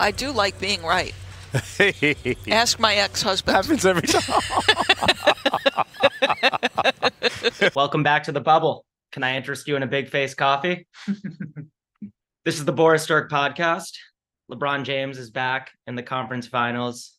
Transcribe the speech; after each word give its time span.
I 0.00 0.10
do 0.12 0.30
like 0.30 0.58
being 0.58 0.82
right. 0.82 1.14
Ask 2.48 2.80
my 2.80 2.94
ex-husband. 2.94 3.54
Happens 3.54 3.84
every 3.84 4.08
time. 4.08 4.40
Welcome 7.76 8.02
back 8.02 8.22
to 8.22 8.32
the 8.32 8.40
bubble. 8.40 8.86
Can 9.12 9.22
I 9.22 9.36
interest 9.36 9.68
you 9.68 9.76
in 9.76 9.82
a 9.82 9.86
big 9.86 10.08
face 10.08 10.32
coffee? 10.32 10.86
this 12.46 12.58
is 12.58 12.64
the 12.64 12.72
Boris 12.72 13.04
Dirk 13.04 13.30
podcast. 13.30 13.92
LeBron 14.50 14.84
James 14.84 15.18
is 15.18 15.30
back 15.30 15.70
in 15.86 15.96
the 15.96 16.02
conference 16.02 16.46
finals. 16.46 17.12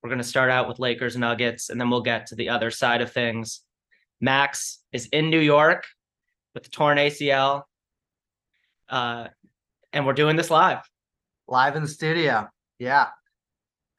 We're 0.00 0.10
going 0.10 0.18
to 0.18 0.24
start 0.24 0.52
out 0.52 0.68
with 0.68 0.78
Lakers 0.78 1.16
Nuggets, 1.16 1.68
and 1.68 1.80
then 1.80 1.90
we'll 1.90 2.00
get 2.00 2.26
to 2.26 2.36
the 2.36 2.50
other 2.50 2.70
side 2.70 3.00
of 3.00 3.10
things. 3.10 3.62
Max 4.20 4.78
is 4.92 5.06
in 5.06 5.30
New 5.30 5.40
York 5.40 5.84
with 6.54 6.62
the 6.62 6.70
torn 6.70 6.96
ACL, 6.96 7.62
uh, 8.88 9.26
and 9.92 10.06
we're 10.06 10.12
doing 10.12 10.36
this 10.36 10.48
live. 10.48 10.78
Live 11.50 11.74
in 11.74 11.82
the 11.82 11.88
studio. 11.88 12.48
Yeah. 12.78 13.08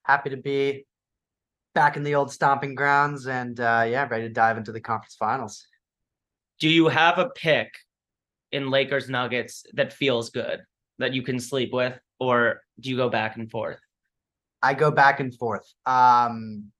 Happy 0.04 0.30
to 0.30 0.38
be 0.38 0.86
back 1.76 1.98
in 1.98 2.04
the 2.04 2.16
old 2.16 2.32
stomping 2.32 2.76
grounds 2.76 3.28
and 3.28 3.60
uh 3.60 3.86
yeah, 3.88 4.08
ready 4.10 4.24
to 4.24 4.34
dive 4.34 4.58
into 4.58 4.72
the 4.72 4.80
conference 4.80 5.16
finals. 5.16 5.68
Do 6.60 6.70
you 6.70 6.88
have 6.88 7.20
a 7.20 7.30
pick 7.30 7.70
in 8.52 8.72
Lakers 8.72 9.10
Nuggets 9.10 9.66
that 9.74 9.94
feels 9.94 10.30
good 10.30 10.62
that 11.00 11.14
you 11.14 11.24
can 11.24 11.40
sleep 11.40 11.74
with, 11.74 11.98
or 12.20 12.62
do 12.80 12.90
you 12.90 12.98
go 12.98 13.10
back 13.10 13.36
and 13.36 13.50
forth? 13.50 13.80
I 14.62 14.74
go 14.74 14.90
back 14.90 15.20
and 15.20 15.36
forth. 15.36 15.68
Um 15.86 16.72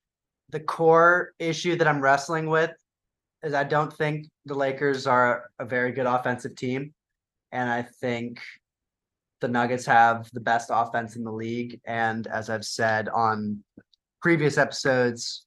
the 0.50 0.60
core 0.60 1.34
issue 1.40 1.76
that 1.76 1.88
I'm 1.88 2.02
wrestling 2.02 2.48
with 2.48 2.72
is 3.44 3.54
I 3.54 3.64
don't 3.64 3.92
think 3.92 4.28
the 4.46 4.54
Lakers 4.54 5.08
are 5.08 5.50
a 5.60 5.66
very 5.66 5.92
good 5.92 6.06
offensive 6.06 6.56
team. 6.56 6.94
And 7.52 7.70
I 7.70 7.82
think 7.82 8.40
the 9.42 9.48
Nuggets 9.48 9.86
have 9.88 10.30
the 10.32 10.40
best 10.40 10.70
offense 10.72 11.16
in 11.16 11.24
the 11.24 11.32
league. 11.32 11.82
And 11.86 12.28
as 12.28 12.50
I've 12.50 12.66
said 12.66 13.10
on 13.10 13.64
previous 14.22 14.58
episodes, 14.58 15.46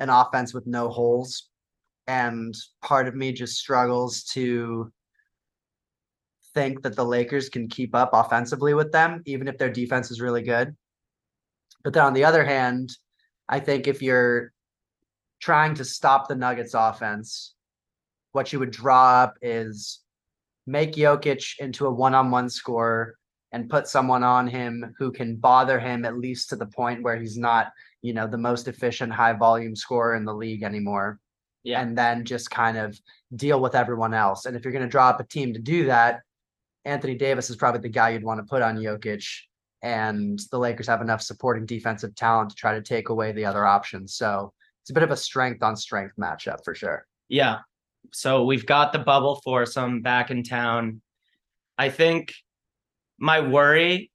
an 0.00 0.10
offense 0.10 0.52
with 0.52 0.66
no 0.66 0.88
holes. 0.88 1.48
And 2.06 2.54
part 2.82 3.08
of 3.08 3.14
me 3.14 3.32
just 3.32 3.56
struggles 3.56 4.24
to 4.34 4.92
think 6.54 6.82
that 6.82 6.96
the 6.96 7.04
Lakers 7.04 7.48
can 7.48 7.68
keep 7.68 7.94
up 7.94 8.10
offensively 8.12 8.74
with 8.74 8.92
them, 8.92 9.22
even 9.26 9.48
if 9.48 9.58
their 9.58 9.70
defense 9.70 10.10
is 10.10 10.20
really 10.20 10.42
good. 10.42 10.76
But 11.84 11.92
then 11.92 12.04
on 12.04 12.14
the 12.14 12.24
other 12.24 12.44
hand, 12.44 12.90
I 13.48 13.60
think 13.60 13.86
if 13.86 14.02
you're 14.02 14.52
trying 15.40 15.74
to 15.74 15.84
stop 15.84 16.28
the 16.28 16.34
Nuggets 16.34 16.74
offense, 16.74 17.54
what 18.32 18.52
you 18.52 18.58
would 18.58 18.70
draw 18.70 19.22
up 19.22 19.36
is 19.40 20.00
make 20.66 20.94
Jokic 20.94 21.58
into 21.58 21.86
a 21.86 21.92
one-on-one 21.92 22.48
scorer 22.48 23.16
and 23.56 23.70
put 23.70 23.88
someone 23.88 24.22
on 24.22 24.46
him 24.46 24.94
who 24.98 25.10
can 25.10 25.34
bother 25.34 25.80
him 25.80 26.04
at 26.04 26.18
least 26.18 26.50
to 26.50 26.56
the 26.56 26.66
point 26.66 27.02
where 27.02 27.16
he's 27.16 27.38
not, 27.38 27.72
you 28.02 28.12
know, 28.12 28.26
the 28.26 28.36
most 28.36 28.68
efficient 28.68 29.10
high 29.10 29.32
volume 29.32 29.74
scorer 29.74 30.14
in 30.14 30.26
the 30.26 30.34
league 30.34 30.62
anymore. 30.62 31.18
Yeah. 31.64 31.80
And 31.80 31.96
then 31.96 32.26
just 32.26 32.50
kind 32.50 32.76
of 32.76 33.00
deal 33.34 33.58
with 33.58 33.74
everyone 33.74 34.12
else. 34.12 34.44
And 34.44 34.54
if 34.54 34.62
you're 34.62 34.74
going 34.74 34.84
to 34.84 34.90
draw 34.90 35.08
up 35.08 35.20
a 35.20 35.24
team 35.24 35.54
to 35.54 35.58
do 35.58 35.86
that, 35.86 36.20
Anthony 36.84 37.14
Davis 37.14 37.48
is 37.48 37.56
probably 37.56 37.80
the 37.80 37.88
guy 37.88 38.10
you'd 38.10 38.24
want 38.24 38.40
to 38.40 38.44
put 38.44 38.60
on 38.60 38.76
Jokic. 38.76 39.26
And 39.80 40.38
the 40.50 40.58
Lakers 40.58 40.88
have 40.88 41.00
enough 41.00 41.22
supporting 41.22 41.64
defensive 41.64 42.14
talent 42.14 42.50
to 42.50 42.56
try 42.56 42.74
to 42.74 42.82
take 42.82 43.08
away 43.08 43.32
the 43.32 43.46
other 43.46 43.64
options. 43.64 44.16
So 44.16 44.52
it's 44.82 44.90
a 44.90 44.94
bit 44.94 45.02
of 45.02 45.12
a 45.12 45.16
strength 45.16 45.62
on 45.62 45.76
strength 45.76 46.12
matchup 46.20 46.58
for 46.62 46.74
sure. 46.74 47.06
Yeah. 47.30 47.60
So 48.12 48.44
we've 48.44 48.66
got 48.66 48.92
the 48.92 48.98
bubble 48.98 49.40
foursome 49.42 50.02
back 50.02 50.30
in 50.30 50.42
town. 50.42 51.00
I 51.78 51.88
think 51.88 52.34
my 53.18 53.40
worry 53.40 54.10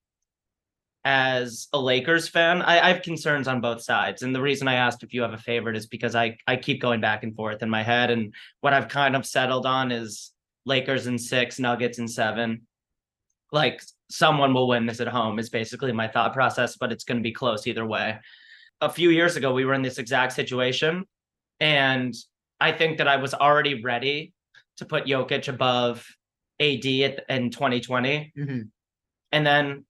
as 1.04 1.68
a 1.74 1.80
Lakers 1.80 2.28
fan, 2.28 2.62
I, 2.62 2.80
I 2.80 2.94
have 2.94 3.02
concerns 3.02 3.48
on 3.48 3.62
both 3.62 3.82
sides. 3.82 4.22
And 4.22 4.36
the 4.36 4.42
reason 4.42 4.68
I 4.68 4.76
asked 4.76 5.04
if 5.04 5.14
you 5.14 5.24
have 5.24 5.34
a 5.34 5.38
favorite 5.38 5.76
is 5.76 5.88
because 5.88 6.16
I, 6.16 6.38
I 6.48 6.56
keep 6.58 6.82
going 6.82 7.02
back 7.02 7.24
and 7.24 7.36
forth 7.36 7.64
in 7.64 7.70
my 7.70 7.82
head. 7.82 8.12
And 8.12 8.34
what 8.62 8.74
I've 8.74 8.88
kind 8.88 9.16
of 9.16 9.26
settled 9.26 9.66
on 9.66 9.92
is 9.92 10.32
Lakers 10.66 11.08
in 11.08 11.18
six, 11.18 11.60
Nuggets 11.60 11.98
in 11.98 12.08
seven. 12.08 12.68
Like 13.52 13.82
someone 14.10 14.54
will 14.54 14.68
win 14.68 14.86
this 14.86 15.00
at 15.00 15.08
home 15.08 15.40
is 15.40 15.50
basically 15.50 15.92
my 15.92 16.08
thought 16.08 16.34
process, 16.34 16.78
but 16.78 16.92
it's 16.92 17.04
going 17.04 17.18
to 17.18 17.24
be 17.24 17.32
close 17.34 17.66
either 17.66 17.86
way. 17.86 18.20
A 18.82 18.90
few 18.90 19.10
years 19.10 19.36
ago, 19.36 19.54
we 19.54 19.66
were 19.66 19.74
in 19.74 19.82
this 19.82 19.98
exact 19.98 20.34
situation. 20.34 21.06
And 21.60 22.14
I 22.60 22.72
think 22.72 23.00
that 23.00 23.08
I 23.08 23.18
was 23.18 23.34
already 23.34 23.84
ready 23.84 24.34
to 24.78 24.86
put 24.86 25.06
Jokic 25.06 25.48
above 25.48 26.06
AD 26.60 26.86
at, 26.86 27.26
in 27.30 27.50
2020. 27.50 28.34
Mhm. 28.38 28.70
And 29.32 29.46
then, 29.46 29.86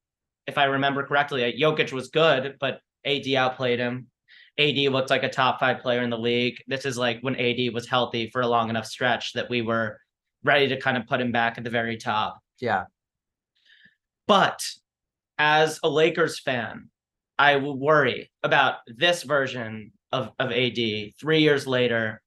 if 0.47 0.57
I 0.57 0.65
remember 0.65 1.05
correctly, 1.05 1.43
uh, 1.43 1.51
Jokic 1.57 1.91
was 1.91 2.09
good, 2.09 2.57
but 2.59 2.81
AD 3.05 3.27
outplayed 3.35 3.79
him. 3.79 4.07
AD 4.59 4.77
looked 4.77 5.09
like 5.09 5.23
a 5.23 5.29
top 5.29 5.59
five 5.59 5.79
player 5.79 6.01
in 6.01 6.09
the 6.09 6.17
league. 6.17 6.61
This 6.67 6.85
is 6.85 6.97
like 6.97 7.19
when 7.21 7.35
AD 7.35 7.73
was 7.73 7.87
healthy 7.87 8.29
for 8.29 8.41
a 8.41 8.47
long 8.47 8.69
enough 8.69 8.85
stretch 8.85 9.33
that 9.33 9.49
we 9.49 9.61
were 9.61 9.97
ready 10.43 10.67
to 10.67 10.79
kind 10.79 10.97
of 10.97 11.07
put 11.07 11.21
him 11.21 11.31
back 11.31 11.57
at 11.57 11.63
the 11.63 11.69
very 11.69 11.97
top. 11.97 12.39
Yeah. 12.59 12.85
But 14.27 14.61
as 15.37 15.79
a 15.83 15.89
Lakers 15.89 16.39
fan, 16.39 16.89
I 17.39 17.57
worry 17.57 18.31
about 18.43 18.75
this 18.85 19.23
version 19.23 19.93
of, 20.11 20.31
of 20.37 20.51
AD 20.51 20.77
three 21.19 21.41
years 21.41 21.65
later. 21.65 22.21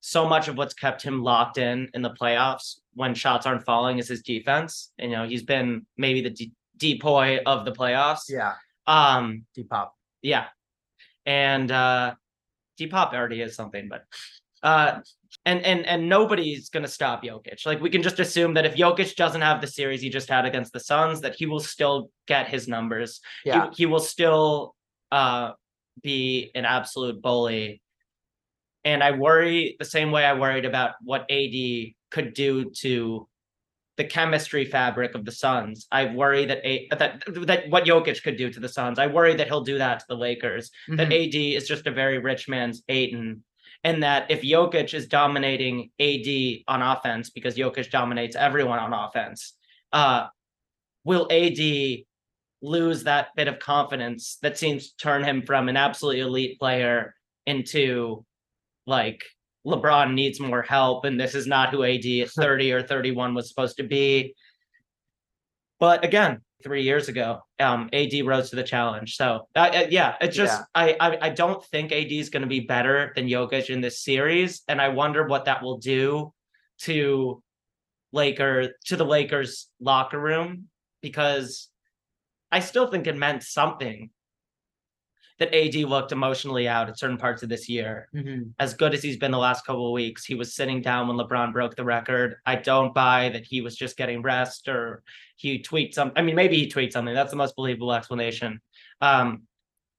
So 0.00 0.28
much 0.28 0.48
of 0.48 0.56
what's 0.56 0.74
kept 0.74 1.02
him 1.02 1.22
locked 1.22 1.58
in 1.58 1.88
in 1.94 2.02
the 2.02 2.10
playoffs 2.10 2.76
when 2.94 3.14
shots 3.14 3.46
aren't 3.46 3.64
falling 3.64 3.98
is 3.98 4.08
his 4.08 4.22
defense. 4.22 4.92
You 4.98 5.10
know, 5.10 5.26
he's 5.26 5.42
been 5.42 5.86
maybe 5.96 6.20
the 6.20 6.30
de- 6.30 6.52
depoy 6.78 7.40
of 7.44 7.64
the 7.64 7.72
playoffs. 7.72 8.28
Yeah. 8.28 8.54
Um, 8.86 9.44
Depop. 9.56 9.90
yeah. 10.22 10.46
And 11.26 11.70
uh 11.70 12.14
Depop 12.80 13.12
already 13.12 13.40
is 13.42 13.54
something, 13.54 13.88
but 13.88 14.04
uh 14.62 15.00
and 15.44 15.62
and 15.64 15.84
and 15.86 16.08
nobody's 16.08 16.70
gonna 16.70 16.88
stop 16.88 17.22
Jokic. 17.22 17.66
Like 17.66 17.80
we 17.80 17.90
can 17.90 18.02
just 18.02 18.18
assume 18.18 18.54
that 18.54 18.64
if 18.64 18.74
Jokic 18.76 19.14
doesn't 19.16 19.40
have 19.42 19.60
the 19.60 19.66
series 19.66 20.00
he 20.00 20.08
just 20.08 20.28
had 20.28 20.46
against 20.46 20.72
the 20.72 20.80
Suns, 20.80 21.20
that 21.20 21.34
he 21.34 21.46
will 21.46 21.60
still 21.60 22.10
get 22.26 22.48
his 22.48 22.66
numbers. 22.68 23.20
He- 23.44 23.50
Yeah. 23.50 23.70
He, 23.76 23.86
will 23.86 24.00
still 24.00 24.74
uh 25.12 25.52
be 26.02 26.50
an 26.54 26.64
absolute 26.64 27.20
bully. 27.20 27.82
And 28.84 29.02
I 29.02 29.10
worry 29.10 29.76
the 29.78 29.84
same 29.84 30.12
way 30.12 30.24
I 30.24 30.32
worried 30.34 30.64
about 30.64 30.92
what 31.02 31.26
AD 31.30 31.94
could 32.10 32.32
do 32.32 32.70
to 32.82 33.28
the 33.98 34.04
chemistry 34.04 34.64
fabric 34.64 35.14
of 35.14 35.24
the 35.24 35.32
Suns. 35.32 35.86
I 35.90 36.06
worry 36.06 36.46
that 36.46 36.64
a, 36.64 36.88
that 36.96 37.22
that 37.46 37.68
what 37.68 37.84
Jokic 37.84 38.22
could 38.22 38.36
do 38.36 38.50
to 38.50 38.60
the 38.60 38.68
Suns. 38.68 38.98
I 38.98 39.08
worry 39.08 39.34
that 39.34 39.48
he'll 39.48 39.64
do 39.64 39.76
that 39.78 39.98
to 40.00 40.04
the 40.08 40.16
Lakers. 40.16 40.70
That 40.88 41.08
Mhm. 41.08 41.26
AD 41.26 41.54
is 41.56 41.66
just 41.68 41.86
a 41.86 41.90
very 41.90 42.18
rich 42.18 42.48
man's 42.48 42.82
Ayton, 42.88 43.42
and 43.82 44.02
that 44.04 44.30
if 44.30 44.42
Jokic 44.42 44.94
is 44.94 45.08
dominating 45.08 45.90
AD 45.98 46.64
on 46.68 46.80
offense 46.80 47.30
because 47.30 47.56
Jokic 47.56 47.90
dominates 47.90 48.36
everyone 48.36 48.78
on 48.78 48.92
offense, 48.92 49.54
uh, 49.92 50.28
will 51.04 51.26
AD 51.30 52.06
lose 52.62 53.04
that 53.04 53.28
bit 53.36 53.48
of 53.48 53.58
confidence 53.58 54.38
that 54.42 54.58
seems 54.58 54.90
to 54.92 54.96
turn 54.96 55.24
him 55.24 55.42
from 55.42 55.68
an 55.68 55.76
absolutely 55.76 56.20
elite 56.20 56.58
player 56.58 57.14
into 57.46 58.24
like 58.86 59.24
LeBron 59.66 60.14
needs 60.14 60.40
more 60.40 60.62
help 60.62 61.04
and 61.04 61.20
this 61.20 61.34
is 61.34 61.46
not 61.46 61.70
who 61.70 61.84
AD 61.84 62.30
30 62.30 62.72
or 62.72 62.82
31 62.82 63.34
was 63.34 63.48
supposed 63.48 63.76
to 63.76 63.82
be. 63.82 64.34
But 65.80 66.04
again, 66.04 66.40
three 66.62 66.82
years 66.82 67.08
ago, 67.08 67.40
um, 67.60 67.88
AD 67.92 68.12
rose 68.24 68.50
to 68.50 68.56
the 68.56 68.62
challenge. 68.62 69.16
So 69.16 69.48
uh, 69.54 69.70
uh, 69.72 69.86
yeah, 69.90 70.16
it's 70.20 70.36
just 70.36 70.60
Yeah. 70.60 70.64
I, 70.74 70.96
I 71.00 71.18
I 71.26 71.30
don't 71.30 71.64
think 71.66 71.92
AD 71.92 72.10
is 72.10 72.30
going 72.30 72.42
to 72.42 72.48
be 72.48 72.60
better 72.60 73.12
than 73.14 73.28
Jokic 73.28 73.70
in 73.70 73.80
this 73.80 74.02
series, 74.02 74.62
and 74.68 74.80
I 74.80 74.88
wonder 74.88 75.26
what 75.26 75.44
that 75.44 75.62
will 75.62 75.78
do 75.78 76.32
to 76.80 77.42
Laker 78.12 78.74
to 78.86 78.96
the 78.96 79.04
Lakers 79.04 79.68
locker 79.80 80.18
room 80.18 80.68
because 81.02 81.68
I 82.50 82.60
still 82.60 82.88
think 82.88 83.06
it 83.06 83.16
meant 83.16 83.42
something 83.42 84.10
that 85.38 85.54
AD 85.54 85.76
looked 85.84 86.10
emotionally 86.12 86.66
out 86.66 86.88
at 86.88 86.98
certain 86.98 87.16
parts 87.16 87.42
of 87.44 87.48
this 87.48 87.68
year. 87.68 88.08
Mhm. 88.14 88.52
As 88.58 88.74
good 88.74 88.92
as 88.92 89.02
he's 89.02 89.16
been 89.16 89.30
the 89.30 89.38
last 89.38 89.64
couple 89.64 89.86
of 89.86 89.92
weeks, 89.92 90.24
he 90.24 90.34
was 90.34 90.54
sitting 90.54 90.82
down 90.82 91.06
when 91.06 91.16
LeBron 91.16 91.52
broke 91.52 91.76
the 91.76 91.84
record. 91.84 92.36
I 92.44 92.56
don't 92.56 92.92
buy 92.92 93.28
that 93.30 93.44
he 93.44 93.60
was 93.60 93.76
just 93.76 93.96
getting 93.96 94.20
rest 94.22 94.68
or 94.68 95.02
he 95.36 95.60
tweets 95.62 95.94
some. 95.94 96.10
I 96.16 96.22
mean, 96.22 96.34
maybe 96.34 96.56
he 96.56 96.66
tweets 96.68 96.92
something. 96.92 97.14
That's 97.14 97.30
the 97.30 97.36
most 97.36 97.54
believable 97.54 97.92
explanation. 97.92 98.60
Um, 99.00 99.42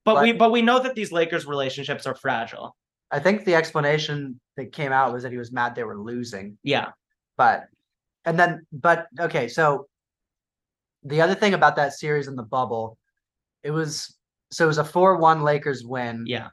but, 0.03 0.15
But- 0.15 0.23
we 0.23 0.31
but 0.33 0.51
we 0.51 0.61
know 0.61 0.79
that 0.79 0.95
these 0.95 1.11
Lakers 1.13 1.45
relationships 1.45 2.05
are 2.05 2.15
fragile. 2.15 2.75
I 3.11 3.19
think 3.19 3.45
the 3.45 3.55
explanation 3.55 4.39
that 4.57 4.71
came 4.73 4.91
out 4.91 5.13
was 5.13 5.23
that 5.23 5.31
he 5.31 5.37
was 5.37 5.51
mad 5.51 5.73
they 5.73 5.83
were 5.85 5.97
losing. 5.97 6.57
Yeah. 6.63 6.91
But 7.37 7.67
and 8.25 8.37
then 8.37 8.65
but 8.73 9.07
okay, 9.19 9.47
so 9.47 9.87
the 11.03 11.21
other 11.21 11.33
thing 11.33 11.53
about 11.53 11.77
that 11.77 11.93
series 11.93 12.27
in 12.27 12.35
the 12.35 12.43
bubble, 12.43 12.97
it 13.63 13.71
was 13.71 14.15
so 14.51 14.65
it 14.65 14.67
was 14.67 14.77
a 14.77 14.83
4-1 14.83 15.43
Lakers 15.43 15.83
win. 15.85 16.25
Yeah. 16.27 16.49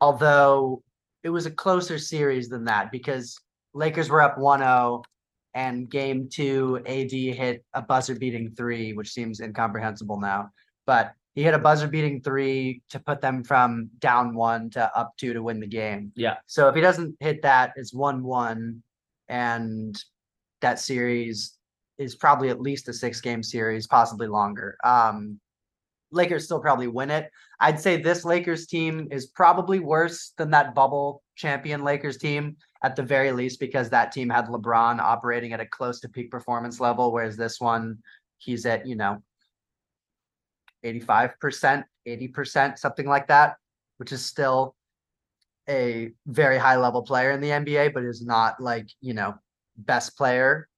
Although 0.00 0.82
it 1.22 1.30
was 1.30 1.46
a 1.46 1.50
closer 1.50 1.98
series 1.98 2.48
than 2.48 2.64
that 2.64 2.90
because 2.92 3.38
Lakers 3.74 4.08
were 4.08 4.22
up 4.22 4.36
1-0 4.38 5.04
and 5.54 5.90
game 5.90 6.28
2 6.30 6.82
AD 6.86 7.10
hit 7.10 7.64
a 7.74 7.82
buzzer 7.82 8.14
beating 8.14 8.52
3, 8.56 8.92
which 8.92 9.10
seems 9.10 9.40
incomprehensible 9.40 10.20
now. 10.20 10.50
but 10.86 11.12
he 11.34 11.44
hit 11.44 11.54
a 11.54 11.58
buzzer 11.58 11.86
beating 11.86 12.20
three 12.20 12.82
to 12.90 12.98
put 12.98 13.20
them 13.20 13.44
from 13.44 13.88
down 14.00 14.34
one 14.34 14.70
to 14.70 14.90
up 14.98 15.12
two 15.16 15.32
to 15.32 15.40
win 15.40 15.60
the 15.60 15.68
game. 15.68 16.10
Yeah. 16.16 16.38
So 16.46 16.68
if 16.68 16.74
he 16.74 16.80
doesn't 16.80 17.14
hit 17.20 17.42
that, 17.42 17.74
it's 17.76 17.94
one 17.94 18.24
one, 18.24 18.82
and 19.28 19.96
that 20.62 20.80
series 20.80 21.56
is 21.96 22.16
probably 22.16 22.48
at 22.48 22.60
least 22.60 22.88
a 22.88 22.92
six 22.92 23.20
game 23.20 23.44
series, 23.44 23.86
possibly 23.86 24.26
longer. 24.26 24.76
Um, 24.82 25.38
Lakers 26.10 26.44
still 26.44 26.60
probably 26.60 26.86
win 26.86 27.10
it. 27.10 27.30
I'd 27.60 27.80
say 27.80 28.00
this 28.00 28.24
Lakers 28.24 28.66
team 28.66 29.08
is 29.10 29.26
probably 29.26 29.78
worse 29.78 30.32
than 30.38 30.50
that 30.50 30.74
bubble 30.74 31.22
champion 31.36 31.84
Lakers 31.84 32.16
team 32.16 32.56
at 32.82 32.96
the 32.96 33.02
very 33.02 33.32
least 33.32 33.60
because 33.60 33.90
that 33.90 34.12
team 34.12 34.30
had 34.30 34.46
LeBron 34.46 35.00
operating 35.00 35.52
at 35.52 35.60
a 35.60 35.66
close 35.66 36.00
to 36.00 36.08
peak 36.08 36.30
performance 36.30 36.80
level, 36.80 37.12
whereas 37.12 37.36
this 37.36 37.60
one 37.60 37.98
he's 38.38 38.64
at, 38.66 38.86
you 38.86 38.96
know, 38.96 39.22
85%, 40.84 41.84
80%, 42.06 42.78
something 42.78 43.06
like 43.06 43.26
that, 43.28 43.56
which 43.96 44.12
is 44.12 44.24
still 44.24 44.76
a 45.68 46.12
very 46.26 46.56
high 46.56 46.76
level 46.76 47.02
player 47.02 47.32
in 47.32 47.40
the 47.40 47.50
NBA, 47.50 47.92
but 47.92 48.04
is 48.04 48.24
not 48.24 48.60
like, 48.60 48.88
you 49.00 49.12
know, 49.12 49.34
best 49.76 50.16
player 50.16 50.68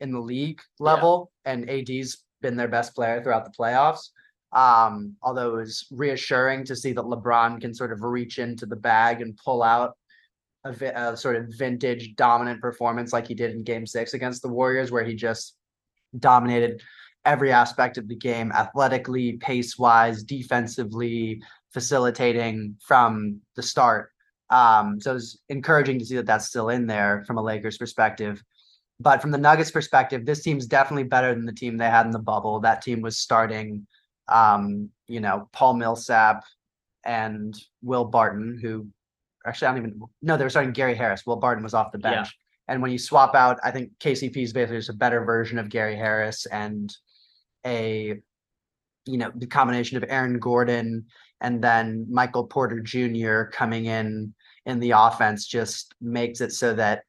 in 0.00 0.12
the 0.12 0.20
league 0.20 0.60
level. 0.78 1.32
And 1.44 1.68
AD's 1.68 2.18
been 2.42 2.56
their 2.56 2.68
best 2.68 2.94
player 2.94 3.22
throughout 3.22 3.44
the 3.44 3.56
playoffs. 3.58 4.10
Um, 4.52 5.16
although 5.22 5.54
it 5.54 5.56
was 5.58 5.86
reassuring 5.90 6.64
to 6.64 6.76
see 6.76 6.92
that 6.92 7.04
LeBron 7.04 7.60
can 7.60 7.74
sort 7.74 7.92
of 7.92 8.02
reach 8.02 8.38
into 8.38 8.64
the 8.64 8.76
bag 8.76 9.20
and 9.20 9.38
pull 9.44 9.62
out 9.62 9.96
a, 10.64 10.72
vi- 10.72 10.92
a 10.94 11.16
sort 11.16 11.36
of 11.36 11.52
vintage 11.58 12.14
dominant 12.16 12.60
performance 12.60 13.12
like 13.12 13.26
he 13.26 13.34
did 13.34 13.50
in 13.50 13.64
game 13.64 13.86
six 13.86 14.14
against 14.14 14.42
the 14.42 14.48
Warriors, 14.48 14.90
where 14.90 15.04
he 15.04 15.14
just 15.14 15.56
dominated 16.18 16.80
every 17.24 17.52
aspect 17.52 17.98
of 17.98 18.08
the 18.08 18.14
game 18.14 18.52
athletically, 18.52 19.32
pace 19.34 19.76
wise, 19.76 20.22
defensively, 20.22 21.42
facilitating 21.74 22.76
from 22.86 23.40
the 23.56 23.62
start. 23.62 24.10
Um, 24.48 25.00
so 25.00 25.16
it's 25.16 25.38
encouraging 25.48 25.98
to 25.98 26.06
see 26.06 26.14
that 26.16 26.26
that's 26.26 26.46
still 26.46 26.68
in 26.68 26.86
there 26.86 27.24
from 27.26 27.36
a 27.36 27.42
Lakers 27.42 27.78
perspective. 27.78 28.42
But 29.00 29.20
from 29.20 29.32
the 29.32 29.38
Nuggets 29.38 29.72
perspective, 29.72 30.24
this 30.24 30.42
team's 30.42 30.66
definitely 30.66 31.04
better 31.04 31.34
than 31.34 31.44
the 31.44 31.52
team 31.52 31.76
they 31.76 31.90
had 31.90 32.06
in 32.06 32.12
the 32.12 32.18
bubble. 32.18 32.60
That 32.60 32.80
team 32.80 33.02
was 33.02 33.18
starting, 33.18 33.86
um, 34.28 34.90
you 35.06 35.20
know, 35.20 35.48
Paul 35.52 35.74
Millsap 35.74 36.44
and 37.04 37.56
Will 37.82 38.04
Barton, 38.04 38.58
who 38.60 38.88
actually 39.46 39.68
I 39.68 39.70
don't 39.72 39.78
even 39.86 40.00
no, 40.22 40.36
they 40.36 40.44
were 40.44 40.50
starting 40.50 40.72
Gary 40.72 40.94
Harris. 40.94 41.24
Will 41.26 41.36
Barton 41.36 41.62
was 41.62 41.74
off 41.74 41.92
the 41.92 41.98
Yeah. 41.98 42.16
bench. 42.16 42.36
And 42.68 42.82
when 42.82 42.90
you 42.90 42.98
swap 42.98 43.36
out, 43.36 43.60
I 43.62 43.70
think 43.70 43.92
KCP 44.00 44.42
is 44.42 44.52
basically 44.52 44.78
just 44.78 44.90
a 44.90 44.94
better 44.94 45.24
version 45.24 45.58
of 45.58 45.68
Gary 45.68 45.94
Harris 45.94 46.46
and 46.46 46.92
a, 47.64 48.16
you 49.04 49.18
know, 49.18 49.30
the 49.36 49.46
combination 49.46 49.96
of 49.96 50.04
Aaron 50.08 50.40
Gordon 50.40 51.06
and 51.40 51.62
then 51.62 52.06
Michael 52.10 52.44
Porter 52.44 52.80
Jr. 52.80 53.44
coming 53.44 53.86
in 53.86 54.34
in 54.64 54.80
the 54.80 54.92
offense 54.92 55.46
just 55.46 55.94
makes 56.00 56.40
it 56.40 56.52
so 56.52 56.74
that 56.74 57.04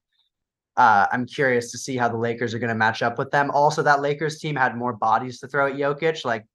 uh, 0.76 1.08
I'm 1.12 1.26
curious 1.26 1.72
to 1.72 1.78
see 1.80 1.98
how 1.98 2.08
the 2.08 2.18
Lakers 2.18 2.54
are 2.54 2.60
going 2.60 2.70
to 2.70 2.76
match 2.76 3.02
up 3.02 3.18
with 3.18 3.32
them. 3.32 3.50
Also, 3.50 3.82
that 3.82 4.02
Lakers 4.02 4.38
team 4.38 4.56
had 4.56 4.78
more 4.78 4.94
bodies 4.94 5.40
to 5.40 5.48
throw 5.48 5.66
at 5.68 5.74
Jokic. 5.74 6.24
Like 6.24 6.46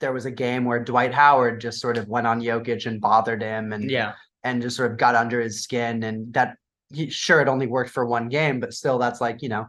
there 0.00 0.12
was 0.12 0.26
a 0.26 0.30
game 0.30 0.64
where 0.64 0.82
Dwight 0.82 1.14
Howard 1.14 1.60
just 1.60 1.80
sort 1.80 1.96
of 1.96 2.08
went 2.08 2.26
on 2.26 2.40
Jokic 2.40 2.86
and 2.86 3.00
bothered 3.00 3.42
him 3.42 3.72
and 3.72 3.90
Yeah. 3.90 4.12
and 4.44 4.60
just 4.62 4.76
sort 4.76 4.92
of 4.92 4.98
got 4.98 5.14
under 5.14 5.40
his 5.40 5.62
skin 5.62 6.02
and 6.02 6.32
that 6.34 6.56
he, 6.92 7.08
sure 7.10 7.40
it 7.40 7.48
only 7.48 7.66
worked 7.66 7.90
for 7.90 8.06
one 8.06 8.28
game 8.28 8.60
but 8.60 8.72
still 8.74 8.98
that's 8.98 9.20
like 9.20 9.42
you 9.42 9.48
know 9.48 9.66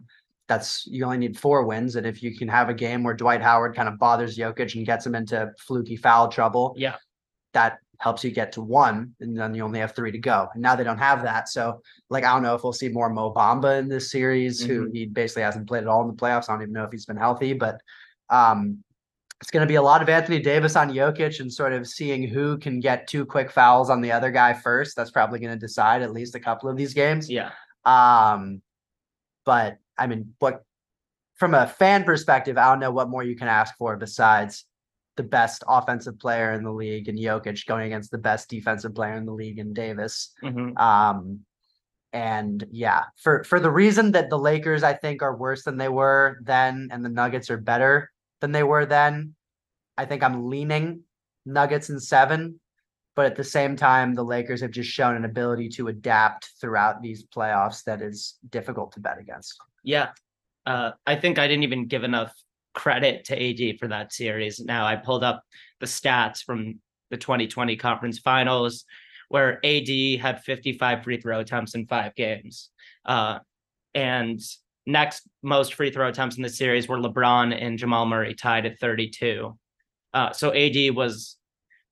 that's 0.48 0.86
you 0.88 1.04
only 1.04 1.18
need 1.18 1.38
four 1.38 1.66
wins 1.66 1.96
and 1.96 2.06
if 2.06 2.22
you 2.22 2.38
can 2.38 2.48
have 2.48 2.70
a 2.70 2.74
game 2.74 3.04
where 3.04 3.14
Dwight 3.14 3.42
Howard 3.42 3.76
kind 3.76 3.90
of 3.90 3.98
bothers 3.98 4.38
Jokic 4.38 4.76
and 4.76 4.86
gets 4.86 5.06
him 5.06 5.16
into 5.16 5.52
fluky 5.60 5.96
foul 5.96 6.28
trouble 6.28 6.74
Yeah. 6.78 6.96
that 7.54 7.80
helps 8.00 8.24
you 8.24 8.30
get 8.30 8.52
to 8.52 8.62
one 8.62 9.16
and 9.20 9.36
then 9.36 9.56
you 9.56 9.64
only 9.64 9.80
have 9.80 9.96
three 9.96 10.12
to 10.12 10.20
go 10.20 10.48
and 10.54 10.62
now 10.62 10.76
they 10.76 10.84
don't 10.84 11.00
have 11.00 11.24
that 11.24 11.50
so 11.50 11.82
like 12.12 12.24
I 12.24 12.32
don't 12.34 12.44
know 12.44 12.54
if 12.54 12.64
we'll 12.64 12.72
see 12.74 12.90
more 12.90 13.10
Mo 13.10 13.34
Bamba 13.34 13.80
in 13.80 13.88
this 13.88 14.12
series 14.12 14.62
who 14.62 14.90
he 14.94 15.06
basically 15.08 15.42
hasn't 15.42 15.68
played 15.68 15.82
at 15.84 15.88
all 15.88 16.02
in 16.04 16.08
the 16.08 16.14
playoffs 16.14 16.48
I 16.50 16.54
don't 16.54 16.62
even 16.62 16.74
know 16.74 16.84
if 16.84 16.92
he's 16.92 17.06
been 17.08 17.18
healthy 17.18 17.54
but 17.54 17.82
um 18.30 18.84
it's 19.42 19.52
going 19.52 19.62
to 19.62 19.68
be 19.68 19.76
a 19.76 19.82
lot 19.82 20.02
of 20.02 20.10
Anthony 20.10 20.40
Davis 20.40 20.76
on 20.76 20.90
Jokic 20.90 21.40
and 21.40 21.52
sort 21.52 21.74
of 21.74 21.88
seeing 21.88 22.28
who 22.28 22.58
can 22.58 22.80
get 22.80 23.08
two 23.08 23.26
quick 23.26 23.52
fouls 23.52 23.90
on 23.90 24.02
the 24.02 24.12
other 24.12 24.32
guy 24.32 24.54
first. 24.54 24.96
That's 24.96 25.12
probably 25.12 25.40
going 25.40 25.54
to 25.54 25.60
decide 25.60 26.02
at 26.02 26.12
least 26.12 26.34
a 26.36 26.40
couple 26.40 26.70
of 26.70 26.76
these 26.76 26.94
games. 26.94 27.30
Yeah. 27.30 27.52
Um, 27.86 28.62
but 29.46 29.78
I 29.98 30.08
mean, 30.08 30.34
what 30.40 30.64
from 31.36 31.54
a 31.54 31.68
fan 31.68 32.04
perspective, 32.04 32.58
I 32.58 32.70
don't 32.70 32.80
know 32.80 32.92
what 32.92 33.10
more 33.10 33.24
you 33.24 33.36
can 33.36 33.48
ask 33.48 33.78
for 33.78 33.96
besides 33.96 34.66
the 35.18 35.24
best 35.24 35.64
offensive 35.68 36.20
player 36.20 36.54
in 36.54 36.64
the 36.64 36.72
league 36.72 37.08
and 37.08 37.18
Jokic 37.18 37.66
going 37.68 37.86
against 37.86 38.10
the 38.10 38.18
best 38.18 38.50
defensive 38.50 38.96
player 38.96 39.14
in 39.14 39.26
the 39.26 39.34
league 39.34 39.60
and 39.60 39.76
Davis. 39.76 40.34
Mhm. 40.44 40.78
Um, 40.80 41.42
and 42.12 42.66
yeah, 42.72 43.04
for 43.18 43.44
for 43.44 43.60
the 43.60 43.70
reason 43.70 44.12
that 44.14 44.30
the 44.30 44.40
Lakers 44.40 44.82
I 44.82 44.94
think 44.94 45.22
are 45.22 45.36
worse 45.36 45.64
than 45.64 45.78
they 45.78 45.90
were 45.90 46.40
then, 46.42 46.90
and 46.92 47.06
the 47.06 47.10
Nuggets 47.10 47.52
are 47.52 47.58
better 47.58 48.10
than 48.42 48.52
they 48.52 48.64
were 48.64 48.86
then. 48.86 49.36
I 49.98 50.06
think 50.06 50.24
I'm 50.24 50.50
leaning 50.50 51.02
Nuggets 51.46 51.90
in 51.90 52.00
seven, 52.00 52.60
but 53.16 53.26
at 53.26 53.36
the 53.36 53.44
same 53.44 53.76
time, 53.76 54.14
the 54.14 54.24
Lakers 54.24 54.62
have 54.62 54.72
just 54.72 54.90
shown 54.90 55.16
an 55.16 55.26
ability 55.26 55.70
to 55.70 55.88
adapt 55.88 56.52
throughout 56.60 57.02
these 57.02 57.26
playoffs 57.26 57.84
that 57.86 58.02
is 58.02 58.36
difficult 58.50 58.92
to 58.94 59.00
bet 59.00 59.18
against. 59.18 59.58
Yeah. 59.84 60.10
Uh, 60.66 60.92
I 61.06 61.16
think 61.16 61.40
I 61.40 61.48
didn't 61.48 61.64
even 61.64 61.88
give 61.88 62.04
enough 62.04 62.34
credit 62.74 63.26
to 63.26 63.36
AD 63.74 63.80
for 63.80 63.88
that 63.88 64.14
series. 64.14 64.60
Now 64.60 64.86
I 64.86 64.98
pulled 64.98 65.24
up 65.24 65.44
the 65.80 65.88
stats 65.88 66.44
from 66.44 66.80
the 67.10 67.18
2020 67.18 67.76
conference 67.78 68.20
finals 68.20 68.86
where 69.30 69.60
AD 69.66 69.90
had 70.22 70.44
55 70.44 71.04
free 71.04 71.20
throw 71.20 71.40
attempts 71.40 71.76
in 71.76 71.88
five 71.88 72.16
games. 72.16 72.70
Uh, 73.06 73.40
and 73.94 74.40
next 74.88 75.28
most 75.44 75.76
free 75.76 75.92
throw 75.92 76.08
attempts 76.08 76.38
in 76.38 76.44
the 76.44 76.50
series 76.50 76.88
were 76.88 76.98
LeBron 76.98 77.56
and 77.62 77.78
Jamal 77.78 78.06
Murray 78.06 78.34
tied 78.34 78.66
at 78.66 78.80
32. 78.80 79.56
Uh, 80.14 80.32
so 80.32 80.54
AD 80.54 80.96
was 80.96 81.36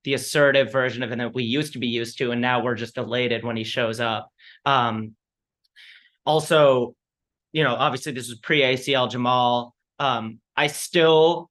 the 0.06 0.14
assertive 0.14 0.72
version 0.72 1.04
of 1.04 1.12
him 1.12 1.20
that 1.20 1.34
we 1.34 1.44
used 1.44 1.74
to 1.74 1.80
be 1.80 1.88
used 1.88 2.18
to, 2.18 2.32
and 2.32 2.42
now 2.42 2.64
we're 2.64 2.76
just 2.76 2.98
elated 2.98 3.44
when 3.44 3.58
he 3.58 3.64
shows 3.64 4.00
up. 4.00 4.32
Um, 4.66 5.16
also, 6.26 6.96
you 7.52 7.64
know, 7.64 7.76
obviously 7.76 8.14
this 8.14 8.30
was 8.30 8.40
pre 8.40 8.62
ACL 8.62 9.12
Jamal. 9.12 9.76
Um, 10.00 10.40
I 10.56 10.68
still 10.68 11.50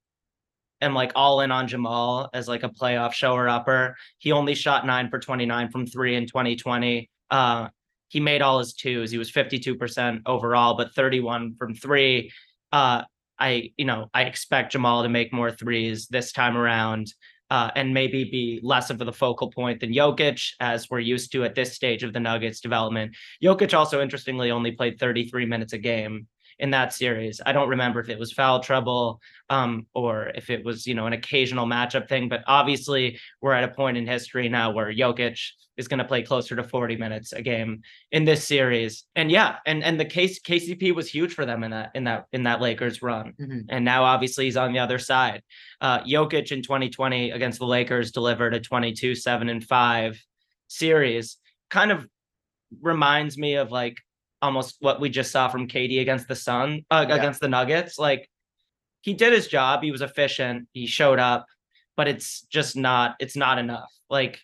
am 0.80 0.94
like 0.94 1.12
all 1.14 1.42
in 1.42 1.50
on 1.50 1.68
Jamal 1.68 2.30
as 2.32 2.48
like 2.48 2.62
a 2.62 2.68
playoff 2.68 3.12
shower 3.12 3.48
upper. 3.48 3.96
He 4.18 4.32
only 4.32 4.54
shot 4.54 4.86
nine 4.86 5.10
for 5.10 5.18
29 5.18 5.70
from 5.70 5.86
three 5.86 6.16
in 6.16 6.26
2020. 6.26 7.10
Uh, 7.30 7.68
he 8.14 8.20
made 8.20 8.42
all 8.42 8.60
his 8.60 8.74
twos. 8.74 9.10
He 9.10 9.18
was 9.18 9.32
52% 9.32 10.20
overall, 10.24 10.76
but 10.76 10.94
31 10.94 11.56
from 11.58 11.74
three. 11.74 12.30
Uh, 12.70 13.02
I, 13.40 13.72
you 13.76 13.84
know, 13.84 14.08
I 14.14 14.22
expect 14.22 14.70
Jamal 14.70 15.02
to 15.02 15.08
make 15.08 15.32
more 15.32 15.50
threes 15.50 16.06
this 16.06 16.30
time 16.30 16.56
around. 16.56 17.12
Uh, 17.50 17.70
and 17.76 17.92
maybe 17.92 18.24
be 18.24 18.58
less 18.62 18.88
of 18.88 18.98
the 18.98 19.12
focal 19.12 19.50
point 19.50 19.78
than 19.78 19.92
Jokic, 19.92 20.54
as 20.60 20.88
we're 20.88 20.98
used 20.98 21.30
to 21.32 21.44
at 21.44 21.54
this 21.54 21.74
stage 21.74 22.02
of 22.02 22.12
the 22.12 22.18
Nuggets 22.18 22.60
development. 22.60 23.14
Jokic 23.42 23.76
also, 23.76 24.00
interestingly, 24.00 24.50
only 24.50 24.72
played 24.72 24.98
33 24.98 25.44
minutes 25.44 25.74
a 25.74 25.78
game 25.78 26.26
in 26.58 26.70
that 26.70 26.92
series. 26.92 27.40
I 27.44 27.52
don't 27.52 27.68
remember 27.68 28.00
if 28.00 28.08
it 28.08 28.18
was 28.18 28.32
foul 28.32 28.60
trouble 28.60 29.20
um, 29.50 29.86
or 29.94 30.28
if 30.34 30.50
it 30.50 30.64
was, 30.64 30.86
you 30.86 30.94
know, 30.94 31.06
an 31.06 31.12
occasional 31.12 31.66
matchup 31.66 32.08
thing. 32.08 32.28
But 32.28 32.42
obviously, 32.46 33.18
we're 33.40 33.52
at 33.52 33.64
a 33.64 33.68
point 33.74 33.96
in 33.96 34.06
history 34.06 34.48
now 34.48 34.70
where 34.70 34.92
Jokic 34.92 35.38
is 35.76 35.88
going 35.88 35.98
to 35.98 36.04
play 36.04 36.22
closer 36.22 36.54
to 36.54 36.62
40 36.62 36.96
minutes 36.96 37.32
a 37.32 37.42
game 37.42 37.82
in 38.12 38.24
this 38.24 38.46
series. 38.46 39.04
And 39.16 39.30
yeah, 39.30 39.56
and 39.66 39.82
and 39.82 39.98
the 39.98 40.04
case 40.04 40.40
KCP 40.40 40.94
was 40.94 41.08
huge 41.08 41.34
for 41.34 41.44
them 41.44 41.64
in 41.64 41.72
that 41.72 41.90
in 41.94 42.04
that 42.04 42.26
in 42.32 42.44
that 42.44 42.60
Lakers 42.60 43.02
run. 43.02 43.32
Mhm. 43.40 43.64
And 43.68 43.84
now 43.84 44.04
obviously 44.04 44.44
he's 44.44 44.56
on 44.56 44.72
the 44.72 44.78
other 44.78 44.98
side. 44.98 45.42
Uh 45.80 46.00
Jokic 46.04 46.52
in 46.52 46.62
2020 46.62 47.32
against 47.32 47.58
the 47.58 47.66
Lakers 47.66 48.12
delivered 48.12 48.54
a 48.54 48.60
22 48.60 49.14
7 49.16 49.48
and 49.48 49.64
5 49.64 50.22
series. 50.68 51.38
Kind 51.70 51.90
of 51.90 52.06
reminds 52.80 53.36
me 53.36 53.54
of 53.54 53.70
like 53.72 53.96
almost 54.44 54.76
what 54.80 55.00
we 55.00 55.08
just 55.08 55.32
saw 55.32 55.48
from 55.48 55.66
KD 55.66 56.00
against 56.00 56.28
the 56.28 56.36
Sun 56.36 56.84
uh, 56.90 57.06
Yeah. 57.08 57.16
against 57.16 57.40
the 57.40 57.48
Nuggets. 57.48 57.98
Like 57.98 58.28
he 59.00 59.14
did 59.14 59.32
his 59.32 59.48
job, 59.48 59.82
he 59.82 59.90
was 59.90 60.02
efficient, 60.02 60.68
he 60.72 60.86
showed 60.86 61.18
up, 61.18 61.46
but 61.96 62.08
it's 62.08 62.42
just 62.42 62.76
not 62.76 63.16
it's 63.18 63.36
not 63.36 63.58
enough. 63.58 63.90
Like 64.10 64.40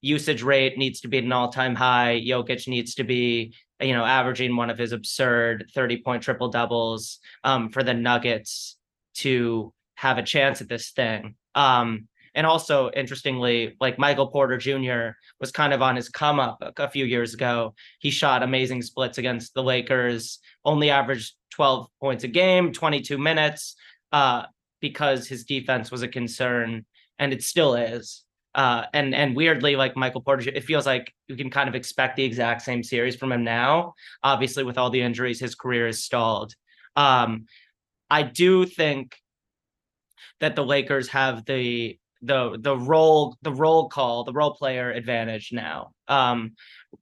usage 0.00 0.42
rate 0.42 0.78
needs 0.78 1.00
to 1.00 1.08
be 1.08 1.18
at 1.18 1.24
an 1.24 1.32
all-time 1.32 1.74
high. 1.74 2.20
Jokic 2.24 2.66
needs 2.66 2.94
to 2.96 3.04
be, 3.04 3.54
you 3.80 3.92
know, 3.92 4.04
averaging 4.04 4.56
one 4.56 4.70
of 4.70 4.78
his 4.78 4.92
absurd 4.92 5.70
30-point 5.76 6.22
triple 6.22 6.48
doubles 6.48 7.18
um, 7.44 7.68
for 7.70 7.82
the 7.84 7.94
Nuggets 7.94 8.76
to 9.14 9.72
have 9.94 10.18
a 10.18 10.22
chance 10.22 10.60
at 10.60 10.68
this 10.68 10.90
thing. 10.90 11.36
Um, 11.54 12.08
and 12.34 12.46
also, 12.46 12.90
interestingly, 12.90 13.76
like 13.80 13.98
Michael 13.98 14.28
Porter 14.28 14.56
Jr. 14.56 15.16
was 15.38 15.52
kind 15.52 15.72
of 15.72 15.82
on 15.82 15.96
his 15.96 16.08
come 16.08 16.40
up 16.40 16.62
a, 16.62 16.84
a 16.84 16.88
few 16.88 17.04
years 17.04 17.34
ago. 17.34 17.74
He 17.98 18.10
shot 18.10 18.42
amazing 18.42 18.82
splits 18.82 19.18
against 19.18 19.54
the 19.54 19.62
Lakers, 19.62 20.38
only 20.64 20.90
averaged 20.90 21.34
12 21.50 21.88
points 22.00 22.24
a 22.24 22.28
game, 22.28 22.72
22 22.72 23.18
minutes, 23.18 23.76
uh, 24.12 24.44
because 24.80 25.28
his 25.28 25.44
defense 25.44 25.90
was 25.90 26.02
a 26.02 26.08
concern 26.08 26.86
and 27.18 27.32
it 27.32 27.42
still 27.42 27.74
is. 27.74 28.24
Uh, 28.54 28.84
and 28.92 29.14
and 29.14 29.34
weirdly, 29.34 29.76
like 29.76 29.96
Michael 29.96 30.20
Porter, 30.20 30.50
it 30.50 30.64
feels 30.64 30.84
like 30.84 31.12
you 31.26 31.36
can 31.36 31.48
kind 31.48 31.68
of 31.68 31.74
expect 31.74 32.16
the 32.16 32.24
exact 32.24 32.62
same 32.62 32.82
series 32.82 33.16
from 33.16 33.32
him 33.32 33.44
now. 33.44 33.94
Obviously, 34.22 34.62
with 34.62 34.76
all 34.76 34.90
the 34.90 35.00
injuries, 35.00 35.40
his 35.40 35.54
career 35.54 35.86
is 35.86 36.04
stalled. 36.04 36.54
Um, 36.94 37.46
I 38.10 38.22
do 38.22 38.66
think 38.66 39.16
that 40.40 40.54
the 40.54 40.64
Lakers 40.64 41.08
have 41.08 41.46
the 41.46 41.98
the 42.22 42.56
the 42.60 42.76
role 42.76 43.36
the 43.42 43.52
role 43.52 43.88
call 43.88 44.24
the 44.24 44.32
role 44.32 44.54
player 44.54 44.90
advantage 44.90 45.50
now. 45.52 45.92
Um, 46.08 46.52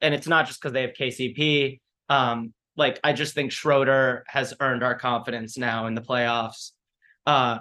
and 0.00 0.14
it's 0.14 0.26
not 0.26 0.46
just 0.46 0.60
because 0.60 0.72
they 0.72 0.82
have 0.82 0.92
KCP. 0.94 1.80
Um, 2.08 2.52
like 2.76 2.98
I 3.04 3.12
just 3.12 3.34
think 3.34 3.52
Schroeder 3.52 4.24
has 4.26 4.54
earned 4.60 4.82
our 4.82 4.94
confidence 4.94 5.58
now 5.58 5.86
in 5.86 5.94
the 5.94 6.00
playoffs. 6.00 6.70
Uh, 7.26 7.58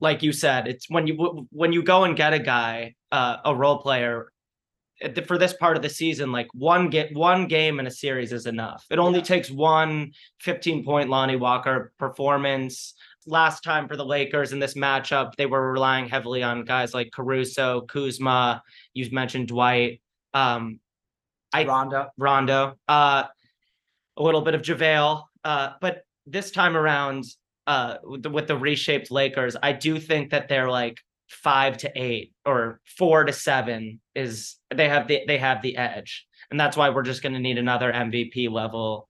like 0.00 0.22
you 0.22 0.32
said, 0.32 0.68
it's 0.68 0.88
when 0.88 1.06
you 1.06 1.48
when 1.50 1.72
you 1.72 1.82
go 1.82 2.04
and 2.04 2.16
get 2.16 2.34
a 2.34 2.38
guy, 2.38 2.94
uh, 3.10 3.38
a 3.44 3.54
role 3.54 3.78
player 3.78 4.30
for 5.26 5.38
this 5.38 5.52
part 5.52 5.76
of 5.76 5.82
the 5.82 5.88
season, 5.88 6.32
like 6.32 6.48
one 6.52 6.90
get 6.90 7.14
one 7.14 7.46
game 7.46 7.78
in 7.80 7.86
a 7.86 7.90
series 7.90 8.32
is 8.32 8.46
enough. 8.46 8.84
It 8.90 8.98
only 8.98 9.20
Yeah. 9.20 9.24
takes 9.24 9.50
one 9.50 10.12
15 10.40 10.84
point 10.84 11.08
Lonnie 11.08 11.36
Walker 11.36 11.92
performance. 11.98 12.94
Last 13.26 13.62
time 13.62 13.88
for 13.88 13.96
the 13.96 14.04
Lakers 14.04 14.52
in 14.52 14.58
this 14.58 14.74
matchup, 14.74 15.34
they 15.36 15.46
were 15.46 15.72
relying 15.72 16.08
heavily 16.08 16.42
on 16.42 16.64
guys 16.64 16.94
like 16.94 17.10
Caruso, 17.12 17.82
Kuzma. 17.82 18.62
You 18.94 19.08
mentioned 19.10 19.48
Dwight, 19.48 20.00
um, 20.34 20.80
I- 21.52 21.64
Rondo. 21.64 22.08
Rondo, 22.16 22.78
uh, 22.88 23.24
a 24.16 24.22
little 24.22 24.40
bit 24.40 24.54
of 24.54 24.62
JaVale. 24.62 25.24
Uh, 25.44 25.70
but 25.80 26.02
this 26.26 26.50
time 26.50 26.76
around, 26.76 27.24
uh, 27.66 27.96
with 28.02 28.22
the, 28.22 28.30
with 28.30 28.46
the 28.46 28.56
reshaped 28.56 29.10
Lakers, 29.10 29.56
I 29.62 29.72
do 29.72 29.98
think 29.98 30.30
that 30.30 30.48
they're 30.48 30.70
like 30.70 30.98
five 31.28 31.76
to 31.78 31.92
eight 31.94 32.32
or 32.44 32.80
four 32.96 33.24
to 33.24 33.32
seven 33.32 34.00
is 34.14 34.56
they 34.74 34.88
have 34.88 35.06
the 35.08 35.22
they 35.26 35.38
have 35.38 35.60
the 35.62 35.76
edge, 35.76 36.26
and 36.50 36.58
that's 36.58 36.76
why 36.76 36.88
we're 36.88 37.02
just 37.02 37.22
going 37.22 37.34
to 37.34 37.38
need 37.38 37.58
another 37.58 37.92
MVP 37.92 38.50
level 38.50 39.08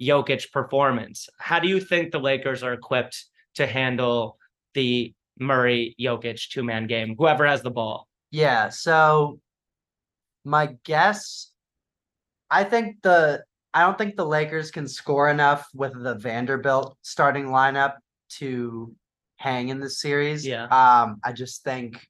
Jokic 0.00 0.52
performance. 0.52 1.28
How 1.38 1.58
do 1.58 1.68
you 1.68 1.80
think 1.80 2.12
the 2.12 2.20
Lakers 2.20 2.62
are 2.62 2.74
equipped 2.74 3.24
to 3.56 3.66
handle 3.66 4.38
the 4.74 5.12
Murray 5.38 5.94
Jokic 6.00 6.48
two 6.48 6.62
man 6.62 6.86
game? 6.86 7.14
Whoever 7.18 7.46
has 7.46 7.62
the 7.62 7.70
ball. 7.70 8.08
Yeah, 8.30 8.68
so 8.68 9.40
my 10.44 10.76
guess, 10.84 11.52
I 12.50 12.64
think 12.64 13.02
the 13.02 13.44
I 13.74 13.82
don't 13.82 13.98
think 13.98 14.16
the 14.16 14.24
Lakers 14.24 14.70
can 14.70 14.88
score 14.88 15.28
enough 15.28 15.68
with 15.74 15.92
the 16.02 16.14
Vanderbilt 16.14 16.96
starting 17.02 17.48
lineup 17.48 17.96
to 18.38 18.94
hang 19.36 19.68
in 19.68 19.80
the 19.80 19.90
series. 19.90 20.46
Yeah. 20.46 20.64
Um, 20.64 21.20
I 21.22 21.32
just 21.32 21.62
think 21.62 22.06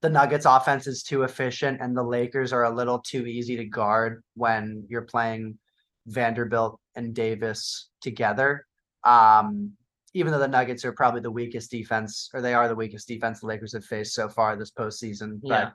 the 0.00 0.08
Nuggets 0.08 0.46
offense 0.46 0.86
is 0.86 1.02
too 1.02 1.24
efficient 1.24 1.80
and 1.82 1.94
the 1.94 2.02
Lakers 2.02 2.52
are 2.52 2.64
a 2.64 2.74
little 2.74 3.00
too 3.00 3.26
easy 3.26 3.56
to 3.58 3.64
guard 3.66 4.22
when 4.34 4.86
you're 4.88 5.02
playing 5.02 5.58
Vanderbilt 6.06 6.80
and 6.94 7.14
Davis 7.14 7.90
together. 8.00 8.66
Um, 9.04 9.72
even 10.12 10.32
though 10.32 10.38
the 10.38 10.48
Nuggets 10.48 10.84
are 10.84 10.92
probably 10.92 11.20
the 11.20 11.30
weakest 11.30 11.70
defense, 11.70 12.30
or 12.34 12.40
they 12.40 12.54
are 12.54 12.68
the 12.68 12.74
weakest 12.74 13.06
defense 13.06 13.40
the 13.40 13.46
Lakers 13.46 13.72
have 13.72 13.84
faced 13.84 14.14
so 14.14 14.28
far 14.28 14.56
this 14.56 14.72
postseason. 14.72 15.38
Yeah. 15.42 15.70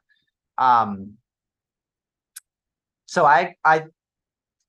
But 0.58 0.64
um 0.64 1.14
so 3.06 3.26
I 3.26 3.56
I 3.64 3.86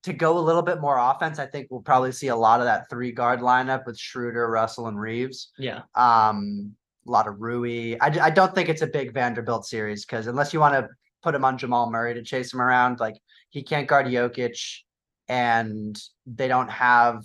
to 0.04 0.12
go 0.12 0.38
a 0.38 0.40
little 0.40 0.62
bit 0.62 0.80
more 0.80 0.98
offense, 0.98 1.40
I 1.40 1.46
think 1.46 1.66
we'll 1.68 1.80
probably 1.80 2.12
see 2.12 2.28
a 2.28 2.36
lot 2.36 2.60
of 2.60 2.66
that 2.66 2.88
three 2.88 3.10
guard 3.10 3.40
lineup 3.40 3.86
with 3.86 3.98
Schroeder, 3.98 4.48
Russell, 4.48 4.86
and 4.86 5.00
Reaves. 5.00 5.50
Yeah. 5.58 5.80
Um, 5.96 6.76
a 7.08 7.10
lot 7.10 7.26
of 7.26 7.40
Rui. 7.40 7.96
I, 8.00 8.06
I 8.20 8.30
don't 8.30 8.54
think 8.54 8.68
it's 8.68 8.82
a 8.82 8.86
big 8.86 9.12
Vanderbilt 9.12 9.66
series 9.66 10.04
because 10.04 10.28
unless 10.28 10.52
you 10.52 10.60
want 10.60 10.74
to 10.74 10.88
put 11.24 11.34
him 11.34 11.44
on 11.44 11.58
Jamal 11.58 11.90
Murray 11.90 12.14
to 12.14 12.22
chase 12.22 12.52
him 12.52 12.60
around, 12.60 13.00
like 13.00 13.16
he 13.50 13.64
can't 13.64 13.88
guard 13.88 14.06
Jokic, 14.06 14.82
and 15.28 16.00
they 16.24 16.46
don't 16.46 16.70
have 16.70 17.24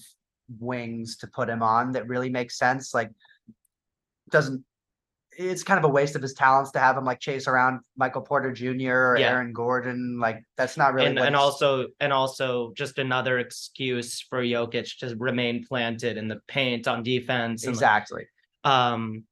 wings 0.59 1.17
to 1.17 1.27
put 1.27 1.49
him 1.49 1.61
on 1.63 1.91
that 1.93 2.07
really 2.07 2.29
makes 2.29 2.57
sense. 2.57 2.93
Like, 2.93 3.09
doesn't 4.29 4.63
it's 5.37 5.63
kind 5.63 5.77
of 5.77 5.85
a 5.85 5.87
waste 5.87 6.15
of 6.17 6.21
his 6.21 6.33
talents 6.33 6.71
to 6.71 6.79
have 6.79 6.97
him 6.97 7.05
like 7.05 7.19
chase 7.21 7.47
around 7.47 7.79
Michael 7.95 8.21
Porter 8.21 8.51
Jr. 8.51 8.91
or 8.91 9.17
Yeah. 9.17 9.29
Aaron 9.31 9.53
Gordon. 9.53 10.19
Like, 10.19 10.43
that's 10.57 10.75
not 10.75 10.93
really 10.93 11.07
and, 11.07 11.19
and 11.19 11.35
also 11.37 11.87
and 12.01 12.11
also 12.11 12.73
just 12.75 12.97
another 12.99 13.39
excuse 13.39 14.19
for 14.29 14.43
Jokic 14.43 14.97
to 14.99 15.15
remain 15.15 15.65
planted 15.65 16.17
in 16.17 16.27
the 16.27 16.41
paint 16.47 16.85
on 16.87 17.01
defense. 17.01 17.63
And 17.63 17.69
like, 17.73 17.75
exactly. 17.77 18.27
um, 18.65 19.23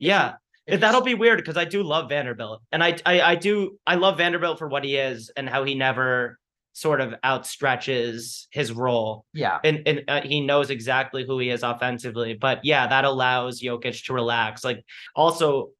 yeah, 0.00 0.34
If 0.66 0.80
that'll 0.80 1.00
you- 1.00 1.14
be 1.16 1.20
weird 1.20 1.38
because 1.38 1.56
I 1.56 1.64
do 1.64 1.84
love 1.84 2.08
Vanderbilt, 2.08 2.62
and 2.72 2.82
I, 2.82 2.96
I 3.06 3.20
I 3.20 3.34
do 3.36 3.78
I 3.86 3.94
love 3.94 4.16
Vanderbilt 4.18 4.58
for 4.58 4.66
what 4.66 4.82
he 4.84 4.96
is 4.96 5.30
and 5.36 5.48
how 5.48 5.62
he 5.62 5.76
never 5.76 6.39
sort 6.72 7.00
of 7.00 7.14
outstretches 7.24 8.46
his 8.50 8.72
role, 8.72 9.24
yeah. 9.34 9.58
and 9.64 9.82
and 9.86 10.02
uh, 10.08 10.20
he 10.22 10.40
knows 10.40 10.70
exactly 10.70 11.24
who 11.26 11.38
he 11.38 11.50
is 11.50 11.62
offensively. 11.62 12.34
But 12.34 12.64
yeah, 12.64 12.86
that 12.86 13.04
allows 13.04 13.60
Jokic 13.60 14.04
to 14.06 14.12
relax. 14.12 14.64
Like 14.64 14.84
also, 15.14 15.70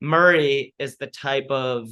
Murray 0.00 0.74
is 0.78 0.96
the 0.96 1.06
type 1.06 1.46
of 1.50 1.88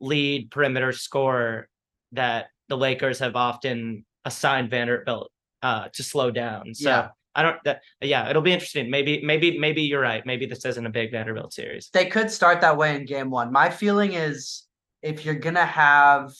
lead 0.00 0.50
perimeter 0.50 0.92
scorer 0.92 1.68
that 2.12 2.46
the 2.68 2.76
Lakers 2.76 3.18
have 3.20 3.36
often 3.36 4.04
assigned 4.24 4.70
Vanderbilt 4.70 5.30
uh, 5.62 5.88
to 5.94 6.02
slow 6.02 6.30
down. 6.30 6.74
So 6.74 6.90
Yeah. 6.90 7.08
I 7.34 7.42
don't. 7.42 7.62
That, 7.64 7.82
yeah, 8.00 8.30
it'll 8.30 8.40
be 8.40 8.52
interesting. 8.52 8.90
Maybe, 8.90 9.20
maybe, 9.22 9.58
maybe 9.58 9.82
you're 9.82 10.00
right. 10.00 10.24
Maybe 10.24 10.46
this 10.46 10.64
isn't 10.64 10.86
a 10.86 10.90
big 10.90 11.12
Vanderbilt 11.12 11.52
series. 11.52 11.90
they 11.92 12.06
could 12.06 12.30
start 12.30 12.62
that 12.62 12.78
way 12.78 12.96
in 12.96 13.04
game 13.04 13.30
one. 13.30 13.52
My 13.52 13.68
feeling 13.68 14.14
is 14.14 14.66
if 15.02 15.24
you're 15.24 15.34
gonna 15.34 15.66
have 15.66 16.32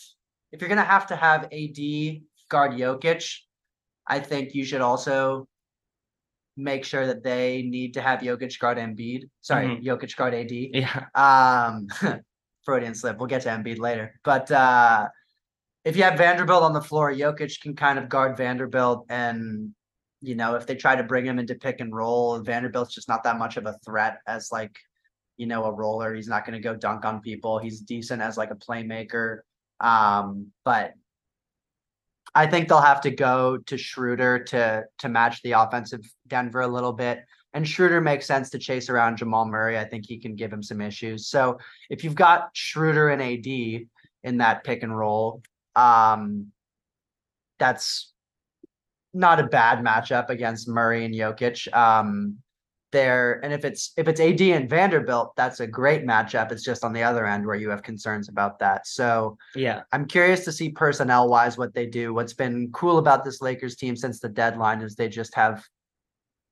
if 0.53 0.61
you're 0.61 0.69
gonna 0.69 0.83
have 0.85 1.07
to 1.09 1.17
have 1.17 1.45
AD 1.53 2.23
guard 2.49 2.73
Jokic, 2.73 3.39
I 4.07 4.21
think 4.21 4.55
you 4.55 4.65
should 4.65 4.81
also 4.81 5.49
make 6.57 6.85
sure 6.85 7.07
that 7.07 7.23
they 7.23 7.63
need 7.63 7.95
to 7.95 8.01
have 8.01 8.21
Jokic 8.21 8.59
guard 8.59 8.79
Embiid. 8.79 9.29
Sorry, 9.43 9.67
Mhm. 9.67 9.85
Jokic 9.85 10.17
guard 10.17 10.35
AD. 10.35 10.53
Yeah, 10.53 11.07
Um 11.15 11.87
Freudian 12.65 12.95
slip. 12.95 13.19
We'll 13.19 13.29
get 13.29 13.43
to 13.43 13.49
Embiid 13.51 13.79
later. 13.79 14.19
But 14.25 14.51
uh 14.51 15.09
if 15.85 15.97
you 15.97 16.03
have 16.03 16.19
Vanderbilt 16.19 16.63
on 16.65 16.73
the 16.73 16.81
floor, 16.81 17.13
Jokic 17.13 17.61
can 17.61 17.77
kind 17.77 17.99
of 17.99 18.09
guard 18.09 18.37
Vanderbilt 18.37 19.07
and 19.09 19.73
you 20.23 20.35
know, 20.35 20.55
if 20.55 20.67
they 20.67 20.75
try 20.75 20.97
to 20.97 21.03
bring 21.05 21.27
him 21.27 21.39
into 21.39 21.55
pick 21.55 21.79
and 21.81 21.95
roll, 21.95 22.41
Vanderbilt's 22.41 22.95
just 22.95 23.09
not 23.09 23.23
that 23.25 23.39
much 23.39 23.57
of 23.59 23.67
a 23.67 23.77
threat 23.85 24.19
as 24.27 24.49
like, 24.51 24.75
you 25.37 25.47
know, 25.47 25.65
a 25.65 25.73
roller. 25.73 26.15
He's 26.15 26.27
not 26.27 26.45
going 26.47 26.55
to 26.61 26.63
go 26.69 26.75
dunk 26.75 27.05
on 27.05 27.21
people. 27.21 27.59
He's 27.59 27.81
decent 27.81 28.23
as 28.23 28.39
like 28.39 28.51
a 28.51 28.57
playmaker. 28.57 29.41
Um, 29.81 30.53
but 30.65 30.95
I 32.35 32.47
think 32.47 32.69
they'll 32.69 32.81
have 32.81 33.01
to 33.03 33.11
go 33.11 33.59
to 33.59 33.79
Schroeder 33.79 34.41
to 34.45 34.85
to 34.99 35.09
match 35.09 35.43
the 35.43 35.53
offensive 35.53 36.01
Denver 36.29 36.61
a 36.61 36.69
little 36.69 36.93
bit. 36.93 37.25
And 37.55 37.67
Schroeder 37.67 38.03
makes 38.03 38.27
sense 38.27 38.51
to 38.51 38.59
chase 38.59 38.91
around 38.91 39.17
Jamal 39.17 39.47
Murray. 39.47 39.79
I 39.79 39.85
think 39.85 40.05
he 40.07 40.19
can 40.19 40.37
give 40.37 40.53
him 40.53 40.63
some 40.63 40.83
issues. 40.83 41.29
So 41.29 41.59
if 41.89 42.05
you've 42.05 42.15
got 42.15 42.51
Schroeder 42.53 43.09
and 43.09 43.23
AD 43.23 43.47
in 44.25 44.39
that 44.39 44.65
pick 44.65 44.83
and 44.83 44.97
roll, 44.97 45.43
um, 45.75 46.49
that's 47.59 48.13
not 49.15 49.41
a 49.41 49.45
bad 49.45 49.79
matchup 49.79 50.29
against 50.29 50.69
Murray 50.69 51.07
and 51.07 51.15
Jokic. 51.15 51.75
Um, 51.75 52.37
there 52.97 53.45
and 53.45 53.53
if 53.53 53.63
it's 53.63 53.93
if 53.99 54.09
it's 54.09 54.21
AD 54.21 54.41
and 54.41 54.71
Vanderbilt, 54.71 55.37
that's 55.37 55.61
a 55.61 55.67
great 55.67 56.07
matchup. 56.07 56.51
It's 56.51 56.65
just 56.65 56.83
on 56.83 56.95
the 56.95 57.03
other 57.03 57.27
end 57.27 57.45
where 57.45 57.55
you 57.55 57.69
have 57.69 57.83
concerns 57.83 58.31
about 58.31 58.59
that. 58.61 58.87
So 58.87 59.37
yeah, 59.55 59.83
I'm 59.93 60.07
curious 60.07 60.47
to 60.47 60.53
see 60.53 60.71
personnel 60.71 61.29
wise 61.29 61.59
what 61.59 61.75
they 61.75 61.85
do. 61.85 62.15
What's 62.15 62.33
been 62.33 62.71
cool 62.73 62.97
about 62.97 63.23
this 63.23 63.43
Lakers 63.43 63.77
team 63.77 63.97
since 63.97 64.19
the 64.19 64.31
deadline 64.31 64.81
is 64.81 64.95
they 64.95 65.11
just 65.11 65.35
have 65.35 65.63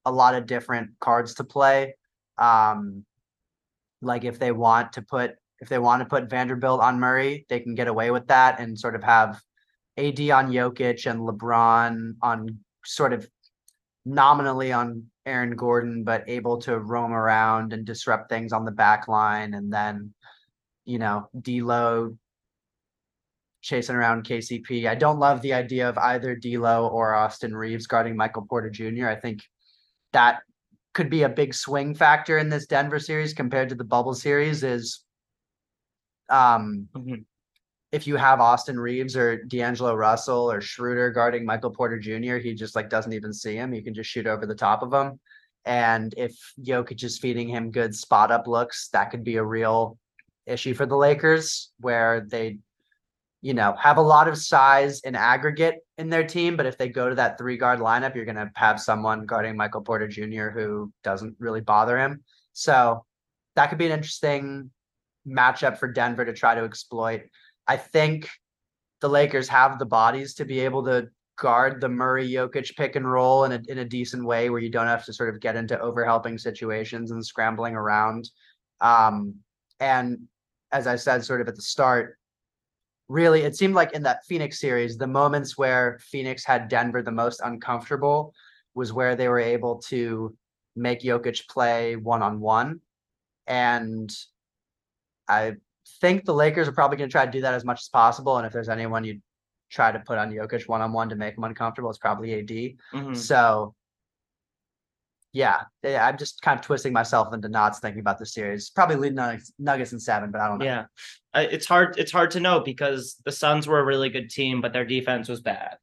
a 0.04 0.12
lot 0.12 0.34
of 0.34 0.44
different 0.44 0.90
cards 1.00 1.32
to 1.34 1.44
play. 1.44 1.94
Um, 2.36 3.06
like 4.02 4.24
if 4.24 4.38
they 4.38 4.52
want 4.52 4.92
to 4.92 5.02
put 5.02 5.36
if 5.60 5.70
they 5.70 5.78
want 5.78 6.02
to 6.02 6.06
put 6.06 6.28
Vanderbilt 6.28 6.82
on 6.82 7.00
Murray, 7.00 7.46
they 7.48 7.60
can 7.60 7.74
get 7.74 7.88
away 7.88 8.10
with 8.10 8.26
that 8.26 8.60
and 8.60 8.78
sort 8.78 8.96
of 8.96 9.02
have 9.02 9.40
AD 9.96 10.20
on 10.28 10.52
Jokic 10.52 11.10
and 11.10 11.20
LeBron 11.20 12.16
on 12.20 12.58
sort 12.84 13.14
of 13.14 13.26
nominally 14.04 14.72
on 14.72 15.04
Aaron 15.26 15.56
Gordon, 15.56 16.04
but 16.04 16.28
able 16.28 16.58
to 16.62 16.78
roam 16.78 17.12
around 17.12 17.72
and 17.72 17.84
disrupt 17.84 18.28
things 18.28 18.52
on 18.52 18.64
the 18.64 18.70
back 18.70 19.08
line 19.08 19.54
and 19.54 19.72
then 19.72 20.12
you 20.84 20.98
know, 20.98 21.28
D'Lo 21.40 22.16
chasing 23.62 23.96
around 23.96 24.24
KCP. 24.24 24.86
I 24.86 24.94
don't 24.94 25.18
love 25.18 25.40
the 25.40 25.54
idea 25.54 25.88
of 25.88 25.96
either 25.96 26.36
D'Lo 26.36 26.88
or 26.88 27.14
Austin 27.14 27.56
Reaves 27.56 27.86
guarding 27.86 28.16
Michael 28.16 28.46
Porter 28.48 28.68
Jr. 28.68 29.08
I 29.08 29.16
think 29.16 29.40
that 30.12 30.40
could 30.92 31.08
be 31.08 31.22
a 31.22 31.28
big 31.28 31.54
swing 31.54 31.94
factor 31.94 32.38
in 32.38 32.50
this 32.50 32.66
Denver 32.66 32.98
series 32.98 33.32
compared 33.32 33.70
to 33.70 33.74
the 33.74 33.84
bubble 33.84 34.14
series 34.14 34.62
is 34.62 35.02
um 36.28 36.88
Mhm. 36.94 37.24
If 37.94 38.08
you 38.08 38.16
have 38.16 38.40
Austin 38.40 38.78
Reaves 38.78 39.16
or 39.16 39.44
D'Angelo 39.44 39.94
Russell 39.94 40.50
or 40.50 40.60
Schroeder 40.60 41.12
guarding 41.12 41.46
Michael 41.46 41.70
Porter 41.70 41.96
Jr., 41.96 42.38
he 42.38 42.52
just 42.52 42.74
like 42.74 42.90
doesn't 42.90 43.12
even 43.12 43.32
see 43.32 43.54
him. 43.54 43.72
You 43.72 43.84
can 43.84 43.94
just 43.94 44.10
shoot 44.10 44.26
over 44.26 44.46
the 44.46 44.54
top 44.54 44.82
of 44.82 44.92
him. 44.92 45.20
And 45.64 46.12
if 46.16 46.36
Jokic 46.60 47.04
is 47.04 47.18
feeding 47.18 47.48
him 47.48 47.70
good 47.70 47.94
spot 47.94 48.32
up 48.32 48.48
looks, 48.48 48.88
that 48.88 49.12
could 49.12 49.22
be 49.22 49.36
a 49.36 49.44
real 49.44 49.96
issue 50.44 50.74
for 50.74 50.86
the 50.86 50.96
Lakers 50.96 51.70
where 51.78 52.26
they, 52.28 52.58
you 53.42 53.54
know, 53.54 53.76
have 53.78 53.98
a 53.98 54.02
lot 54.02 54.26
of 54.26 54.36
size 54.38 55.00
in 55.02 55.14
aggregate 55.14 55.76
in 55.96 56.10
their 56.10 56.26
team. 56.26 56.56
But 56.56 56.66
if 56.66 56.76
they 56.76 56.88
go 56.88 57.08
to 57.08 57.14
that 57.14 57.38
three 57.38 57.56
guard 57.56 57.78
lineup, 57.78 58.16
you're 58.16 58.24
going 58.24 58.34
to 58.34 58.50
have 58.56 58.80
someone 58.80 59.24
guarding 59.24 59.56
Michael 59.56 59.82
Porter 59.82 60.08
Jr. 60.08 60.48
who 60.48 60.92
doesn't 61.04 61.36
really 61.38 61.60
bother 61.60 61.96
him. 61.96 62.24
So 62.54 63.04
that 63.54 63.68
could 63.68 63.78
be 63.78 63.86
an 63.86 63.92
interesting 63.92 64.72
matchup 65.26 65.78
for 65.78 65.88
Denver 65.88 66.24
to 66.24 66.32
try 66.32 66.54
to 66.54 66.64
exploit. 66.64 67.22
I 67.66 67.76
think 67.76 68.28
the 69.00 69.08
Lakers 69.08 69.48
have 69.48 69.78
the 69.78 69.86
bodies 69.86 70.34
to 70.34 70.44
be 70.44 70.60
able 70.60 70.84
to 70.84 71.08
guard 71.36 71.80
the 71.80 71.88
Murray 71.88 72.28
Jokic 72.30 72.76
pick 72.76 72.96
and 72.96 73.10
roll 73.10 73.44
in 73.44 73.52
a 73.52 73.60
in 73.68 73.78
a 73.78 73.84
decent 73.84 74.24
way 74.24 74.50
where 74.50 74.60
you 74.60 74.70
don't 74.70 74.86
have 74.86 75.04
to 75.06 75.12
sort 75.12 75.34
of 75.34 75.40
get 75.40 75.56
into 75.56 75.76
overhelping 75.76 76.40
situations 76.40 77.10
and 77.10 77.24
scrambling 77.24 77.74
around. 77.74 78.30
Um, 78.80 79.36
and 79.80 80.28
as 80.72 80.86
I 80.86 80.96
said, 80.96 81.24
sort 81.24 81.40
of 81.40 81.48
at 81.48 81.56
the 81.56 81.62
start, 81.62 82.18
really 83.08 83.42
it 83.42 83.56
seemed 83.56 83.74
like 83.74 83.92
in 83.92 84.02
that 84.04 84.24
Phoenix 84.26 84.60
series, 84.60 84.96
the 84.96 85.06
moments 85.06 85.58
where 85.58 85.98
Phoenix 86.00 86.44
had 86.44 86.68
Denver 86.68 87.02
the 87.02 87.10
most 87.10 87.40
uncomfortable 87.44 88.32
was 88.74 88.92
where 88.92 89.16
they 89.16 89.28
were 89.28 89.40
able 89.40 89.78
to 89.88 90.36
make 90.76 91.00
Jokic 91.00 91.48
play 91.48 91.96
one 91.96 92.22
on 92.22 92.40
one. 92.40 92.80
And 93.46 94.10
I 95.28 95.56
think 96.00 96.24
the 96.24 96.34
Lakers 96.34 96.68
are 96.68 96.72
probably 96.72 96.96
going 96.96 97.08
to 97.08 97.12
try 97.12 97.24
to 97.24 97.30
do 97.30 97.42
that 97.42 97.54
as 97.54 97.64
much 97.64 97.80
as 97.80 97.88
possible. 97.88 98.36
And 98.36 98.46
if 98.46 98.52
there's 98.52 98.68
anyone 98.68 99.04
you 99.04 99.20
try 99.70 99.92
to 99.92 99.98
put 100.00 100.18
on 100.18 100.30
Jokic 100.30 100.68
one 100.68 100.82
on 100.82 100.92
one 100.92 101.08
to 101.08 101.16
make 101.16 101.36
him 101.36 101.44
uncomfortable, 101.44 101.90
it's 101.90 101.98
probably 101.98 102.34
AD. 102.34 102.76
Mhm. 102.92 103.16
So, 103.16 103.74
yeah, 105.32 105.62
yeah, 105.82 106.06
I'm 106.06 106.16
just 106.16 106.40
kind 106.42 106.58
of 106.58 106.64
twisting 106.64 106.92
myself 106.92 107.34
into 107.34 107.48
knots 107.48 107.80
thinking 107.80 108.00
about 108.00 108.18
the 108.18 108.26
series. 108.26 108.70
Probably 108.70 108.96
leading 108.96 109.16
Nuggets, 109.16 109.52
Nuggets 109.58 109.92
in 109.92 109.98
seven, 109.98 110.30
but 110.30 110.40
I 110.40 110.48
don't 110.48 110.58
know. 110.58 110.64
Yeah, 110.64 110.86
it's 111.34 111.66
hard. 111.66 111.98
It's 111.98 112.12
hard 112.12 112.30
to 112.32 112.40
know 112.40 112.60
because 112.60 113.16
the 113.24 113.32
Suns 113.32 113.66
were 113.66 113.80
a 113.80 113.84
really 113.84 114.10
good 114.10 114.30
team, 114.30 114.60
but 114.60 114.72
their 114.72 114.84
defense 114.84 115.28
was 115.28 115.40
bad, 115.40 115.76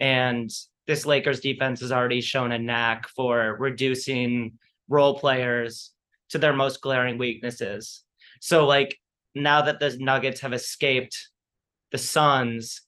and 0.00 0.50
this 0.88 1.06
Lakers 1.06 1.38
defense 1.38 1.80
has 1.82 1.92
already 1.92 2.20
shown 2.20 2.50
a 2.50 2.58
knack 2.58 3.06
for 3.10 3.56
reducing 3.60 4.58
role 4.88 5.16
players 5.16 5.92
to 6.30 6.38
their 6.38 6.52
most 6.52 6.80
glaring 6.80 7.16
weaknesses. 7.16 8.02
So, 8.40 8.66
like 8.66 8.98
now 9.34 9.62
that 9.62 9.80
the 9.80 9.96
Nuggets 9.98 10.40
have 10.40 10.52
escaped 10.52 11.16
the 11.92 11.98
Suns, 11.98 12.82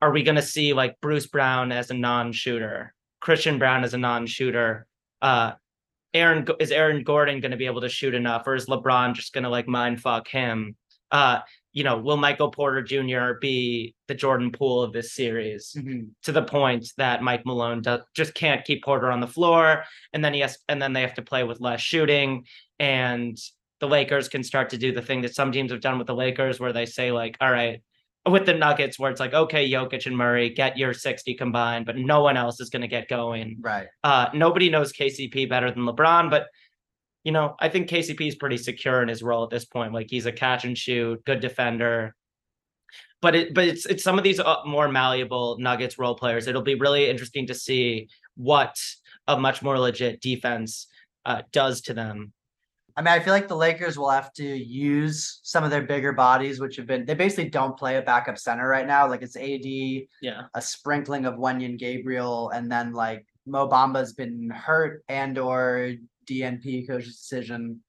are 0.00 0.10
we 0.12 0.22
going 0.22 0.36
to 0.36 0.42
see 0.42 0.72
like 0.72 1.00
Bruce 1.00 1.26
Brown 1.26 1.72
as 1.72 1.90
a 1.90 1.94
non-shooter, 1.94 2.94
Christian 3.20 3.58
Braun 3.58 3.84
as 3.84 3.94
a 3.94 3.98
non-shooter? 3.98 4.86
Uh, 5.20 5.52
Aaron 6.14 6.46
is 6.60 6.72
Aaron 6.72 7.04
Gordon 7.04 7.40
going 7.40 7.52
to 7.52 7.56
be 7.56 7.66
able 7.66 7.80
to 7.82 7.88
shoot 7.88 8.14
enough, 8.14 8.46
or 8.46 8.54
is 8.54 8.66
LeBron 8.66 9.14
just 9.14 9.32
going 9.32 9.44
to 9.44 9.50
like 9.50 9.66
mind 9.68 10.00
fuck 10.00 10.28
him? 10.28 10.76
Uh, 11.10 11.40
you 11.72 11.84
know, 11.84 11.96
will 11.98 12.16
Michael 12.18 12.50
Porter 12.50 12.82
Jr. 12.82 13.38
be 13.40 13.94
the 14.08 14.14
Jordan 14.14 14.50
Poole 14.52 14.82
of 14.82 14.92
this 14.92 15.14
series 15.14 15.72
Mhm. 15.76 16.08
to 16.24 16.32
the 16.32 16.42
point 16.42 16.86
that 16.98 17.22
Mike 17.22 17.46
Malone 17.46 17.80
does, 17.80 18.00
just 18.14 18.34
can't 18.34 18.64
keep 18.64 18.84
Porter 18.84 19.10
on 19.10 19.20
the 19.20 19.26
floor, 19.26 19.84
and 20.12 20.22
then 20.22 20.34
he 20.34 20.40
has, 20.40 20.58
and 20.68 20.82
then 20.82 20.92
they 20.92 21.00
have 21.02 21.14
to 21.14 21.22
play 21.22 21.44
with 21.44 21.60
less 21.60 21.80
shooting, 21.80 22.46
and 22.78 23.38
the 23.82 23.88
Lakers 23.88 24.28
can 24.28 24.44
start 24.44 24.70
to 24.70 24.78
do 24.78 24.92
the 24.92 25.02
thing 25.02 25.22
that 25.22 25.34
some 25.34 25.50
teams 25.50 25.72
have 25.72 25.80
done 25.80 25.98
with 25.98 26.06
the 26.06 26.14
Lakers, 26.14 26.60
where 26.60 26.72
they 26.72 26.86
say 26.86 27.10
like, 27.10 27.36
all 27.40 27.50
right, 27.50 27.82
with 28.30 28.46
the 28.46 28.54
Nuggets, 28.54 28.96
where 28.96 29.10
it's 29.10 29.18
like, 29.18 29.34
okay, 29.34 29.68
Jokic 29.68 30.06
and 30.06 30.16
Murray 30.16 30.50
get 30.50 30.78
your 30.78 30.94
sixty 30.94 31.34
combined, 31.34 31.84
but 31.84 31.96
no 31.96 32.22
one 32.22 32.36
else 32.36 32.60
is 32.60 32.70
going 32.70 32.82
to 32.82 32.88
get 32.88 33.08
going. 33.08 33.56
Right. 33.60 33.88
Uh, 34.04 34.28
nobody 34.34 34.70
knows 34.70 34.92
KCP 34.92 35.48
better 35.48 35.68
than 35.68 35.82
LeBron, 35.82 36.30
but 36.30 36.46
you 37.24 37.32
know, 37.32 37.56
I 37.58 37.68
think 37.68 37.88
KCP 37.88 38.28
is 38.28 38.36
pretty 38.36 38.56
secure 38.56 39.02
in 39.02 39.08
his 39.08 39.20
role 39.20 39.42
at 39.42 39.50
this 39.50 39.64
point. 39.64 39.92
Like 39.92 40.06
he's 40.08 40.26
a 40.26 40.32
catch 40.32 40.64
and 40.64 40.78
shoot, 40.78 41.24
good 41.24 41.40
defender. 41.40 42.14
But 43.20 43.34
it, 43.34 43.52
but 43.52 43.64
it's 43.64 43.84
it's 43.86 44.04
some 44.04 44.16
of 44.16 44.22
these 44.22 44.38
uh, 44.38 44.58
more 44.64 44.86
malleable 44.86 45.58
Nuggets 45.58 45.98
role 45.98 46.14
players. 46.14 46.46
It'll 46.46 46.62
be 46.62 46.76
really 46.76 47.10
interesting 47.10 47.48
to 47.48 47.54
see 47.54 48.10
what 48.36 48.80
a 49.26 49.36
much 49.36 49.60
more 49.60 49.76
legit 49.76 50.20
defense 50.20 50.86
uh, 51.26 51.42
does 51.50 51.80
to 51.82 51.94
them. 51.94 52.32
I 52.96 53.02
mean, 53.02 53.08
I 53.08 53.20
feel 53.20 53.32
like 53.32 53.48
the 53.48 53.56
Lakers 53.56 53.98
will 53.98 54.10
have 54.10 54.32
to 54.34 54.44
use 54.44 55.40
some 55.42 55.64
of 55.64 55.70
their 55.70 55.82
bigger 55.82 56.12
bodies, 56.12 56.60
which 56.60 56.76
have 56.76 56.86
been 56.86 57.04
they 57.04 57.14
basically 57.14 57.50
don't 57.50 57.76
play 57.76 57.96
a 57.96 58.02
backup 58.02 58.38
center 58.38 58.68
right 58.68 58.86
now. 58.86 59.08
Like 59.08 59.22
it's 59.22 59.36
AD, 59.36 59.64
Yeah, 60.20 60.42
a 60.54 60.62
sprinkling 60.62 61.24
of 61.26 61.34
Wenyen 61.34 61.78
Gabriel, 61.78 62.50
and 62.50 62.70
then 62.70 62.92
like 62.92 63.26
Mo 63.46 63.68
Bamba's 63.68 64.12
been 64.12 64.50
hurt 64.50 65.04
and 65.08 65.38
or 65.38 65.94
DNP 66.28 66.86
coach's 66.88 67.16
decision. 67.16 67.80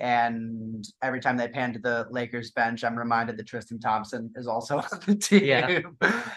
And 0.00 0.86
every 1.02 1.20
time 1.20 1.36
they 1.36 1.48
pan 1.48 1.72
to 1.72 1.80
the 1.80 2.06
Lakers 2.10 2.52
bench, 2.52 2.84
I'm 2.84 2.96
reminded 2.96 3.36
that 3.36 3.48
Tristan 3.48 3.80
Thompson 3.80 4.30
is 4.36 4.46
also 4.46 4.78
on 4.92 5.00
the 5.06 5.16
team. 5.16 5.44
Yeah. 5.44 5.80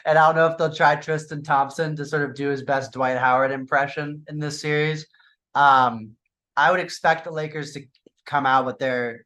and 0.05 0.17
I 0.17 0.27
don't 0.27 0.35
know 0.35 0.47
if 0.47 0.57
they'll 0.57 0.73
try 0.73 0.95
Tristan 0.95 1.43
Thompson 1.43 1.95
to 1.95 2.05
sort 2.05 2.27
of 2.27 2.35
do 2.35 2.49
his 2.49 2.63
best 2.63 2.91
Dwight 2.91 3.17
Howard 3.17 3.51
impression 3.51 4.23
in 4.29 4.39
this 4.39 4.59
series. 4.59 5.05
Um, 5.53 6.15
I 6.57 6.71
would 6.71 6.79
expect 6.79 7.25
the 7.25 7.31
Lakers 7.31 7.73
to 7.73 7.83
come 8.31 8.45
out 8.45 8.65
with 8.65 8.79
their 8.79 9.25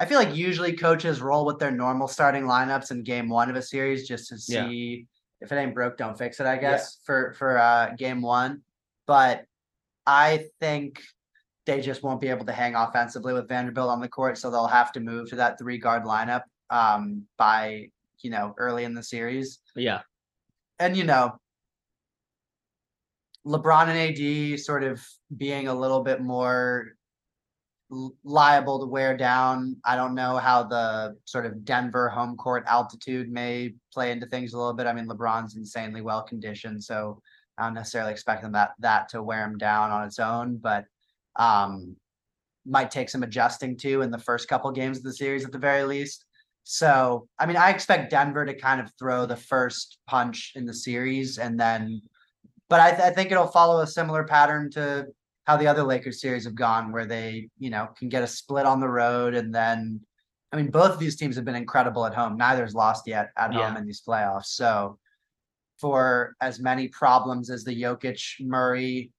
I 0.00 0.06
feel 0.06 0.18
like 0.18 0.34
usually 0.34 0.72
coaches 0.72 1.20
roll 1.20 1.44
with 1.44 1.58
their 1.58 1.70
normal 1.70 2.08
starting 2.08 2.44
lineups 2.44 2.90
in 2.90 3.02
game 3.02 3.28
one 3.28 3.50
of 3.50 3.56
a 3.56 3.60
series 3.60 4.08
just 4.08 4.28
to 4.30 4.36
Yeah. 4.48 4.64
see 4.64 5.06
if 5.42 5.52
it 5.52 5.56
ain't 5.56 5.74
broke, 5.74 5.98
don't 5.98 6.16
fix 6.16 6.40
it, 6.40 6.46
I 6.46 6.56
guess, 6.56 6.98
for 7.04 7.34
for 7.34 7.58
uh 7.58 7.90
game 7.98 8.22
one. 8.22 8.62
But 9.06 9.44
I 10.06 10.46
think 10.58 11.02
they 11.66 11.82
just 11.82 12.02
won't 12.02 12.20
be 12.20 12.28
able 12.28 12.46
to 12.46 12.52
hang 12.52 12.74
offensively 12.74 13.34
with 13.34 13.46
Vanderbilt 13.48 13.90
on 13.90 14.00
the 14.00 14.08
court, 14.08 14.38
so 14.38 14.50
they'll 14.50 14.66
have 14.66 14.92
to 14.92 15.00
move 15.00 15.28
to 15.30 15.36
that 15.36 15.58
three 15.58 15.78
guard 15.78 16.04
lineup 16.04 16.42
um 16.70 17.26
by 17.36 17.90
you 18.22 18.30
know 18.30 18.54
early 18.56 18.84
in 18.84 18.94
the 18.94 19.02
series 19.02 19.58
yeah, 19.74 20.00
and 20.78 20.96
you 20.96 21.04
know, 21.04 21.38
LeBron 23.46 23.88
and 23.88 23.98
AD 23.98 24.60
sort 24.60 24.82
of 24.82 25.06
being 25.36 25.68
a 25.68 25.74
little 25.74 26.02
bit 26.02 26.20
more 26.22 26.92
liable 28.24 28.78
to 28.78 28.86
wear 28.86 29.16
down. 29.16 29.76
I 29.84 29.96
don't 29.96 30.14
know 30.14 30.36
how 30.36 30.62
the 30.62 31.16
sort 31.24 31.46
of 31.46 31.64
Denver 31.64 32.08
home 32.08 32.36
court 32.36 32.64
altitude 32.66 33.30
may 33.30 33.74
play 33.92 34.12
into 34.12 34.26
things 34.26 34.52
a 34.52 34.58
little 34.58 34.72
bit. 34.72 34.86
I 34.86 34.92
mean, 34.92 35.08
LeBron's 35.08 35.56
insanely 35.56 36.00
well 36.00 36.22
conditioned, 36.22 36.82
so 36.82 37.20
I 37.58 37.64
don't 37.64 37.74
necessarily 37.74 38.12
expect 38.12 38.42
them 38.42 38.52
that 38.52 38.70
that 38.78 39.08
to 39.10 39.22
wear 39.22 39.44
him 39.44 39.58
down 39.58 39.90
on 39.90 40.04
its 40.04 40.18
own, 40.18 40.56
but 40.56 40.84
um 41.36 41.96
might 42.66 42.90
take 42.90 43.08
some 43.08 43.22
adjusting 43.22 43.76
to 43.78 44.02
in 44.02 44.10
the 44.10 44.18
first 44.18 44.48
couple 44.48 44.70
games 44.70 44.98
of 44.98 45.02
the 45.04 45.12
series 45.12 45.44
at 45.44 45.52
the 45.52 45.58
very 45.58 45.82
least. 45.82 46.26
So, 46.62 47.26
I 47.38 47.46
mean, 47.46 47.56
I 47.56 47.70
expect 47.70 48.10
Denver 48.10 48.44
to 48.44 48.54
kind 48.54 48.80
of 48.80 48.92
throw 48.98 49.26
the 49.26 49.36
first 49.36 49.98
punch 50.06 50.52
in 50.54 50.66
the 50.66 50.74
series 50.74 51.38
and 51.38 51.58
then, 51.58 52.02
but 52.68 52.80
I, 52.80 52.90
th- 52.90 53.02
I 53.02 53.10
think 53.10 53.32
it'll 53.32 53.46
follow 53.46 53.80
a 53.80 53.86
similar 53.86 54.24
pattern 54.24 54.70
to 54.72 55.06
how 55.44 55.56
the 55.56 55.66
other 55.66 55.82
Lakers 55.82 56.20
series 56.20 56.44
have 56.44 56.54
gone, 56.54 56.92
where 56.92 57.06
they, 57.06 57.48
you 57.58 57.70
know, 57.70 57.88
can 57.98 58.08
get 58.08 58.22
a 58.22 58.26
split 58.26 58.66
on 58.66 58.80
the 58.80 58.88
road. 58.88 59.34
And 59.34 59.54
then, 59.54 60.00
I 60.52 60.56
mean, 60.56 60.70
both 60.70 60.92
of 60.92 60.98
these 60.98 61.16
teams 61.16 61.36
have 61.36 61.44
been 61.44 61.56
incredible 61.56 62.06
at 62.06 62.14
home. 62.14 62.36
Neither's 62.36 62.74
lost 62.74 63.06
yet 63.06 63.30
at 63.36 63.54
home 63.54 63.76
in 63.76 63.86
these 63.86 64.02
playoffs. 64.06 64.46
So, 64.46 64.98
for 65.78 66.36
as 66.40 66.60
many 66.60 66.88
problems 66.88 67.50
as 67.50 67.64
the 67.64 67.82
Jokic 67.82 68.20
Murray 68.40 69.10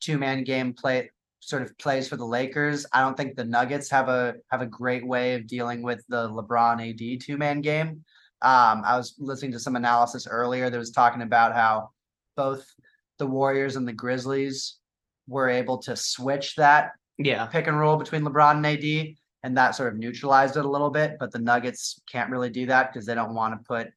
two 0.00 0.18
man 0.18 0.44
game 0.44 0.72
play 0.72 1.10
sort 1.40 1.62
of 1.62 1.76
plays 1.78 2.08
for 2.08 2.16
the 2.16 2.24
Lakers. 2.24 2.86
I 2.92 3.00
don't 3.00 3.16
think 3.16 3.36
the 3.36 3.44
Nuggets 3.44 3.90
have 3.90 4.08
a 4.08 4.34
have 4.50 4.62
a 4.62 4.66
great 4.66 5.06
way 5.06 5.34
of 5.34 5.46
dealing 5.46 5.82
with 5.82 6.02
the 6.08 6.28
LeBron 6.28 6.90
AD 6.90 7.20
two 7.20 7.36
man 7.36 7.60
game. 7.60 8.04
Um, 8.42 8.82
I 8.84 8.96
was 8.96 9.14
listening 9.18 9.52
to 9.52 9.60
some 9.60 9.76
analysis 9.76 10.26
earlier 10.26 10.68
that 10.68 10.78
was 10.78 10.90
talking 10.90 11.22
about 11.22 11.54
how 11.54 11.90
both 12.36 12.66
the 13.18 13.26
Warriors 13.26 13.76
and 13.76 13.88
the 13.88 13.92
Grizzlies 13.92 14.76
were 15.28 15.48
able 15.48 15.78
to 15.78 15.96
switch 15.96 16.54
that 16.56 16.92
yeah, 17.18 17.46
pick 17.46 17.66
and 17.66 17.78
roll 17.80 17.96
between 17.96 18.22
LeBron 18.22 18.56
and 18.58 18.66
AD, 18.66 19.14
and 19.42 19.56
that 19.56 19.74
sort 19.74 19.92
of 19.92 19.98
neutralized 19.98 20.56
it 20.58 20.64
a 20.66 20.68
little 20.68 20.90
bit. 20.90 21.16
But 21.18 21.32
the 21.32 21.38
Nuggets 21.38 22.00
can't 22.10 22.30
really 22.30 22.50
do 22.50 22.66
that 22.66 22.92
because 22.92 23.06
they 23.06 23.14
don't 23.14 23.34
want 23.34 23.54
to 23.54 23.64
put 23.66 23.88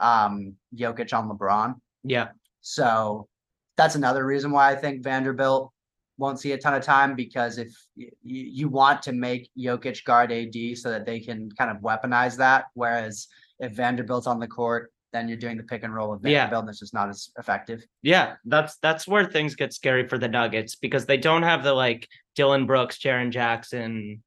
um 0.00 0.54
Jokic 0.74 1.12
on 1.12 1.28
LeBron. 1.28 1.74
yeah, 2.04 2.28
So 2.62 3.28
that's 3.76 3.94
another 3.94 4.24
reason 4.24 4.50
why 4.50 4.70
I 4.70 4.74
think 4.74 5.02
Vanderbilt 5.04 5.72
won't 6.18 6.40
see 6.40 6.52
a 6.52 6.58
ton 6.58 6.72
of 6.74 6.82
time 6.82 7.14
because 7.14 7.58
if 7.58 7.68
y- 7.96 8.08
you, 8.22 8.42
you 8.44 8.68
want 8.68 9.02
to 9.02 9.12
make 9.12 9.50
Jokic 9.58 10.02
guard 10.04 10.32
AD 10.32 10.78
so 10.78 10.90
that 10.90 11.04
they 11.04 11.20
can 11.20 11.50
kind 11.58 11.70
of 11.70 11.78
weaponize 11.82 12.36
that, 12.38 12.66
whereas 12.74 13.28
if 13.58 13.72
Vanderbilt's 13.72 14.26
on 14.26 14.40
the 14.40 14.46
court, 14.48 14.92
then 15.16 15.28
you're 15.28 15.38
doing 15.38 15.56
the 15.56 15.62
pick 15.62 15.82
and 15.82 15.94
roll 15.94 16.10
with 16.10 16.24
Yeah. 16.24 16.54
And 16.56 16.68
it's 16.68 16.78
just 16.80 16.94
not 16.94 17.08
as 17.08 17.30
effective. 17.38 17.84
yeah. 18.02 18.34
That's 18.44 18.76
that's 18.78 19.08
where 19.08 19.24
things 19.24 19.54
get 19.56 19.72
scary 19.72 20.06
for 20.06 20.18
the 20.18 20.28
Nuggets 20.28 20.76
because 20.76 21.06
they 21.06 21.16
don't 21.16 21.42
have 21.42 21.64
the 21.64 21.72
like 21.72 22.06
Dillon 22.34 22.66
Brooks, 22.66 22.98
Jaren 22.98 23.30
Jackson, 23.30 24.22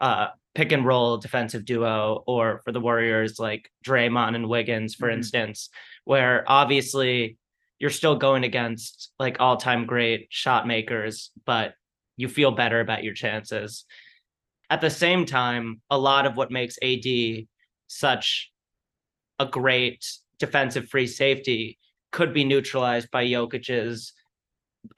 uh, 0.00 0.28
pick 0.54 0.70
and 0.72 0.84
roll 0.84 1.16
defensive 1.16 1.64
duo, 1.64 2.22
or 2.26 2.60
for 2.64 2.72
the 2.72 2.80
Warriors 2.80 3.38
like 3.38 3.70
Draymond 3.86 4.34
and 4.34 4.48
Wiggins, 4.48 4.94
for 4.94 5.08
Mhm. 5.08 5.14
instance, 5.14 5.70
where 6.04 6.44
obviously 6.46 7.38
you're 7.78 7.90
still 7.90 8.16
going 8.16 8.44
against 8.44 9.12
like 9.18 9.38
all-time 9.40 9.86
great 9.86 10.26
shot 10.30 10.66
makers, 10.66 11.30
but 11.46 11.74
you 12.18 12.28
feel 12.28 12.50
better 12.52 12.80
about 12.80 13.02
your 13.02 13.14
chances. 13.14 13.86
At 14.70 14.80
the 14.82 14.90
same 14.90 15.24
time, 15.26 15.80
a 15.90 15.98
lot 15.98 16.26
of 16.26 16.36
what 16.36 16.50
makes 16.50 16.76
AD 16.82 17.48
such 17.88 18.51
a 19.38 19.46
great 19.46 20.04
defensive 20.38 20.88
free 20.88 21.06
safety 21.06 21.78
could 22.10 22.32
be 22.34 22.44
neutralized 22.44 23.10
by 23.10 23.24
Jokic's 23.26 24.12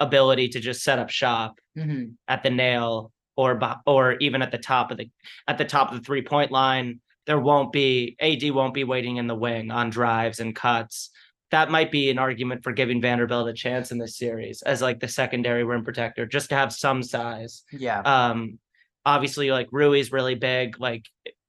ability 0.01 0.49
to 0.49 0.61
just 0.61 0.83
set 0.83 0.99
up 0.99 1.11
shop 1.11 1.59
Mhm. 1.77 2.15
at 2.29 2.43
the 2.43 2.51
nail 2.51 3.13
or 3.37 3.59
or 3.87 4.13
even 4.15 4.43
at 4.43 4.51
the 4.53 4.59
top 4.59 4.91
of 4.91 4.97
the 4.97 5.11
at 5.49 5.59
the 5.59 5.65
top 5.65 5.91
of 5.93 5.99
the 5.99 6.05
three 6.05 6.23
point 6.23 6.51
line. 6.51 7.01
There 7.27 7.41
won't 7.41 7.73
be 7.73 8.17
AD 8.21 8.51
won't 8.51 8.75
be 8.75 8.85
waiting 8.85 9.17
in 9.17 9.27
the 9.27 9.35
wing 9.35 9.71
on 9.71 9.91
drives 9.91 10.41
and 10.41 10.55
cuts. 10.55 11.11
That 11.51 11.71
might 11.71 11.91
be 11.91 12.11
an 12.11 12.19
argument 12.19 12.63
for 12.65 12.73
giving 12.73 13.01
Vanderbilt 13.01 13.49
a 13.49 13.53
chance 13.53 13.93
in 13.93 13.99
this 13.99 14.17
series 14.17 14.63
as 14.63 14.83
like 14.83 15.01
the 15.01 15.09
secondary 15.09 15.65
rim 15.65 15.85
protector, 15.85 16.27
just 16.27 16.49
to 16.51 16.55
have 16.57 16.73
some 16.73 17.03
size. 17.03 17.63
Yeah. 17.73 18.01
Um, 18.01 18.59
obviously, 19.07 19.51
like 19.51 19.69
Rui's 19.71 20.11
really 20.13 20.35
big. 20.35 20.81
Like 20.81 21.07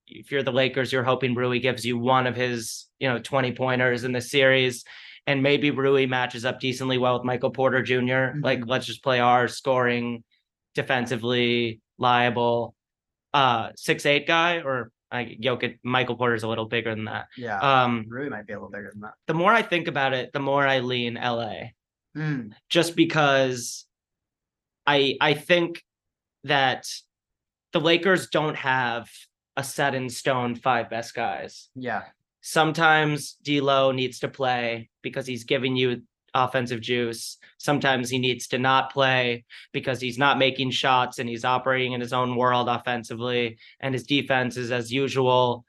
if 0.07 0.31
you're 0.31 0.43
the 0.43 0.51
Lakers, 0.51 0.91
you're 0.91 1.03
hoping 1.03 1.35
Rui 1.35 1.59
gives 1.59 1.85
you 1.85 1.97
one 1.97 2.27
of 2.27 2.35
his, 2.35 2.87
you 2.99 3.07
know, 3.09 3.19
20 3.19 3.53
pointers 3.53 4.03
in 4.03 4.11
the 4.11 4.21
series. 4.21 4.83
And 5.27 5.41
maybe 5.41 5.71
Rui 5.71 6.05
matches 6.05 6.45
up 6.45 6.59
decently 6.59 6.97
well 6.99 7.15
with 7.15 7.23
Michael 7.25 7.49
Porter 7.49 7.81
junior 7.81 8.35
Like, 8.41 8.59
Mhm. 8.59 8.69
let's 8.69 8.85
just 8.85 9.03
play 9.03 9.19
our 9.19 9.47
scoring, 9.47 10.23
defensively 10.75 11.79
liable, 11.97 12.75
uh, 13.33 13.71
six 13.75 14.05
eight 14.05 14.27
guy, 14.27 14.61
or 14.61 14.91
I 15.11 15.37
Jokic, 15.41 15.79
Michael 15.83 16.15
Porter's 16.15 16.43
a 16.43 16.47
little 16.47 16.65
bigger 16.65 16.93
than 16.93 17.05
that. 17.05 17.27
yeah. 17.37 17.59
Um, 17.59 18.05
Rui 18.07 18.29
might 18.29 18.45
be 18.45 18.53
a 18.53 18.57
little 18.57 18.69
bigger 18.71 18.91
than 18.91 19.01
that. 19.01 19.13
the 19.27 19.33
more 19.33 19.51
I 19.53 19.61
think 19.61 19.87
about 19.87 20.13
it, 20.13 20.31
the 20.33 20.39
more 20.39 20.67
I 20.67 20.79
lean 20.79 21.17
LA 21.17 21.71
Mm, 22.15 22.53
just 22.69 22.95
because 22.95 23.85
I 24.87 25.17
I 25.19 25.33
think 25.33 25.83
that 26.43 26.85
the 27.73 27.81
Lakers 27.81 28.27
don't 28.29 28.55
have 28.55 29.09
a 29.57 29.63
set 29.63 29.95
in 29.95 30.09
stone 30.09 30.55
five 30.55 30.89
best 30.89 31.13
guys. 31.15 31.69
yeah. 31.75 32.03
Sometimes 32.47 33.33
D'Lo 33.43 33.91
needs 33.91 34.19
to 34.19 34.27
play 34.27 34.89
because 35.01 35.25
he's 35.25 35.45
giving 35.45 35.75
you 35.75 36.03
offensive 36.35 36.79
juice. 36.79 37.37
Sometimes 37.57 38.07
he 38.07 38.19
needs 38.19 38.47
to 38.49 38.59
not 38.59 38.93
play 38.93 39.45
because 39.73 39.99
he's 39.99 40.19
not 40.19 40.37
making 40.37 40.69
shots 40.69 41.17
and 41.17 41.27
he's 41.27 41.43
operating 41.43 41.93
in 41.93 42.01
his 42.01 42.13
own 42.13 42.35
world 42.35 42.69
offensively 42.69 43.57
and 43.79 43.95
his 43.95 44.03
defense 44.03 44.57
is 44.57 44.71
as 44.71 44.91
usual 44.91 45.65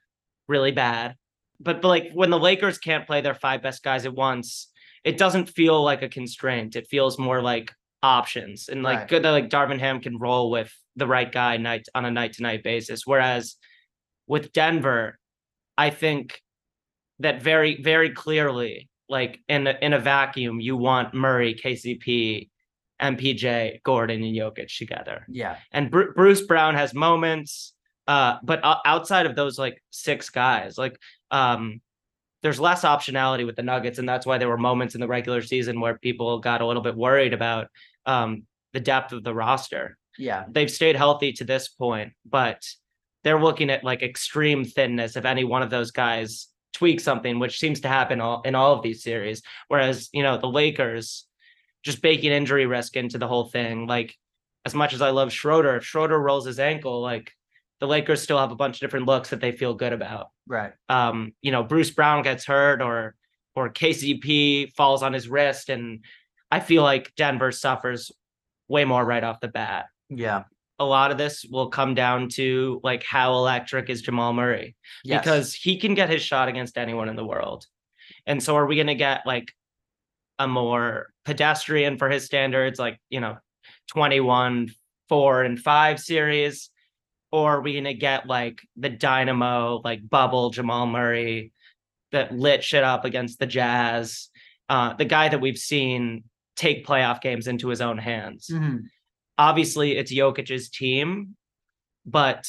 really 0.48 0.70
bad. 0.70 1.14
But, 1.60 1.80
but 1.80 1.88
like 1.88 2.10
when 2.12 2.28
the 2.28 2.38
Lakers 2.38 2.76
can't 2.76 3.06
play 3.06 3.22
their 3.22 3.34
five 3.34 3.62
best 3.62 3.82
guys 3.82 4.04
at 4.04 4.14
once, 4.14 4.68
it 5.02 5.16
doesn't 5.16 5.48
feel 5.48 5.82
like 5.82 6.02
a 6.02 6.10
constraint. 6.10 6.76
It 6.76 6.88
feels 6.88 7.18
more 7.18 7.40
like 7.40 7.72
options 8.02 8.68
and 8.68 8.82
like 8.82 8.98
Right. 8.98 9.08
good 9.08 9.22
that 9.22 9.30
like 9.30 9.48
Darvin 9.48 9.80
Ham 9.80 10.00
can 10.00 10.18
roll 10.18 10.50
with 10.50 10.70
the 10.94 11.06
right 11.06 11.32
guy 11.32 11.56
night 11.56 11.88
on 11.94 12.04
a 12.04 12.10
night 12.10 12.34
to 12.34 12.42
night 12.42 12.62
basis. 12.62 13.06
Whereas 13.06 13.56
with 14.26 14.52
Denver, 14.52 15.18
I 15.78 15.90
think 15.90 16.40
that 17.20 17.42
very 17.42 17.80
very 17.82 18.10
clearly 18.10 18.88
like 19.08 19.38
in 19.48 19.66
a, 19.66 19.74
in 19.80 19.92
a 19.92 19.98
vacuum 19.98 20.60
you 20.60 20.76
want 20.76 21.14
Murray, 21.14 21.54
KCP, 21.54 22.48
MPJ, 23.00 23.82
Gordon 23.82 24.22
and 24.22 24.34
Jokic 24.36 24.76
together. 24.76 25.24
Yeah. 25.28 25.56
And 25.72 25.90
Bru- 25.90 26.12
Bruce 26.14 26.42
Brown 26.42 26.74
has 26.74 26.94
moments 26.94 27.72
uh 28.08 28.36
but 28.44 28.60
o- 28.64 28.80
outside 28.84 29.26
of 29.26 29.34
those 29.34 29.58
like 29.58 29.82
six 29.90 30.30
guys 30.30 30.78
like 30.78 30.96
um 31.32 31.80
there's 32.42 32.60
less 32.60 32.82
optionality 32.82 33.44
with 33.44 33.56
the 33.56 33.62
Nuggets 33.64 33.98
and 33.98 34.08
that's 34.08 34.24
why 34.24 34.38
there 34.38 34.48
were 34.48 34.58
moments 34.58 34.94
in 34.94 35.00
the 35.00 35.08
regular 35.08 35.42
season 35.42 35.80
where 35.80 35.98
people 35.98 36.38
got 36.38 36.60
a 36.60 36.66
little 36.66 36.82
bit 36.82 36.94
worried 36.94 37.32
about 37.34 37.66
um 38.06 38.44
the 38.72 38.78
depth 38.80 39.12
of 39.12 39.24
the 39.24 39.34
roster 39.34 39.98
Yeah. 40.18 40.44
they've 40.48 40.70
stayed 40.70 40.96
healthy 40.96 41.32
to 41.32 41.44
this 41.44 41.66
point, 41.68 42.12
but 42.24 42.62
they're 43.26 43.42
looking 43.42 43.70
at 43.70 43.82
like 43.82 44.04
extreme 44.04 44.64
thinness 44.64 45.16
if 45.16 45.24
any 45.24 45.42
one 45.42 45.60
of 45.60 45.68
those 45.68 45.90
guys 45.90 46.46
tweak 46.72 47.00
something, 47.00 47.40
which 47.40 47.58
seems 47.58 47.80
to 47.80 47.88
happen 47.88 48.20
all, 48.20 48.40
in 48.42 48.54
all 48.54 48.72
of 48.72 48.82
these 48.84 49.02
series. 49.02 49.42
Whereas, 49.66 50.08
you 50.12 50.22
know, 50.22 50.38
the 50.38 50.46
Lakers 50.46 51.26
just 51.82 52.02
baking 52.02 52.30
injury 52.30 52.66
risk 52.66 52.94
into 52.94 53.18
the 53.18 53.26
whole 53.26 53.46
thing. 53.46 53.88
Like, 53.88 54.14
as 54.64 54.76
much 54.76 54.94
as 54.94 55.02
I 55.02 55.10
love 55.10 55.32
Schroeder, 55.32 55.74
if 55.74 55.84
Schroeder 55.84 56.20
rolls 56.20 56.46
his 56.46 56.60
ankle, 56.60 57.02
like 57.02 57.32
the 57.80 57.88
Lakers 57.88 58.22
still 58.22 58.38
have 58.38 58.52
a 58.52 58.56
bunch 58.56 58.76
of 58.76 58.80
different 58.80 59.06
looks 59.06 59.30
that 59.30 59.40
they 59.40 59.50
feel 59.50 59.74
good 59.74 59.92
about. 59.92 60.28
Right. 60.46 60.74
Um, 60.88 61.32
you 61.42 61.50
know, 61.50 61.64
Bruce 61.64 61.90
Brown 61.90 62.22
gets 62.22 62.44
hurt 62.44 62.80
or 62.80 63.16
or 63.56 63.72
KCP 63.72 64.72
falls 64.74 65.02
on 65.02 65.12
his 65.12 65.28
wrist, 65.28 65.68
and 65.68 66.04
I 66.52 66.60
feel 66.60 66.84
like 66.84 67.12
Denver 67.16 67.50
suffers 67.50 68.12
way 68.68 68.84
more 68.84 69.04
right 69.04 69.24
off 69.24 69.40
the 69.40 69.48
bat 69.48 69.86
Yeah. 70.10 70.44
A 70.78 70.84
lot 70.84 71.10
of 71.10 71.18
this 71.18 71.44
will 71.50 71.68
come 71.68 71.94
down 71.94 72.28
to 72.28 72.80
like 72.84 73.02
how 73.02 73.32
electric 73.34 73.88
is 73.88 74.02
Jamal 74.02 74.32
Murray 74.32 74.76
Yes. 75.04 75.22
because 75.22 75.54
he 75.54 75.78
can 75.78 75.94
get 75.94 76.10
his 76.10 76.22
shot 76.22 76.48
against 76.48 76.76
anyone 76.76 77.08
in 77.08 77.16
the 77.16 77.24
world. 77.24 77.66
And 78.26 78.42
so 78.42 78.56
are 78.56 78.66
we 78.66 78.74
going 78.74 78.86
to 78.88 78.94
get 78.94 79.22
like 79.26 79.52
a 80.38 80.46
more 80.46 81.08
pedestrian 81.24 81.96
for 81.96 82.10
his 82.10 82.24
standards 82.26 82.78
like, 82.78 83.00
you 83.08 83.20
know, 83.20 83.38
21 83.88 84.70
4 85.08 85.42
and 85.44 85.58
5 85.58 86.00
series 86.00 86.70
or 87.32 87.56
are 87.56 87.60
we 87.60 87.72
going 87.72 87.84
to 87.84 87.94
get 87.94 88.26
like 88.26 88.60
the 88.76 88.88
dynamo 88.90 89.80
like 89.84 90.06
bubble 90.08 90.50
Jamal 90.50 90.86
Murray 90.86 91.52
that 92.12 92.32
lit 92.34 92.62
shit 92.62 92.84
up 92.84 93.04
against 93.04 93.38
the 93.38 93.46
Jazz, 93.46 94.28
uh 94.68 94.92
the 94.94 95.04
guy 95.04 95.28
that 95.28 95.40
we've 95.40 95.58
seen 95.58 96.24
take 96.56 96.86
playoff 96.86 97.20
games 97.20 97.46
into 97.46 97.68
his 97.68 97.80
own 97.80 97.98
hands 97.98 98.48
Mhm. 98.52 98.82
Obviously 99.38 99.96
it's 99.96 100.12
Jokic's 100.12 100.68
team, 100.68 101.36
but 102.04 102.46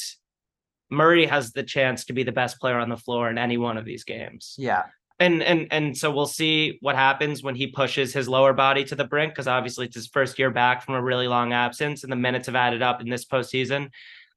Murray 0.90 1.26
has 1.26 1.52
the 1.52 1.62
chance 1.62 2.06
to 2.06 2.12
be 2.12 2.22
the 2.22 2.32
best 2.32 2.60
player 2.60 2.78
on 2.78 2.88
the 2.88 2.96
floor 2.96 3.28
in 3.28 3.38
any 3.38 3.58
one 3.58 3.76
of 3.76 3.84
these 3.84 4.04
games. 4.04 4.54
Yeah. 4.58 4.84
And 5.20 5.42
and 5.42 5.66
and 5.72 5.96
so 5.96 6.12
we'll 6.12 6.26
see 6.26 6.78
what 6.80 6.94
happens 6.94 7.42
when 7.42 7.56
he 7.56 7.66
pushes 7.66 8.14
his 8.14 8.28
lower 8.28 8.52
body 8.52 8.84
to 8.84 8.94
the 8.94 9.04
brink 9.04 9.32
because 9.32 9.48
obviously 9.48 9.86
it's 9.86 9.96
his 9.96 10.06
first 10.06 10.38
year 10.38 10.50
back 10.50 10.82
from 10.82 10.94
a 10.94 11.02
really 11.02 11.26
long 11.26 11.52
absence 11.52 12.04
and 12.04 12.12
the 12.12 12.16
minutes 12.16 12.46
have 12.46 12.54
added 12.54 12.82
up 12.82 13.00
in 13.00 13.08
this 13.08 13.24
postseason. 13.24 13.90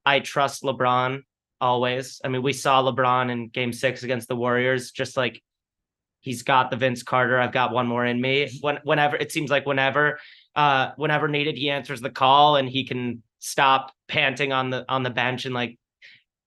I 0.05 0.21
trust 0.21 0.63
LeBron 0.63 1.21
always. 1.59 2.19
I 2.25 2.29
mean, 2.29 2.41
we 2.41 2.53
saw 2.53 2.81
LeBron 2.81 3.29
in 3.29 3.49
game 3.49 3.71
6 3.71 4.01
against 4.01 4.27
the 4.27 4.35
Warriors 4.35 4.89
just 4.89 5.15
like 5.15 5.43
he's 6.21 6.41
got 6.43 6.71
the 6.71 6.77
Vince 6.77 7.03
Carter, 7.03 7.39
I've 7.39 7.51
got 7.51 7.71
one 7.71 7.87
more 7.87 8.05
in 8.05 8.19
me. 8.19 8.49
When 8.61 8.79
whenever 8.83 9.17
it 9.17 9.31
seems 9.31 9.51
like 9.51 9.65
whenever 9.65 10.19
uh 10.55 10.91
whenever 10.97 11.27
needed 11.27 11.57
he 11.57 11.69
answers 11.69 12.01
the 12.01 12.09
call 12.09 12.55
and 12.57 12.67
he 12.69 12.83
can 12.85 13.23
stop 13.39 13.91
panting 14.07 14.51
on 14.51 14.69
the 14.69 14.85
on 14.89 15.03
the 15.03 15.09
bench 15.09 15.45
and 15.45 15.53
like 15.53 15.77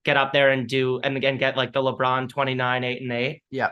get 0.04 0.16
up 0.16 0.32
there 0.32 0.50
and 0.50 0.68
do 0.68 1.00
and 1.00 1.16
again 1.16 1.38
get 1.38 1.56
like 1.56 1.72
the 1.72 1.80
LeBron 1.80 2.28
29 2.28 2.84
8 2.84 3.02
and 3.02 3.12
8. 3.12 3.42
Yeah. 3.50 3.70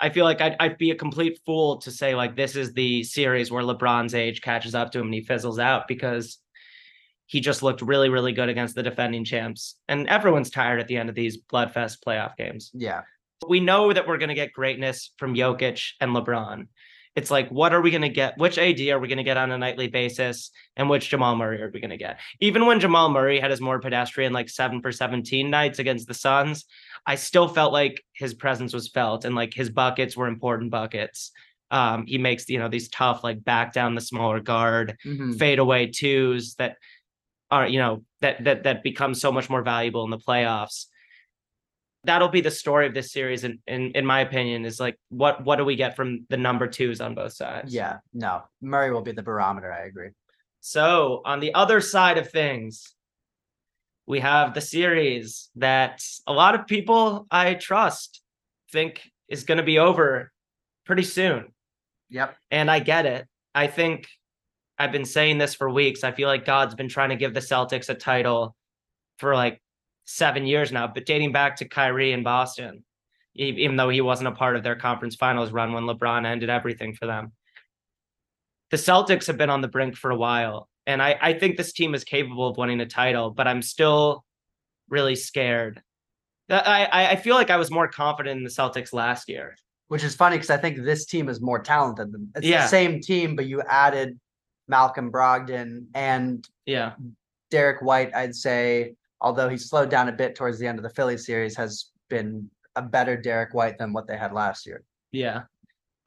I 0.00 0.10
feel 0.10 0.24
like 0.24 0.40
I'd, 0.40 0.56
I'd 0.58 0.78
be 0.78 0.90
a 0.90 0.96
complete 0.96 1.38
fool 1.46 1.76
to 1.78 1.90
say 1.92 2.14
like 2.16 2.34
this 2.34 2.56
is 2.56 2.72
the 2.72 3.04
series 3.04 3.52
where 3.52 3.62
LeBron's 3.62 4.14
age 4.14 4.40
catches 4.40 4.74
up 4.74 4.90
to 4.92 4.98
him 4.98 5.06
and 5.06 5.14
he 5.14 5.20
fizzles 5.22 5.58
out 5.60 5.86
because 5.86 6.38
he 7.26 7.40
just 7.40 7.62
looked 7.62 7.82
really 7.82 8.08
really 8.08 8.32
good 8.32 8.48
against 8.48 8.74
the 8.74 8.82
defending 8.82 9.24
champs 9.24 9.76
and 9.88 10.08
everyone's 10.08 10.50
tired 10.50 10.80
at 10.80 10.88
the 10.88 10.96
end 10.96 11.08
of 11.08 11.14
these 11.14 11.38
bloodfest 11.52 11.98
playoff 12.06 12.36
games 12.36 12.70
Yeah. 12.74 13.02
we 13.48 13.60
know 13.60 13.92
that 13.92 14.06
we're 14.08 14.18
going 14.18 14.28
to 14.30 14.34
get 14.34 14.52
greatness 14.52 15.12
from 15.18 15.34
Jokic 15.34 15.92
and 16.00 16.10
LeBron. 16.16 16.66
It's 17.14 17.30
like, 17.30 17.48
what 17.50 17.74
are 17.74 17.80
we 17.82 17.90
going 17.90 18.02
to 18.02 18.08
get? 18.08 18.38
Which 18.38 18.56
AD 18.58 18.80
are 18.88 18.98
we 18.98 19.08
going 19.08 19.18
to 19.18 19.22
get 19.24 19.36
on 19.36 19.50
a 19.52 19.58
nightly 19.58 19.88
basis? 19.88 20.50
And 20.76 20.88
which 20.88 21.10
Jamal 21.10 21.36
Murray 21.36 21.60
are 21.62 21.70
we 21.72 21.80
going 21.80 21.90
to 21.90 21.96
get? 21.98 22.18
Even 22.40 22.64
when 22.64 22.80
Jamal 22.80 23.10
Murray 23.10 23.38
had 23.38 23.50
his 23.50 23.60
more 23.60 23.78
pedestrian, 23.80 24.32
like 24.32 24.48
seven 24.48 24.80
for 24.80 24.92
17 24.92 25.50
nights 25.50 25.78
against 25.78 26.08
the 26.08 26.14
Suns, 26.14 26.64
I 27.06 27.16
still 27.16 27.48
felt 27.48 27.72
like 27.72 28.02
his 28.12 28.32
presence 28.32 28.72
was 28.72 28.88
felt 28.88 29.24
and 29.26 29.34
like 29.34 29.52
his 29.52 29.68
buckets 29.68 30.16
were 30.16 30.26
important 30.26 30.70
buckets. 30.70 31.32
Um, 31.70 32.06
he 32.06 32.16
makes, 32.18 32.48
you 32.48 32.58
know, 32.58 32.68
these 32.68 32.88
tough, 32.88 33.22
like 33.24 33.44
back 33.44 33.72
down 33.74 33.94
the 33.94 34.00
smaller 34.00 34.40
guard, 34.40 34.96
Mhm. 35.04 35.38
fadeaway 35.38 35.88
twos 35.88 36.54
that 36.54 36.76
are, 37.50 37.66
you 37.68 37.78
know, 37.78 38.04
that 38.22 38.42
that 38.44 38.62
that 38.62 38.82
becomes 38.82 39.20
so 39.20 39.30
much 39.32 39.50
more 39.50 39.62
valuable 39.62 40.04
in 40.04 40.10
the 40.10 40.18
playoffs 40.18 40.86
that'll 42.04 42.28
be 42.28 42.40
the 42.40 42.50
story 42.50 42.86
of 42.86 42.94
this 42.94 43.12
series 43.12 43.44
in, 43.44 43.60
in 43.66 43.92
in 43.92 44.04
my 44.04 44.20
opinion 44.20 44.64
is 44.64 44.80
like 44.80 44.98
what 45.08 45.44
what 45.44 45.56
do 45.56 45.64
we 45.64 45.76
get 45.76 45.94
from 45.96 46.26
the 46.30 46.36
number 46.36 46.66
twos 46.66 47.00
on 47.00 47.14
both 47.14 47.32
sides 47.32 47.72
Yeah. 47.74 47.98
No. 48.12 48.42
Murray 48.60 48.92
will 48.92 49.02
be 49.02 49.12
the 49.12 49.22
barometer. 49.22 49.72
I 49.72 49.84
agree. 49.86 50.10
so 50.60 51.22
on 51.24 51.40
the 51.40 51.54
other 51.54 51.80
side 51.80 52.18
of 52.18 52.30
things 52.30 52.94
we 54.06 54.18
have 54.20 54.52
the 54.52 54.60
series 54.60 55.48
that 55.56 56.02
a 56.26 56.32
lot 56.32 56.54
of 56.56 56.66
people 56.66 57.26
i 57.30 57.54
trust 57.54 58.20
think 58.72 59.00
is 59.28 59.44
going 59.44 59.58
to 59.58 59.64
be 59.64 59.78
over 59.78 60.32
pretty 60.84 61.04
soon 61.04 61.52
Yep. 62.10 62.36
and 62.50 62.68
i 62.70 62.80
get 62.80 63.06
it 63.06 63.26
i 63.54 63.68
think 63.68 64.08
i've 64.78 64.90
been 64.92 65.04
saying 65.04 65.38
this 65.38 65.54
for 65.54 65.70
weeks 65.70 66.02
i 66.02 66.10
feel 66.10 66.26
like 66.28 66.44
god's 66.44 66.74
been 66.74 66.88
trying 66.88 67.10
to 67.10 67.16
give 67.16 67.32
the 67.32 67.40
celtics 67.40 67.88
a 67.88 67.94
title 67.94 68.56
for 69.18 69.34
like 69.36 69.61
seven 70.04 70.46
years 70.46 70.72
now 70.72 70.86
but 70.86 71.06
dating 71.06 71.32
back 71.32 71.56
to 71.56 71.68
kyrie 71.68 72.12
in 72.12 72.22
boston 72.22 72.84
even 73.34 73.76
though 73.76 73.88
he 73.88 74.00
wasn't 74.00 74.28
a 74.28 74.32
part 74.32 74.56
of 74.56 74.62
their 74.62 74.76
conference 74.76 75.14
finals 75.16 75.50
run 75.52 75.72
when 75.72 75.84
lebron 75.84 76.26
ended 76.26 76.50
everything 76.50 76.94
for 76.94 77.06
them 77.06 77.32
the 78.70 78.78
Celtics 78.78 79.26
have 79.26 79.36
been 79.36 79.50
on 79.50 79.60
the 79.60 79.68
brink 79.68 79.96
for 79.96 80.10
a 80.10 80.16
while. 80.16 80.66
And 80.86 81.02
I, 81.02 81.18
I 81.20 81.32
think 81.34 81.58
this 81.58 81.74
team 81.74 81.94
is 81.94 82.04
capable 82.04 82.48
of 82.48 82.56
winning 82.56 82.80
a 82.80 82.86
title, 82.86 83.30
but 83.30 83.46
I'm 83.46 83.60
still 83.60 84.24
really 84.88 85.14
scared. 85.14 85.82
I, 86.48 86.88
I, 86.90 87.10
I 87.10 87.16
feel 87.16 87.34
like 87.34 87.50
I 87.50 87.58
was 87.58 87.70
more 87.70 87.86
confident 87.86 88.38
in 88.38 88.44
the 88.44 88.48
Celtics 88.50 88.94
last 88.94 89.28
year. 89.28 89.56
Which 89.88 90.02
is 90.02 90.14
funny 90.14 90.36
because 90.36 90.48
I 90.48 90.56
think 90.56 90.78
this 90.78 91.04
team 91.04 91.28
is 91.28 91.38
more 91.42 91.58
talented 91.58 92.12
than 92.12 92.30
it's 92.34 92.46
Yeah. 92.46 92.62
the 92.62 92.68
same 92.68 93.02
team, 93.02 93.36
but 93.36 93.44
you 93.44 93.60
added 93.60 94.18
Malcolm 94.68 95.12
Brogdon 95.12 95.84
and 95.94 96.48
Yeah. 96.64 96.92
Derrick 97.50 97.82
White, 97.82 98.14
I'd 98.14 98.34
say, 98.34 98.94
although 99.22 99.48
he 99.48 99.56
slowed 99.56 99.88
down 99.88 100.08
a 100.08 100.12
bit 100.12 100.34
towards 100.34 100.58
the 100.58 100.66
end 100.66 100.78
of 100.78 100.82
the 100.82 100.90
Philly 100.90 101.16
series, 101.16 101.56
has 101.56 101.86
been 102.10 102.50
a 102.76 102.82
better 102.82 103.16
Derrick 103.16 103.54
White 103.54 103.78
than 103.78 103.92
what 103.92 104.06
they 104.06 104.16
had 104.16 104.32
last 104.32 104.66
year. 104.66 104.82
Yeah. 105.12 105.42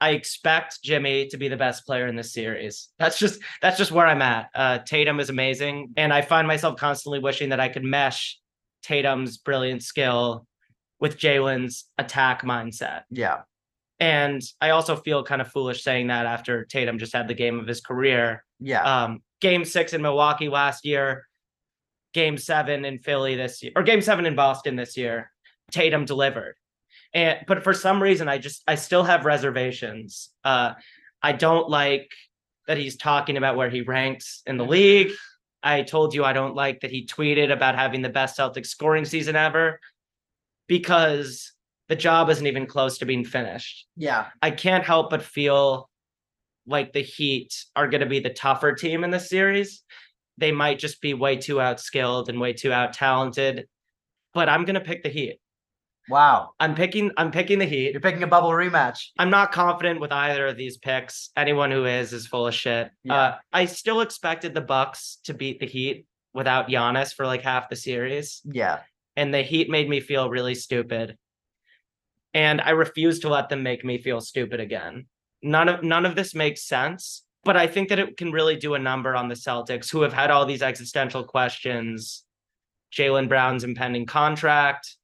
I 0.01 0.12
expect 0.12 0.84
Jimmy 0.84 1.28
to 1.28 1.38
be 1.38 1.47
the 1.47 1.58
best 1.58 1.86
player 1.86 2.06
in 2.08 2.15
this 2.15 2.34
series. 2.34 2.89
That's 2.99 3.17
just 3.17 3.41
that's 3.62 3.78
just 3.78 3.91
where 3.91 4.06
I'm 4.06 4.21
at. 4.21 4.49
Uh 4.54 4.80
Tatum 4.80 5.19
is 5.19 5.30
amazing. 5.30 5.93
And 5.95 6.13
I 6.13 6.21
find 6.21 6.47
myself 6.47 6.78
constantly 6.78 7.19
wishing 7.19 7.49
that 7.49 7.62
I 7.62 7.69
could 7.69 7.84
mesh 7.84 8.38
Tatum's 8.84 9.38
brilliant 9.38 9.84
skill 9.84 10.45
with 10.99 11.17
Jaylen's 11.17 11.86
attack 11.97 12.43
mindset. 12.43 13.04
Yeah. 13.10 13.41
And 13.99 14.41
I 14.60 14.71
also 14.71 14.97
feel 14.97 15.23
kind 15.23 15.41
of 15.41 15.47
foolish 15.47 15.82
saying 15.82 16.08
that 16.08 16.25
after 16.25 16.65
Tatum 16.65 16.99
just 16.99 17.13
had 17.13 17.28
the 17.28 17.34
game 17.34 17.60
of 17.60 17.65
his 17.65 17.80
career. 17.80 18.43
Yeah. 18.60 18.84
Um, 18.84 19.21
game 19.39 19.63
six 19.63 19.93
in 19.93 20.01
Milwaukee 20.01 20.49
last 20.49 20.86
year, 20.86 21.25
game 22.15 22.38
seven 22.38 22.86
in 22.86 22.97
Philly 22.97 23.36
this 23.36 23.62
year, 23.62 23.73
or 23.75 23.84
game 23.84 24.01
seven 24.01 24.25
in 24.25 24.36
Boston 24.36 24.78
this 24.78 24.95
year. 24.95 25.30
Tatum 25.69 26.06
delivered. 26.06 26.56
And 27.13 27.39
but 27.45 27.63
for 27.63 27.73
some 27.73 28.01
reason, 28.01 28.30
I 28.30 28.38
just 28.38 28.63
I 28.67 28.75
still 28.75 29.04
have 29.04 29.25
reservations. 29.25 30.30
Uh, 30.43 30.73
I 31.21 31.34
don't 31.34 31.69
like 31.69 32.10
that 32.67 32.78
he's 32.78 32.95
talking 32.95 33.38
about 33.38 33.58
where 33.58 33.69
he 33.69 33.82
ranks 33.82 34.41
in 34.47 34.58
the 34.58 34.65
league. 34.65 35.12
I 35.62 35.82
told 35.82 36.13
you 36.13 36.23
I 36.23 36.34
don't 36.34 36.56
like 36.56 36.82
that 36.82 36.91
he 36.91 37.06
tweeted 37.06 37.51
about 37.51 37.75
having 37.75 38.01
the 38.01 38.10
best 38.10 38.38
Celtics 38.38 38.67
scoring 38.67 39.06
season 39.06 39.36
ever 39.36 39.80
because 40.67 41.51
the 41.89 41.95
job 41.95 42.30
isn't 42.30 42.47
even 42.47 42.65
close 42.65 42.99
to 42.99 43.06
being 43.06 43.25
finished. 43.25 43.88
yeah. 43.97 44.28
I 44.41 44.51
can't 44.51 44.84
help 44.84 45.10
but 45.10 45.21
feel 45.21 45.89
like 46.67 46.93
the 46.93 47.01
Heat 47.01 47.65
are 47.75 47.88
going 47.88 48.01
to 48.01 48.08
be 48.08 48.19
the 48.19 48.32
tougher 48.32 48.73
team 48.73 49.04
in 49.04 49.12
this 49.12 49.30
series. 49.30 49.84
They 50.38 50.52
might 50.52 50.80
just 50.80 51.02
be 51.02 51.13
way 51.13 51.38
too 51.38 51.56
outskilled 51.56 52.28
and 52.30 52.39
way 52.39 52.54
too 52.54 52.71
out 52.74 52.93
talented. 52.93 53.67
But 54.34 54.50
I'm 54.50 54.65
going 54.65 54.76
to 54.76 54.82
pick 54.82 55.04
the 55.04 55.10
Heat. 55.10 55.39
Wow. 56.10 56.52
I'm 56.60 56.76
picking 56.76 57.12
I'm 57.17 57.32
picking 57.32 57.58
the 57.58 57.65
Heat. 57.65 57.91
You're 57.93 58.02
picking 58.02 58.21
a 58.24 58.28
bubble 58.28 58.52
rematch. 58.52 59.08
I'm 59.17 59.30
not 59.32 59.52
confident 59.52 60.00
with 60.00 60.12
either 60.12 60.45
of 60.48 60.58
these 60.58 60.78
picks. 60.78 61.30
Anyone 61.36 61.71
who 61.71 61.86
is 61.86 62.13
is 62.13 62.28
full 62.28 62.48
of 62.48 62.54
shit. 62.54 62.89
Yeah. 63.04 63.13
Uh, 63.15 63.38
I 63.52 63.65
still 63.65 64.02
expected 64.02 64.54
the 64.54 64.62
Bucks 64.62 65.17
to 65.24 65.34
beat 65.34 65.60
the 65.60 65.65
Heat 65.65 66.06
without 66.34 66.67
Giannis 66.67 67.13
for 67.13 67.26
like 67.26 67.41
half 67.41 67.69
the 67.69 67.76
series, 67.78 68.41
Yeah. 68.43 68.80
and 69.15 69.34
the 69.34 69.41
Heat 69.41 69.69
made 69.69 69.89
me 69.89 70.00
feel 70.02 70.30
really 70.30 70.54
stupid. 70.54 71.17
And 72.34 72.60
I 72.62 72.71
refuse 72.71 73.19
to 73.21 73.30
let 73.30 73.48
them 73.50 73.63
make 73.63 73.86
me 73.86 73.98
feel 73.98 74.19
stupid 74.21 74.60
again. 74.60 75.08
None 75.41 75.69
of 75.69 75.84
none 75.84 76.06
of 76.06 76.15
this 76.15 76.36
makes 76.36 76.63
sense, 76.67 77.25
but 77.45 77.55
I 77.55 77.67
think 77.67 77.89
that 77.89 77.99
it 77.99 78.17
can 78.17 78.31
really 78.31 78.58
do 78.58 78.73
a 78.73 78.79
number 78.79 79.15
on 79.15 79.29
the 79.29 79.36
Celtics, 79.36 79.89
who 79.89 80.01
have 80.01 80.12
had 80.13 80.31
all 80.31 80.45
these 80.45 80.62
existential 80.62 81.23
questions. 81.23 82.23
Jaylen 82.91 83.29
Brown's 83.29 83.63
impending 83.63 84.05
contract, 84.05 84.97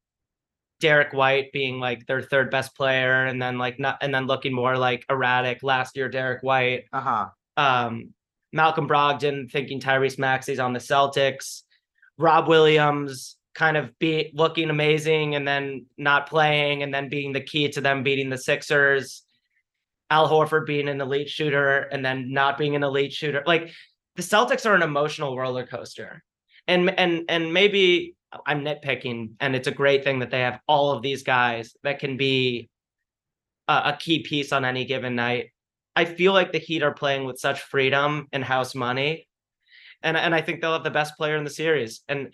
Derrick 0.80 1.14
White 1.14 1.52
being 1.52 1.80
like 1.80 2.06
their 2.08 2.22
third 2.22 2.50
best 2.50 2.76
player, 2.76 3.26
and 3.26 3.42
then 3.42 3.58
like 3.58 3.80
not, 3.80 3.98
and 4.02 4.14
then 4.14 4.28
looking 4.28 4.54
more 4.54 4.78
like 4.78 5.06
erratic 5.10 5.62
last 5.62 5.96
year. 5.96 6.10
Derrick 6.10 6.42
White, 6.42 6.86
Uh-huh. 6.92 7.28
um, 7.58 8.14
Malcolm 8.54 8.88
Brogdon 8.88 9.50
thinking 9.52 9.80
Tyrese 9.80 10.18
Maxey's 10.20 10.60
on 10.60 10.74
the 10.74 10.80
Celtics, 10.80 11.62
Rob 12.18 12.48
Williams 12.48 13.38
kind 13.54 13.78
of 13.78 13.98
be 14.00 14.32
looking 14.34 14.70
amazing 14.70 15.36
and 15.36 15.46
then 15.48 15.86
not 15.98 16.28
playing 16.30 16.84
and 16.84 16.94
then 16.94 17.10
being 17.10 17.34
the 17.34 17.42
key 17.42 17.68
to 17.70 17.82
them 17.82 18.04
beating 18.04 18.30
the 18.30 18.38
Sixers. 18.38 19.24
Al 20.12 20.30
Horford 20.30 20.68
being 20.68 20.90
an 20.90 21.02
elite 21.02 21.30
shooter 21.30 21.80
and 21.92 22.06
then 22.06 22.32
not 22.32 22.58
being 22.58 22.76
an 22.76 22.84
elite 22.84 23.14
shooter. 23.14 23.42
Like 23.48 23.72
the 24.16 24.22
Celtics 24.22 24.70
are 24.70 24.76
an 24.76 24.84
emotional 24.84 25.38
roller 25.38 25.66
coaster. 25.66 26.22
And 26.68 26.92
and 27.00 27.24
and 27.30 27.54
maybe 27.54 28.16
I'm 28.46 28.64
nitpicking 28.64 29.32
and 29.40 29.56
it's 29.56 29.68
a 29.68 29.72
great 29.72 30.04
thing 30.04 30.20
that 30.20 30.30
they 30.30 30.42
have 30.42 30.60
all 30.68 30.92
of 30.92 31.02
these 31.02 31.24
guys 31.24 31.74
that 31.84 32.00
can 32.00 32.18
be 32.18 32.70
a, 33.68 33.74
a 33.74 33.98
key 34.00 34.20
piece 34.20 34.52
on 34.52 34.66
any 34.66 34.86
given 34.86 35.16
night. 35.16 35.52
I 35.96 36.06
feel 36.06 36.34
like 36.34 36.52
the 36.52 36.60
Heat 36.60 36.84
are 36.84 36.94
playing 36.94 37.26
with 37.26 37.40
such 37.40 37.62
freedom 37.62 38.28
and 38.32 38.44
house 38.44 38.76
money. 38.76 39.28
And, 40.04 40.18
and 40.18 40.34
I 40.34 40.42
think 40.42 40.62
they'll 40.62 40.74
have 40.74 40.84
the 40.84 40.90
best 40.90 41.18
player 41.18 41.36
in 41.36 41.44
the 41.44 41.50
series. 41.50 42.02
And 42.08 42.34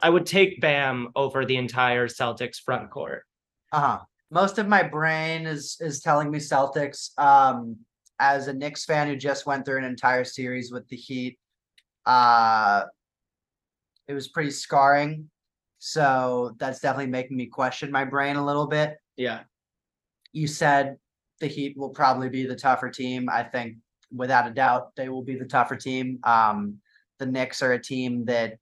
I 0.00 0.10
would 0.10 0.26
take 0.26 0.60
Bam 0.60 1.08
over 1.14 1.44
the 1.44 1.56
entire 1.56 2.08
Celtics 2.08 2.60
front 2.60 2.90
court. 2.90 3.24
Uh-huh. 3.72 4.00
Most 4.30 4.58
of 4.58 4.68
my 4.68 4.82
brain 4.82 5.46
is 5.46 5.76
is 5.80 6.00
telling 6.00 6.30
me 6.30 6.38
Celtics. 6.38 7.18
Um, 7.18 7.76
as 8.20 8.48
a 8.48 8.52
Knicks 8.52 8.84
fan 8.84 9.08
who 9.08 9.16
just 9.16 9.46
went 9.46 9.64
through 9.64 9.78
an 9.78 9.84
entire 9.84 10.24
series 10.24 10.70
with 10.70 10.86
the 10.88 10.96
Heat, 10.96 11.38
uh, 12.04 12.84
it 14.06 14.14
was 14.14 14.28
pretty 14.28 14.50
scarring. 14.50 15.30
So 15.78 16.54
that's 16.58 16.80
definitely 16.80 17.10
making 17.10 17.38
me 17.38 17.46
question 17.46 17.90
my 17.90 18.04
brain 18.04 18.36
a 18.36 18.44
little 18.44 18.66
bit. 18.66 18.98
Yeah. 19.16 19.40
You 20.32 20.46
said 20.46 20.96
the 21.40 21.46
Heat 21.46 21.76
will 21.78 21.88
probably 21.88 22.28
be 22.28 22.46
the 22.46 22.54
tougher 22.54 22.90
team. 22.90 23.30
I 23.30 23.42
think 23.42 23.76
without 24.14 24.46
a 24.46 24.52
doubt 24.52 24.94
they 24.96 25.08
will 25.08 25.22
be 25.22 25.36
the 25.36 25.46
tougher 25.46 25.76
team. 25.76 26.18
Um, 26.24 26.76
the 27.18 27.26
Knicks 27.26 27.62
are 27.62 27.72
a 27.72 27.82
team 27.82 28.26
that 28.26 28.58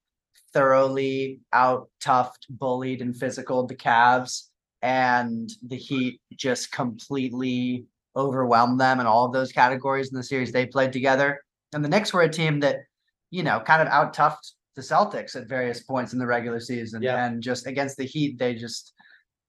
thoroughly 0.53 1.41
out 1.53 1.91
toughed, 2.01 2.47
bullied, 2.49 3.03
and 3.03 3.17
physical 3.17 3.67
the 3.67 3.75
Cavs, 3.75 4.49
and 4.83 5.51
the 5.67 5.77
Heat 5.77 6.21
just 6.37 6.73
completely 6.73 7.87
overwhelmed 8.17 8.81
them 8.81 9.01
in 9.01 9.07
all 9.07 9.25
of 9.25 9.33
those 9.33 9.53
categories 9.53 10.11
in 10.11 10.17
the 10.17 10.23
series 10.23 10.53
they 10.53 10.67
played 10.67 10.93
together. 10.93 11.41
And 11.73 11.85
the 11.85 11.89
Knicks 11.89 12.13
were 12.13 12.23
a 12.23 12.29
team 12.29 12.61
that, 12.61 12.79
you 13.31 13.43
know, 13.43 13.61
kind 13.61 13.83
of 13.83 13.89
out 13.89 14.15
toughed 14.15 14.53
the 14.77 14.83
Celtics 14.83 15.37
at 15.37 15.49
various 15.49 15.83
points 15.83 16.13
in 16.13 16.19
the 16.19 16.27
regular 16.27 16.61
season. 16.61 17.03
Yeah. 17.03 17.25
And 17.25 17.43
just 17.43 17.67
against 17.67 17.97
the 17.97 18.05
Heat, 18.05 18.39
they 18.39 18.55
just 18.55 18.95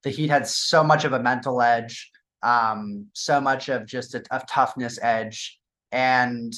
the 0.03 0.09
Heat 0.09 0.29
had 0.29 0.47
so 0.47 0.83
much 0.83 1.05
of 1.05 1.13
a 1.13 1.21
mental 1.21 1.61
edge, 1.61 2.11
um, 2.43 3.05
so 3.13 3.39
much 3.39 3.69
of 3.69 3.85
just 3.85 4.15
a, 4.15 4.23
a 4.31 4.41
toughness 4.49 4.99
edge. 5.01 5.59
And 5.91 6.53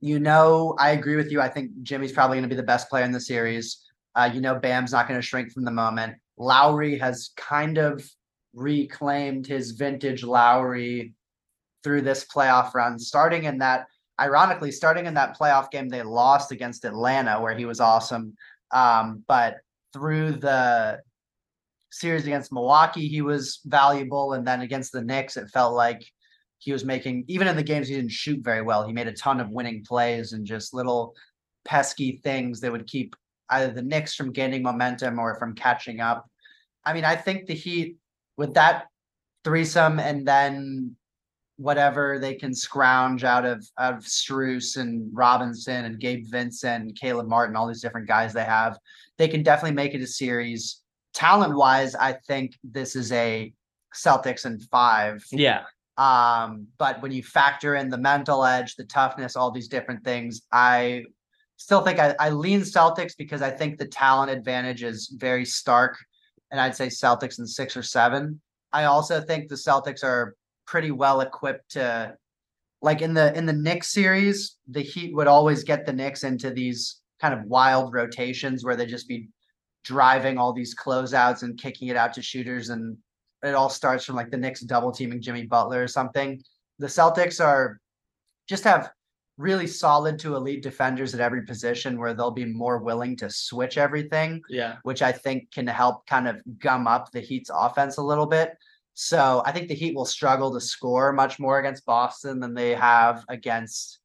you 0.00 0.18
know, 0.18 0.76
I 0.78 0.90
agree 0.90 1.16
with 1.16 1.32
you. 1.32 1.40
I 1.40 1.48
think 1.48 1.70
Jimmy's 1.82 2.12
probably 2.12 2.36
going 2.36 2.48
to 2.48 2.54
be 2.54 2.60
the 2.60 2.62
best 2.62 2.88
player 2.90 3.04
in 3.04 3.12
the 3.12 3.20
series. 3.20 3.84
Uh, 4.14 4.30
you 4.32 4.40
know, 4.40 4.54
Bam's 4.54 4.92
not 4.92 5.08
going 5.08 5.18
to 5.18 5.26
shrink 5.26 5.52
from 5.52 5.64
the 5.64 5.70
moment. 5.70 6.16
Lowry 6.38 6.98
has 6.98 7.30
kind 7.36 7.78
of 7.78 8.08
reclaimed 8.54 9.46
his 9.46 9.72
vintage 9.72 10.22
Lowry 10.24 11.14
through 11.82 12.02
this 12.02 12.24
playoff 12.24 12.74
run, 12.74 12.98
starting 12.98 13.44
in 13.44 13.58
that, 13.58 13.86
ironically, 14.20 14.72
starting 14.72 15.06
in 15.06 15.14
that 15.14 15.38
playoff 15.38 15.70
game 15.70 15.88
they 15.88 16.02
lost 16.02 16.52
against 16.52 16.84
Atlanta, 16.84 17.40
where 17.40 17.56
he 17.56 17.64
was 17.64 17.80
awesome. 17.80 18.34
Um, 18.72 19.24
but 19.28 19.58
through 19.92 20.32
the 20.32 21.00
series 21.90 22.26
against 22.26 22.52
Milwaukee, 22.52 23.08
he 23.08 23.22
was 23.22 23.60
valuable. 23.64 24.32
And 24.32 24.46
then 24.46 24.60
against 24.60 24.92
the 24.92 25.02
Knicks, 25.02 25.36
it 25.36 25.48
felt 25.50 25.74
like 25.74 26.04
he 26.58 26.72
was 26.72 26.84
making, 26.84 27.24
even 27.28 27.48
in 27.48 27.56
the 27.56 27.62
games 27.62 27.88
he 27.88 27.94
didn't 27.94 28.10
shoot 28.10 28.42
very 28.42 28.62
well, 28.62 28.86
he 28.86 28.92
made 28.92 29.08
a 29.08 29.12
ton 29.12 29.40
of 29.40 29.50
winning 29.50 29.84
plays 29.86 30.32
and 30.32 30.46
just 30.46 30.74
little 30.74 31.14
pesky 31.64 32.20
things 32.22 32.60
that 32.60 32.72
would 32.72 32.86
keep 32.86 33.14
either 33.50 33.72
the 33.72 33.82
Knicks 33.82 34.14
from 34.14 34.32
gaining 34.32 34.62
momentum 34.62 35.18
or 35.18 35.36
from 35.36 35.54
catching 35.54 36.00
up. 36.00 36.28
I 36.84 36.92
mean, 36.92 37.04
I 37.04 37.16
think 37.16 37.46
the 37.46 37.54
Heat 37.54 37.96
with 38.36 38.54
that 38.54 38.86
threesome 39.44 39.98
and 40.00 40.26
then 40.26 40.96
whatever 41.56 42.18
they 42.18 42.34
can 42.34 42.54
scrounge 42.54 43.24
out 43.24 43.46
of 43.46 43.66
out 43.78 43.94
of 43.94 44.04
Strus 44.04 44.76
and 44.76 45.08
Robinson 45.12 45.86
and 45.86 45.98
Gabe 45.98 46.26
Vincent 46.28 46.84
and 46.84 47.00
Caleb 47.00 47.28
Martin, 47.28 47.56
all 47.56 47.66
these 47.66 47.80
different 47.80 48.06
guys 48.06 48.32
they 48.32 48.44
have, 48.44 48.78
they 49.18 49.28
can 49.28 49.42
definitely 49.42 49.74
make 49.74 49.94
it 49.94 50.02
a 50.02 50.06
series. 50.06 50.82
Talent 51.14 51.56
wise, 51.56 51.94
I 51.94 52.14
think 52.26 52.52
this 52.62 52.94
is 52.94 53.10
a 53.12 53.52
Celtics 53.94 54.44
and 54.44 54.62
five. 54.64 55.24
Yeah. 55.32 55.62
Um, 55.96 56.66
but 56.76 57.00
when 57.00 57.10
you 57.10 57.22
factor 57.22 57.74
in 57.74 57.88
the 57.88 57.96
mental 57.96 58.44
edge, 58.44 58.76
the 58.76 58.84
toughness, 58.84 59.34
all 59.34 59.50
these 59.50 59.68
different 59.68 60.04
things, 60.04 60.42
I 60.52 61.04
still 61.56 61.82
think 61.82 61.98
I, 61.98 62.14
I 62.18 62.30
lean 62.30 62.60
Celtics 62.60 63.16
because 63.16 63.42
I 63.42 63.50
think 63.50 63.78
the 63.78 63.86
talent 63.86 64.30
advantage 64.30 64.82
is 64.82 65.12
very 65.16 65.44
stark. 65.44 65.96
And 66.50 66.60
I'd 66.60 66.76
say 66.76 66.86
Celtics 66.86 67.38
in 67.38 67.46
six 67.46 67.76
or 67.76 67.82
seven. 67.82 68.40
I 68.72 68.84
also 68.84 69.20
think 69.20 69.48
the 69.48 69.56
Celtics 69.56 70.04
are 70.04 70.36
pretty 70.66 70.90
well 70.90 71.20
equipped 71.20 71.72
to 71.72 72.16
like 72.82 73.02
in 73.02 73.14
the 73.14 73.36
in 73.36 73.46
the 73.46 73.52
Knicks 73.52 73.88
series, 73.88 74.56
the 74.68 74.82
Heat 74.82 75.14
would 75.14 75.26
always 75.26 75.64
get 75.64 75.86
the 75.86 75.92
Knicks 75.92 76.24
into 76.24 76.50
these 76.50 77.00
kind 77.20 77.34
of 77.34 77.44
wild 77.44 77.94
rotations 77.94 78.64
where 78.64 78.76
they 78.76 78.86
just 78.86 79.08
be 79.08 79.28
driving 79.82 80.36
all 80.36 80.52
these 80.52 80.74
closeouts 80.74 81.42
and 81.42 81.58
kicking 81.58 81.88
it 81.88 81.96
out 81.96 82.12
to 82.12 82.22
shooters 82.22 82.68
and 82.68 82.96
it 83.42 83.54
all 83.54 83.70
starts 83.70 84.04
from 84.04 84.16
like 84.16 84.30
the 84.30 84.36
Knicks 84.36 84.60
double 84.60 84.92
teaming 84.92 85.22
Jimmy 85.22 85.46
Butler 85.46 85.82
or 85.82 85.88
something. 85.88 86.42
The 86.78 86.86
Celtics 86.86 87.42
are 87.42 87.80
just 88.48 88.64
have 88.64 88.90
really 89.38 89.66
solid 89.66 90.18
to 90.20 90.34
elite 90.34 90.62
defenders 90.62 91.14
at 91.14 91.20
every 91.20 91.42
position 91.42 91.98
where 91.98 92.14
they'll 92.14 92.30
be 92.30 92.46
more 92.46 92.78
willing 92.78 93.16
to 93.16 93.28
switch 93.28 93.76
everything, 93.76 94.42
Yeah. 94.48 94.76
which 94.82 95.02
I 95.02 95.12
think 95.12 95.50
can 95.52 95.66
help 95.66 96.06
kind 96.06 96.26
of 96.26 96.40
gum 96.58 96.86
up 96.86 97.10
the 97.12 97.20
Heat's 97.20 97.50
offense 97.52 97.98
a 97.98 98.02
little 98.02 98.26
bit. 98.26 98.56
So 98.94 99.42
I 99.44 99.52
think 99.52 99.68
the 99.68 99.74
Heat 99.74 99.94
will 99.94 100.06
struggle 100.06 100.52
to 100.54 100.60
score 100.60 101.12
much 101.12 101.38
more 101.38 101.58
against 101.58 101.84
Boston 101.84 102.40
than 102.40 102.54
they 102.54 102.74
have 102.74 103.24
against 103.28 103.98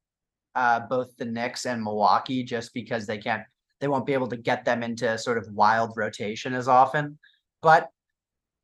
uh, 0.53 0.81
both 0.81 1.15
the 1.15 1.23
Knicks 1.23 1.65
and 1.65 1.81
Milwaukee, 1.81 2.43
just 2.43 2.73
because 2.73 3.07
they 3.07 3.17
can't, 3.17 3.43
they 3.79 3.87
won't 3.87 4.05
be 4.05 4.13
able 4.13 4.27
to 4.27 4.35
get 4.37 4.65
them 4.65 4.83
into 4.83 5.17
sort 5.17 5.37
of 5.37 5.47
wild 5.53 5.93
rotation 5.95 6.53
as 6.53 6.67
often. 6.67 7.17
But 7.61 7.89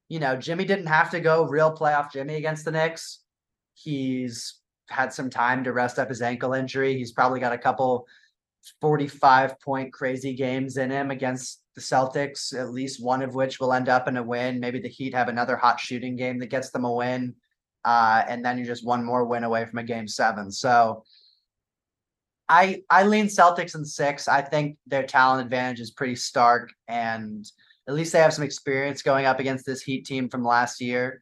you 0.09 0.19
know, 0.19 0.35
Jimmy 0.35 0.65
didn't 0.65 0.87
have 0.87 1.11
to 1.11 1.19
go 1.19 1.45
real 1.45 1.75
playoff 1.75 2.11
Jimmy 2.11 2.35
against 2.35 2.65
the 2.65 2.71
Knicks. 2.71 3.19
He's 3.73 4.56
had 4.89 5.13
some 5.13 5.29
time 5.29 5.63
to 5.63 5.73
rest 5.73 5.99
up 5.99 6.09
his 6.09 6.21
ankle 6.21 6.53
injury. 6.53 6.97
He's 6.97 7.11
probably 7.11 7.39
got 7.39 7.53
a 7.53 7.57
couple 7.57 8.07
45 8.81 9.59
point 9.59 9.93
crazy 9.93 10.33
games 10.33 10.77
in 10.77 10.89
him 10.89 11.11
against 11.11 11.61
the 11.75 11.81
Celtics, 11.81 12.57
at 12.57 12.71
least 12.71 13.03
one 13.03 13.21
of 13.21 13.35
which 13.35 13.59
will 13.59 13.73
end 13.73 13.89
up 13.89 14.07
in 14.07 14.17
a 14.17 14.23
win. 14.23 14.59
Maybe 14.59 14.79
the 14.79 14.89
Heat 14.89 15.13
have 15.13 15.29
another 15.29 15.55
hot 15.55 15.79
shooting 15.79 16.15
game 16.15 16.39
that 16.39 16.47
gets 16.47 16.71
them 16.71 16.85
a 16.85 16.93
win. 16.93 17.35
Uh, 17.85 18.23
and 18.27 18.43
then 18.43 18.57
you're 18.57 18.67
just 18.67 18.85
one 18.85 19.03
more 19.03 19.25
win 19.25 19.43
away 19.43 19.65
from 19.65 19.79
a 19.79 19.83
game 19.83 20.07
seven. 20.07 20.51
So 20.51 21.03
I 22.49 22.83
I 22.89 23.03
lean 23.03 23.27
Celtics 23.27 23.75
in 23.75 23.85
six. 23.85 24.27
I 24.27 24.41
think 24.41 24.77
their 24.87 25.03
talent 25.03 25.45
advantage 25.45 25.79
is 25.79 25.91
pretty 25.91 26.15
stark, 26.15 26.71
and 26.87 27.45
at 27.87 27.93
least 27.93 28.13
they 28.13 28.19
have 28.19 28.33
some 28.33 28.43
experience 28.43 29.01
going 29.01 29.25
up 29.25 29.39
against 29.39 29.65
this 29.65 29.81
Heat 29.81 30.05
team 30.05 30.29
from 30.29 30.43
last 30.43 30.81
year. 30.81 31.21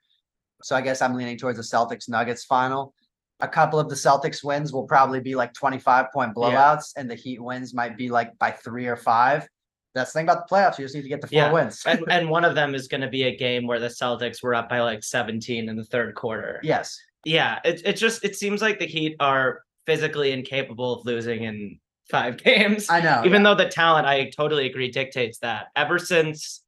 So 0.63 0.75
I 0.75 0.81
guess 0.81 1.01
I'm 1.01 1.15
leaning 1.15 1.37
towards 1.37 1.57
the 1.57 1.63
Celtics 1.63 2.09
Nuggets 2.09 2.45
final. 2.45 2.93
A 3.41 3.47
couple 3.47 3.79
of 3.79 3.89
the 3.89 3.95
Celtics 3.95 4.43
wins 4.43 4.71
will 4.71 4.85
probably 4.87 5.19
be 5.19 5.35
like 5.35 5.53
25 5.53 6.05
point 6.13 6.33
blowouts, 6.35 6.93
and 6.95 7.09
the 7.09 7.15
Heat 7.15 7.41
wins 7.41 7.73
might 7.73 7.97
be 7.97 8.09
like 8.09 8.37
by 8.39 8.51
three 8.51 8.87
or 8.87 8.95
five. 8.95 9.47
That's 9.93 10.11
the 10.13 10.19
thing 10.19 10.25
about 10.27 10.47
the 10.47 10.53
playoffs. 10.55 10.77
You 10.77 10.85
just 10.85 10.95
need 10.95 11.03
to 11.03 11.09
get 11.09 11.21
the 11.21 11.27
four 11.27 11.35
Yeah. 11.37 11.51
wins. 11.53 11.81
and, 11.85 12.03
and 12.09 12.29
one 12.29 12.43
of 12.45 12.55
them 12.55 12.75
is 12.75 12.87
going 12.87 13.01
to 13.01 13.07
be 13.09 13.23
a 13.23 13.35
game 13.35 13.65
where 13.67 13.79
the 13.79 13.87
Celtics 13.87 14.41
were 14.43 14.53
up 14.55 14.67
by 14.69 14.79
like 14.81 15.03
17 15.03 15.69
in 15.69 15.75
the 15.75 15.83
third 15.85 16.15
quarter. 16.15 16.59
yes. 16.63 16.97
Yeah, 17.27 17.59
it 17.65 17.81
it 17.83 17.93
just 17.93 18.23
it 18.23 18.35
seems 18.35 18.61
like 18.61 18.77
the 18.77 18.85
Heat 18.85 19.15
are 19.19 19.63
physically 19.87 20.31
incapable 20.31 20.93
of 20.99 21.05
losing 21.07 21.43
in 21.43 21.79
five 22.09 22.37
games. 22.43 22.87
I 22.87 23.01
know. 23.01 23.23
Even 23.25 23.41
though 23.41 23.55
the 23.55 23.67
talent, 23.67 24.05
I 24.05 24.29
totally 24.29 24.67
agree, 24.67 24.91
dictates 24.91 25.39
that. 25.39 25.67
Ever 25.75 25.97
since 25.97 26.61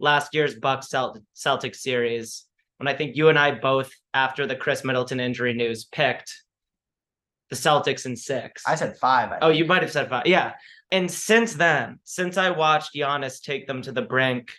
last 0.00 0.34
year's 0.34 0.56
Bucks 0.56 0.88
Celt- 0.88 1.20
Celtics 1.36 1.76
series, 1.76 2.46
when 2.82 2.92
I 2.92 2.96
think 2.96 3.14
you 3.14 3.28
and 3.28 3.38
I 3.38 3.52
both, 3.52 3.92
after 4.12 4.44
the 4.44 4.56
Khris 4.56 4.82
Middleton 4.82 5.20
injury 5.20 5.54
news, 5.54 5.84
picked 5.84 6.34
the 7.48 7.54
Celtics 7.54 8.06
in 8.06 8.16
six. 8.16 8.64
I 8.66 8.74
said 8.74 8.96
five. 8.96 9.30
I 9.30 9.38
Oh, 9.40 9.50
you 9.50 9.64
might 9.64 9.82
have 9.82 9.92
said 9.92 10.08
five. 10.08 10.26
Yeah. 10.26 10.54
And 10.90 11.08
since 11.08 11.54
then, 11.54 12.00
since 12.02 12.36
I 12.36 12.50
watched 12.50 12.92
Giannis 12.96 13.40
take 13.40 13.68
them 13.68 13.82
to 13.82 13.92
the 13.92 14.02
brink, 14.02 14.50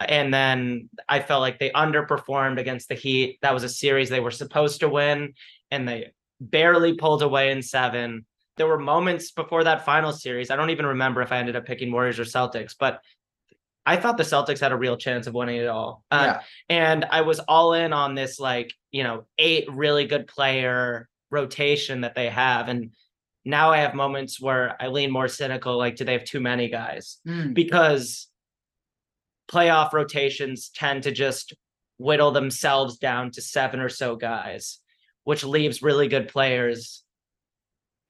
and 0.00 0.34
then 0.34 0.90
I 1.08 1.20
felt 1.20 1.40
like 1.40 1.58
they 1.58 1.70
underperformed 1.70 2.58
against 2.58 2.90
the 2.90 2.94
Heat. 2.94 3.38
That 3.40 3.54
was 3.54 3.64
a 3.64 3.70
series 3.70 4.10
they 4.10 4.20
were 4.20 4.30
supposed 4.30 4.80
to 4.80 4.90
win, 4.90 5.32
and 5.70 5.88
they 5.88 6.12
barely 6.42 6.92
pulled 6.92 7.22
away 7.22 7.52
in 7.52 7.62
seven. 7.62 8.26
There 8.58 8.66
were 8.66 8.78
moments 8.78 9.30
before 9.30 9.64
that 9.64 9.86
final 9.86 10.12
series. 10.12 10.50
I 10.50 10.56
don't 10.56 10.70
even 10.70 10.84
remember 10.84 11.22
if 11.22 11.32
I 11.32 11.38
ended 11.38 11.56
up 11.56 11.64
picking 11.64 11.90
Warriors 11.90 12.20
or 12.20 12.24
Celtics, 12.24 12.74
but 12.78 13.00
I 13.90 13.96
thought 13.96 14.16
the 14.16 14.22
Celtics 14.22 14.60
had 14.60 14.72
a 14.72 14.76
real 14.76 14.96
chance 14.96 15.26
of 15.26 15.34
winning 15.34 15.56
it 15.56 15.66
all. 15.68 16.04
Uh, 16.10 16.24
yeah. 16.36 16.40
and 16.68 17.04
I 17.04 17.20
was 17.22 17.40
all 17.40 17.74
in 17.74 17.92
on 17.92 18.14
this 18.14 18.38
like 18.38 18.72
you 18.90 19.02
know 19.04 19.24
eight 19.38 19.66
really 19.70 20.06
good 20.06 20.26
player 20.26 21.08
rotation 21.30 22.02
that 22.02 22.14
they 22.14 22.28
have, 22.28 22.68
and 22.68 22.92
now 23.44 23.70
I 23.72 23.78
have 23.78 23.94
moments 23.94 24.40
where 24.40 24.76
I 24.80 24.88
lean 24.88 25.10
more 25.10 25.28
cynical, 25.28 25.76
like 25.78 25.96
do 25.96 26.04
they 26.04 26.12
have 26.12 26.24
too 26.24 26.40
many 26.40 26.68
guys? 26.68 27.18
Mm, 27.26 27.54
Because 27.54 28.28
playoff 29.50 29.92
rotations 29.92 30.70
tend 30.74 31.02
to 31.04 31.10
just 31.10 31.54
whittle 31.98 32.30
themselves 32.30 32.98
down 32.98 33.30
to 33.32 33.42
seven 33.42 33.80
or 33.80 33.88
so 33.88 34.16
guys, 34.16 34.78
which 35.24 35.42
leaves 35.44 35.82
really 35.82 36.08
good 36.08 36.28
players 36.28 37.02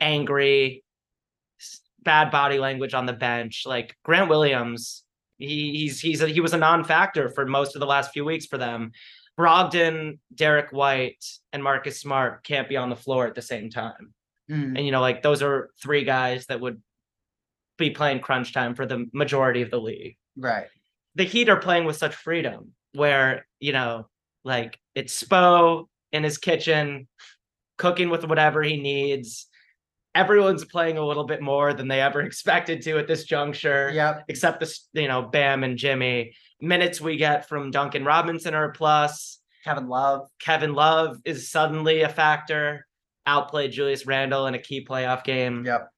angry, 0.01 0.83
bad 2.03 2.31
body 2.31 2.59
language 2.59 2.95
on 2.95 3.07
the 3.07 3.13
bench. 3.13 3.65
Like 3.67 3.97
Grant 4.05 4.29
Williams, 4.29 5.03
he, 5.41 5.73
he's 5.73 6.01
he's 6.01 6.23
a, 6.23 6.29
he 6.29 6.41
was 6.41 6.53
a 6.55 6.59
non-factor 6.59 7.29
for 7.31 7.47
most 7.47 7.75
of 7.75 7.81
the 7.81 7.87
last 7.87 8.13
few 8.13 8.25
weeks 8.25 8.47
for 8.47 8.59
them. 8.59 8.93
Brogdon, 9.39 10.19
Derrick 10.35 10.71
White, 10.71 11.25
and 11.53 11.63
Marcus 11.65 12.01
Smart 12.01 12.45
can't 12.45 12.69
be 12.69 12.77
on 12.77 12.91
the 12.91 12.97
floor 12.97 13.27
at 13.27 13.35
the 13.35 13.43
same 13.43 13.71
time. 13.71 14.13
mm, 14.51 14.77
And 14.77 14.85
you 14.85 14.93
know, 14.93 15.01
like 15.01 15.23
those 15.23 15.43
are 15.43 15.71
three 15.83 16.05
guys 16.05 16.47
that 16.47 16.61
would 16.61 16.81
be 17.79 17.91
playing 17.91 18.21
crunch 18.21 18.53
time 18.53 18.75
for 18.75 18.85
the 18.87 19.07
majority 19.13 19.63
of 19.63 19.71
the 19.71 19.81
league. 19.81 20.17
right. 20.37 20.67
The 21.17 21.25
Heat 21.25 21.49
are 21.49 21.57
playing 21.57 21.87
with 21.87 21.97
such 21.97 22.15
freedom 22.15 22.73
where, 22.93 23.47
you 23.59 23.73
know, 23.73 24.09
like 24.45 24.79
it's 24.95 25.21
Spo 25.23 25.87
in 26.13 26.23
his 26.23 26.39
kitchen, 26.39 27.09
cooking 27.79 28.11
with 28.11 28.25
whatever 28.25 28.63
he 28.63 28.77
needs. 28.77 29.47
Everyone's 30.15 30.65
playing 30.65 30.99
a 30.99 31.05
little 31.07 31.25
bit 31.25 31.41
more 31.41 31.73
than 31.73 31.89
they 31.89 32.01
ever 32.01 32.21
expected 32.23 32.83
to 32.83 32.99
at 32.99 33.07
this 33.07 33.25
juncture 33.25 33.91
Yep. 33.93 34.25
except 34.29 34.61
this, 34.61 34.89
you 34.93 35.09
know, 35.09 35.23
Bam 35.23 35.63
and 35.65 35.77
Jimmy. 35.79 36.35
Minutes 36.61 37.01
we 37.01 37.17
get 37.17 37.49
from 37.49 37.71
Duncan 37.71 38.05
Robinson 38.05 38.55
are 38.55 38.65
a 38.71 38.73
plus. 38.73 39.39
Kevin 39.65 39.89
Love. 39.89 40.29
Kevin 40.41 40.75
Love 40.75 41.19
is 41.25 41.51
suddenly 41.51 42.03
a 42.03 42.09
factor. 42.09 42.87
Outplayed 43.27 43.73
Julius 43.73 44.07
Randle 44.07 44.47
in 44.47 44.55
a 44.55 44.59
key 44.59 44.85
playoff 44.85 45.23
game. 45.25 45.65
Yep. 45.65 45.89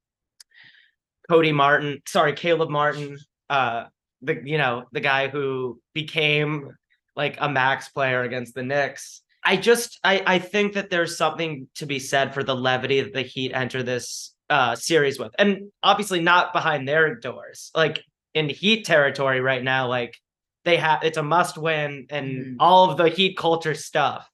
Cody 1.29 1.53
Martin, 1.53 2.03
sorry, 2.07 2.33
Caleb 2.35 2.69
Martin, 2.69 3.17
uh, 3.49 3.85
the 4.21 4.41
you 4.45 4.59
know 4.59 4.85
the 4.93 5.01
guy 5.01 5.29
who 5.29 5.81
became 5.95 6.69
like 7.17 7.37
a 7.41 7.49
max 7.49 7.89
player 7.89 8.23
against 8.23 8.55
the 8.55 8.63
Knicks. 8.63 9.23
I 9.45 9.57
just 9.57 9.99
I 10.05 10.23
I 10.27 10.39
think 10.39 10.75
that 10.75 10.91
there's 10.91 11.17
something 11.17 11.69
to 11.77 11.87
be 11.87 11.99
said 11.99 12.33
for 12.35 12.43
the 12.45 12.55
levity 12.55 13.01
that 13.01 13.13
the 13.13 13.23
Heat 13.23 13.53
enter 13.53 13.83
this 13.83 14.35
uh 14.51 14.75
series 14.77 15.19
with, 15.19 15.33
and 15.39 15.71
obviously 15.83 16.21
not 16.21 16.53
behind 16.53 16.87
their 16.87 17.17
doors. 17.17 17.71
Like 17.75 18.03
in 18.35 18.49
Heat 18.49 18.85
territory 18.87 19.41
right 19.41 19.63
now, 19.63 19.89
like 19.89 20.17
they 20.65 20.77
have 20.77 21.03
it's 21.03 21.19
a 21.19 21.23
must 21.23 21.59
win 21.59 22.07
and 22.11 22.29
Mhm. 22.29 22.57
all 22.61 22.91
of 22.91 22.97
the 22.97 23.09
Heat 23.09 23.37
culture 23.37 23.75
stuff. 23.75 24.29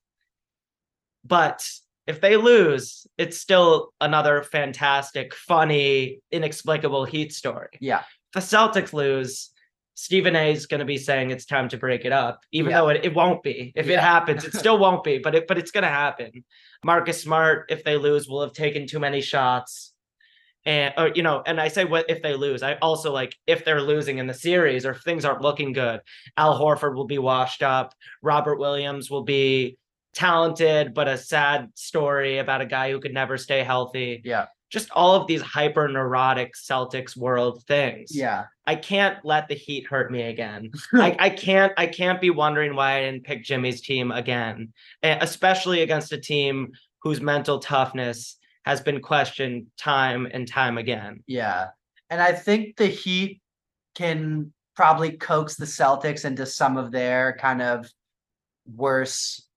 But 1.25 1.65
if 2.07 2.21
they 2.21 2.37
lose, 2.37 3.07
it's 3.19 3.39
still 3.39 3.93
another 4.01 4.43
fantastic, 4.43 5.35
funny, 5.35 6.21
inexplicable 6.31 7.05
Heat 7.05 7.33
story. 7.33 7.69
Yeah. 7.81 8.01
If 8.01 8.51
the 8.51 8.57
Celtics 8.57 8.93
lose, 8.93 9.51
Stephen 10.01 10.37
A 10.37 10.53
is 10.53 10.67
going 10.67 10.79
to 10.79 10.85
be 10.87 10.97
saying 10.97 11.33
it's 11.33 11.45
time 11.45 11.69
to 11.69 11.77
break 11.77 12.05
it 12.05 12.13
up, 12.13 12.45
even 12.53 12.71
Yeah. 12.71 12.79
though 12.79 12.89
it, 12.91 13.05
it 13.05 13.15
won't 13.15 13.43
be. 13.43 13.73
If 13.75 13.89
it 13.89 13.99
happens, 13.99 14.45
it 14.45 14.55
still 14.63 14.79
won't 14.79 15.03
be, 15.03 15.19
but 15.19 15.35
it 15.35 15.49
but 15.49 15.59
it's 15.59 15.73
going 15.73 15.83
to 15.83 15.89
happen. 15.91 16.45
Marcus 16.85 17.21
Smart, 17.21 17.67
if 17.69 17.83
they 17.83 17.97
lose, 17.97 18.29
will 18.29 18.43
have 18.43 18.53
taken 18.53 18.87
too 18.87 19.01
many 19.01 19.21
shots. 19.21 19.93
And 20.65 20.95
or 20.97 21.09
you 21.17 21.25
know, 21.25 21.43
and 21.45 21.61
I 21.61 21.67
say 21.67 21.85
what 21.85 22.09
if 22.09 22.23
they 22.23 22.35
lose. 22.35 22.63
I 22.63 22.75
also 22.75 23.13
like 23.13 23.35
if 23.49 23.65
they're 23.65 23.83
losing 23.83 24.19
in 24.19 24.29
the 24.29 24.35
series 24.35 24.87
or 24.87 24.93
if 24.93 25.03
things 25.03 25.25
aren't 25.25 25.43
looking 25.43 25.73
good, 25.73 26.01
Al 26.37 26.57
Horford 26.57 26.95
will 26.95 27.07
be 27.07 27.19
washed 27.19 27.65
up. 27.65 27.93
Robert 28.23 28.61
Williams 28.61 29.11
will 29.11 29.25
be 29.25 29.79
talented, 30.15 30.95
but 30.95 31.09
a 31.09 31.19
sad 31.19 31.71
story 31.75 32.39
about 32.39 32.61
a 32.61 32.67
guy 32.67 32.93
who 32.93 33.01
could 33.01 33.15
never 33.15 33.37
stay 33.37 33.65
healthy. 33.65 34.23
Yeah. 34.25 34.47
Just 34.71 34.91
all 34.91 35.15
of 35.15 35.27
these 35.27 35.41
hyper 35.41 35.89
neurotic 35.89 36.55
Celtics 36.55 37.17
world 37.17 37.65
things. 37.67 38.15
Yeah. 38.15 38.45
I 38.67 38.75
can't 38.75 39.19
let 39.25 39.49
the 39.49 39.55
Heat 39.55 39.87
hurt 39.87 40.13
me 40.13 40.23
again. 40.23 40.71
I, 40.95 41.17
I 41.19 41.31
can't 41.31 41.73
I 41.77 41.87
can't 41.87 42.21
be 42.21 42.31
wondering 42.31 42.75
why 42.75 42.99
I 42.99 43.01
didn't 43.01 43.25
pick 43.25 43.45
Jimmy's 43.45 43.81
team 43.81 44.11
again, 44.11 44.73
eh, 45.03 45.19
especially 45.21 45.83
against 45.83 46.13
a 46.13 46.19
team 46.19 46.73
whose 47.03 47.21
mental 47.21 47.59
toughness 47.59 48.37
has 48.65 48.81
been 48.81 49.01
questioned 49.01 49.67
time 49.79 50.29
and 50.31 50.47
time 50.47 50.77
again. 50.77 51.23
Yeah. 51.27 51.69
And 52.11 52.21
I 52.21 52.33
think 52.33 52.77
the 52.77 52.87
Heat 52.87 53.41
can 53.95 54.53
probably 54.77 55.13
coax 55.13 55.57
the 55.57 55.65
Celtics 55.65 56.25
into 56.25 56.47
some 56.47 56.77
of 56.77 56.93
their 56.93 57.37
kind 57.41 57.63
of 57.63 57.91
worse 58.77 59.48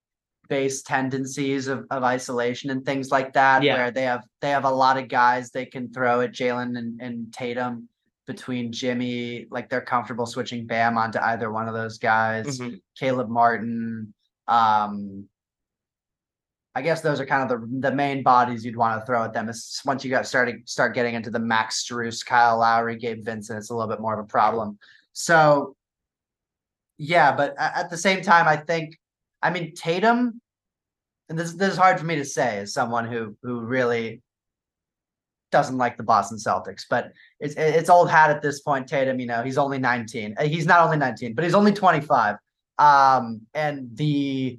base 0.48 0.82
tendencies 0.82 1.68
of, 1.68 1.86
of 1.90 2.02
isolation 2.02 2.70
and 2.70 2.84
things 2.84 3.10
like 3.10 3.32
that. 3.34 3.62
Yeah. 3.62 3.76
Where 3.76 3.90
they 3.90 4.02
have 4.02 4.24
they 4.40 4.50
have 4.50 4.64
a 4.64 4.70
lot 4.70 4.98
of 4.98 5.08
guys 5.08 5.50
they 5.50 5.66
can 5.66 5.92
throw 5.92 6.20
at 6.20 6.32
Jaylen 6.32 6.78
and, 6.78 7.00
and 7.00 7.32
Tatum 7.32 7.88
between 8.26 8.72
Jimmy, 8.72 9.46
like 9.50 9.68
they're 9.68 9.80
comfortable 9.80 10.26
switching 10.26 10.66
Bam 10.66 10.96
onto 10.96 11.18
either 11.18 11.50
one 11.50 11.68
of 11.68 11.74
those 11.74 11.98
guys. 11.98 12.58
Mhm. 12.58 12.80
Caleb 12.98 13.28
Martin. 13.28 14.14
Um, 14.46 15.28
I 16.74 16.80
guess 16.80 17.02
those 17.02 17.20
are 17.20 17.26
kind 17.26 17.50
of 17.50 17.60
the 17.60 17.88
the 17.90 17.94
main 17.94 18.22
bodies 18.22 18.64
you'd 18.64 18.76
want 18.76 19.00
to 19.00 19.06
throw 19.06 19.24
at 19.24 19.34
them. 19.34 19.48
Is 19.48 19.80
once 19.84 20.04
you 20.04 20.10
got 20.10 20.26
starting 20.26 20.62
start 20.64 20.94
getting 20.94 21.14
into 21.14 21.30
the 21.30 21.38
Max 21.38 21.84
Strus, 21.84 22.24
Kyle 22.24 22.58
Lowry, 22.58 22.96
Gabe 22.96 23.24
Vincent, 23.24 23.58
it's 23.58 23.70
a 23.70 23.74
little 23.74 23.90
bit 23.90 24.00
more 24.00 24.18
of 24.18 24.24
a 24.24 24.28
problem. 24.28 24.78
So, 25.12 25.76
yeah, 26.96 27.36
but 27.36 27.54
at 27.58 27.90
the 27.90 27.98
same 27.98 28.22
time, 28.22 28.48
I 28.48 28.56
think, 28.56 28.98
I 29.42 29.50
mean, 29.50 29.74
Tatum, 29.74 30.40
and 31.28 31.38
this 31.38 31.52
this 31.54 31.72
is 31.72 31.78
hard 31.78 31.98
for 31.98 32.06
me 32.06 32.16
to 32.16 32.24
say 32.24 32.58
as 32.58 32.72
someone 32.72 33.06
who 33.06 33.36
who 33.42 33.60
really 33.60 34.22
doesn't 35.50 35.76
like 35.78 35.96
the 35.96 36.02
Boston 36.02 36.38
Celtics, 36.38 36.84
but 36.88 37.12
it's 37.40 37.54
it's 37.56 37.90
old 37.90 38.10
hat 38.10 38.30
at 38.30 38.42
this 38.42 38.60
point. 38.60 38.86
Tatum, 38.88 39.20
you 39.20 39.26
know, 39.26 39.42
he's 39.42 39.58
only 39.58 39.78
19. 39.78 40.34
Uh, 40.38 40.44
He's 40.44 40.66
not 40.66 40.80
only 40.80 40.96
19, 40.96 41.34
but 41.34 41.44
he's 41.44 41.54
only 41.54 41.72
25. 41.72 42.36
Um, 42.78 43.42
and 43.54 43.88
the 43.96 44.58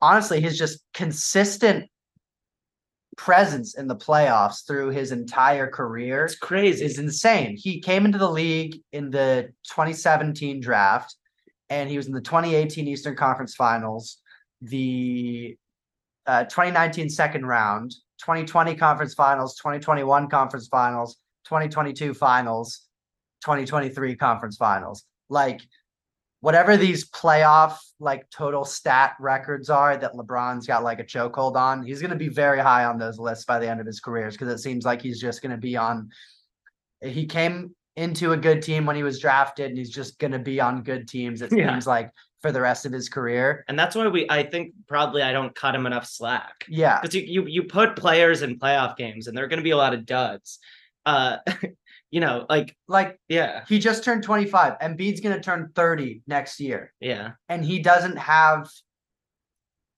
honestly, 0.00 0.40
his 0.40 0.58
just 0.58 0.80
consistent 0.94 1.88
presence 3.16 3.76
in 3.76 3.86
the 3.86 3.96
playoffs 3.96 4.66
through 4.66 4.90
his 4.90 5.10
entire 5.10 5.66
career 5.66 6.26
It's 6.26 6.36
crazy. 6.36 6.84
is 6.84 6.98
insane. 6.98 7.56
He 7.56 7.80
came 7.80 8.04
into 8.04 8.18
the 8.18 8.30
league 8.30 8.76
in 8.92 9.10
the 9.10 9.48
2017 9.70 10.60
draft, 10.60 11.14
and 11.70 11.90
he 11.90 11.96
was 11.96 12.06
in 12.06 12.12
the 12.12 12.20
2018 12.20 12.86
Eastern 12.86 13.16
Conference 13.16 13.54
Finals, 13.54 14.18
the 14.60 15.56
uh, 16.26 16.44
2019 16.44 17.08
second 17.10 17.46
round, 17.46 17.92
2020 18.20 18.74
Conference 18.76 19.14
Finals, 19.14 19.56
2021 19.56 20.28
Conference 20.28 20.68
Finals, 20.68 21.16
2022 21.44 22.14
Finals, 22.14 22.82
2023 23.42 24.16
Conference 24.16 24.56
Finals. 24.56 25.04
Like 25.28 25.60
whatever 26.40 26.76
these 26.76 27.10
playoff 27.10 27.76
like 27.98 28.28
total 28.30 28.64
stat 28.64 29.14
records 29.18 29.70
are 29.70 29.96
that 29.96 30.12
LeBron's 30.12 30.66
got 30.66 30.84
like 30.84 31.00
a 31.00 31.04
chokehold 31.04 31.56
on, 31.56 31.82
he's 31.82 32.00
going 32.00 32.10
to 32.10 32.16
be 32.16 32.28
very 32.28 32.60
high 32.60 32.84
on 32.84 32.98
those 32.98 33.18
lists 33.18 33.44
by 33.44 33.58
the 33.58 33.68
end 33.68 33.80
of 33.80 33.86
his 33.86 34.00
careers 34.00 34.34
because 34.34 34.52
it 34.52 34.62
seems 34.62 34.84
like 34.84 35.02
he's 35.02 35.20
just 35.20 35.42
going 35.42 35.50
to 35.50 35.56
be 35.56 35.76
on. 35.76 36.10
He 37.02 37.26
came 37.26 37.74
into 37.96 38.32
a 38.32 38.36
good 38.36 38.62
team 38.62 38.84
when 38.86 38.96
he 38.96 39.02
was 39.02 39.18
drafted, 39.18 39.68
and 39.70 39.78
he's 39.78 39.90
just 39.90 40.18
going 40.18 40.32
to 40.32 40.38
be 40.38 40.60
on 40.60 40.82
good 40.82 41.08
teams. 41.08 41.42
It 41.42 41.52
Yeah. 41.56 41.72
seems 41.72 41.86
like 41.86 42.10
for 42.42 42.52
the 42.52 42.60
rest 42.60 42.84
of 42.86 42.92
his 42.92 43.08
career. 43.08 43.64
and 43.68 43.78
that's 43.78 43.96
why 43.96 44.06
we 44.08 44.26
I 44.28 44.42
think 44.42 44.74
probably 44.86 45.22
I 45.22 45.32
don't 45.32 45.54
cut 45.54 45.74
him 45.74 45.86
enough 45.86 46.06
slack. 46.06 46.64
Yeah, 46.68 47.00
Because 47.00 47.14
you, 47.14 47.22
you 47.22 47.46
you 47.46 47.62
put 47.64 47.96
players 47.96 48.42
in 48.42 48.58
playoff 48.58 48.96
games 48.96 49.26
and 49.26 49.36
there 49.36 49.44
are 49.44 49.48
gonna 49.48 49.62
be 49.62 49.70
a 49.70 49.76
lot 49.76 49.94
of 49.94 50.04
duds. 50.04 50.58
Uh 51.06 51.38
you 52.10 52.20
know, 52.20 52.46
like 52.48 52.76
like 52.88 53.18
yeah, 53.28 53.64
he 53.68 53.78
just 53.78 54.04
turned 54.04 54.22
25. 54.22 54.78
Embiid's 54.80 55.20
going 55.20 55.34
to 55.34 55.40
turn 55.42 55.72
30 55.74 56.22
next 56.26 56.60
year. 56.60 56.92
yeah. 57.00 57.32
and 57.48 57.64
he 57.64 57.78
doesn't 57.80 58.16
have 58.16 58.68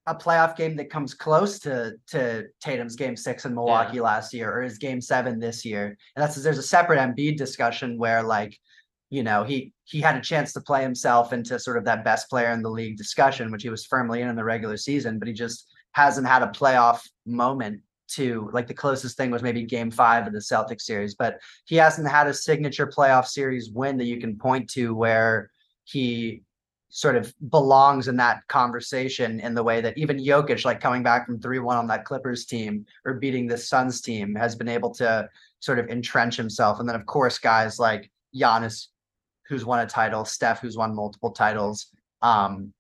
a 0.09 0.15
playoff 0.15 0.57
game 0.57 0.75
that 0.77 0.91
comes 0.91 1.15
close 1.15 1.59
to 1.61 1.93
to 2.09 2.47
Tatum's 2.61 2.97
game 2.97 3.17
six 3.17 3.45
in 3.45 3.55
Milwaukee 3.55 4.01
last 4.01 4.33
year 4.33 4.53
or 4.53 4.63
his 4.63 4.79
game 4.79 5.01
seven 5.01 5.39
this 5.39 5.65
year. 5.65 5.97
And 6.17 6.23
that's 6.23 6.37
there's 6.37 6.59
a 6.59 6.63
separate 6.63 6.99
Embiid 6.99 7.37
discussion 7.37 7.99
where 7.99 8.23
like, 8.23 8.59
you 9.11 9.23
know, 9.23 9.45
he 9.45 9.73
he 9.85 10.01
had 10.01 10.17
a 10.17 10.21
chance 10.21 10.53
to 10.55 10.61
play 10.61 10.83
himself 10.83 11.33
into 11.33 11.59
sort 11.59 11.77
of 11.77 11.85
that 11.85 12.05
best 12.05 12.29
player 12.31 12.51
in 12.51 12.63
the 12.63 12.71
league 12.71 12.97
discussion, 12.97 13.53
which 13.53 13.63
he 13.63 13.69
was 13.69 13.87
firmly 13.87 14.23
in 14.23 14.29
in 14.29 14.37
the 14.37 14.45
regular 14.45 14.77
season, 14.77 15.19
but 15.19 15.29
he 15.29 15.35
just 15.35 15.67
hasn't 15.93 16.27
had 16.27 16.43
a 16.43 16.49
playoff 16.49 17.01
moment 17.27 17.83
to 18.09 18.49
like 18.55 18.67
the 18.67 18.75
closest 18.75 19.17
thing 19.17 19.31
was 19.31 19.43
maybe 19.43 19.63
game 19.65 19.91
five 19.91 20.27
of 20.27 20.33
the 20.33 20.39
Celtics 20.39 20.83
series, 20.83 21.15
but 21.15 21.39
he 21.67 21.77
hasn't 21.77 22.09
had 22.09 22.27
a 22.27 22.35
signature 22.35 22.87
playoff 22.87 23.27
series 23.27 23.71
win 23.71 23.99
that 23.99 24.07
you 24.07 24.19
can 24.19 24.39
point 24.39 24.71
to 24.71 24.95
where 24.95 25.51
he 25.85 26.43
sort 26.91 27.17
of 27.17 27.35
belongs 27.51 28.09
in 28.09 28.17
that 28.17 28.47
conversation 28.49 29.41
in 29.41 29.55
the 29.55 29.63
way 29.63 29.81
that 29.81 29.97
even 29.99 30.19
Jokic, 30.19 30.65
like 30.65 30.81
coming 30.81 31.03
back 31.03 31.27
from 31.27 31.41
3 31.41 31.59
1 31.59 31.77
on 31.77 31.87
that 31.89 32.05
Clippers 32.05 32.47
team 32.47 32.87
or 33.05 33.15
beating 33.15 33.47
the 33.47 33.59
Suns 33.59 34.01
team, 34.01 34.35
has 34.35 34.55
been 34.57 34.69
able 34.69 34.91
to 34.95 35.29
sort 35.61 35.79
of 35.79 35.89
entrench 35.89 36.37
himself. 36.37 36.81
And 36.81 36.89
then, 36.89 36.97
of 36.97 37.05
course, 37.07 37.39
guys 37.39 37.79
like 37.79 38.11
Giannis, 38.35 38.87
who's 39.49 39.65
won 39.65 39.81
a 39.81 39.87
title, 39.87 40.25
Steph, 40.25 40.61
who's 40.61 40.77
won 40.77 40.95
multiple 40.95 41.31
titles. 41.31 41.89
Um, 42.23 42.73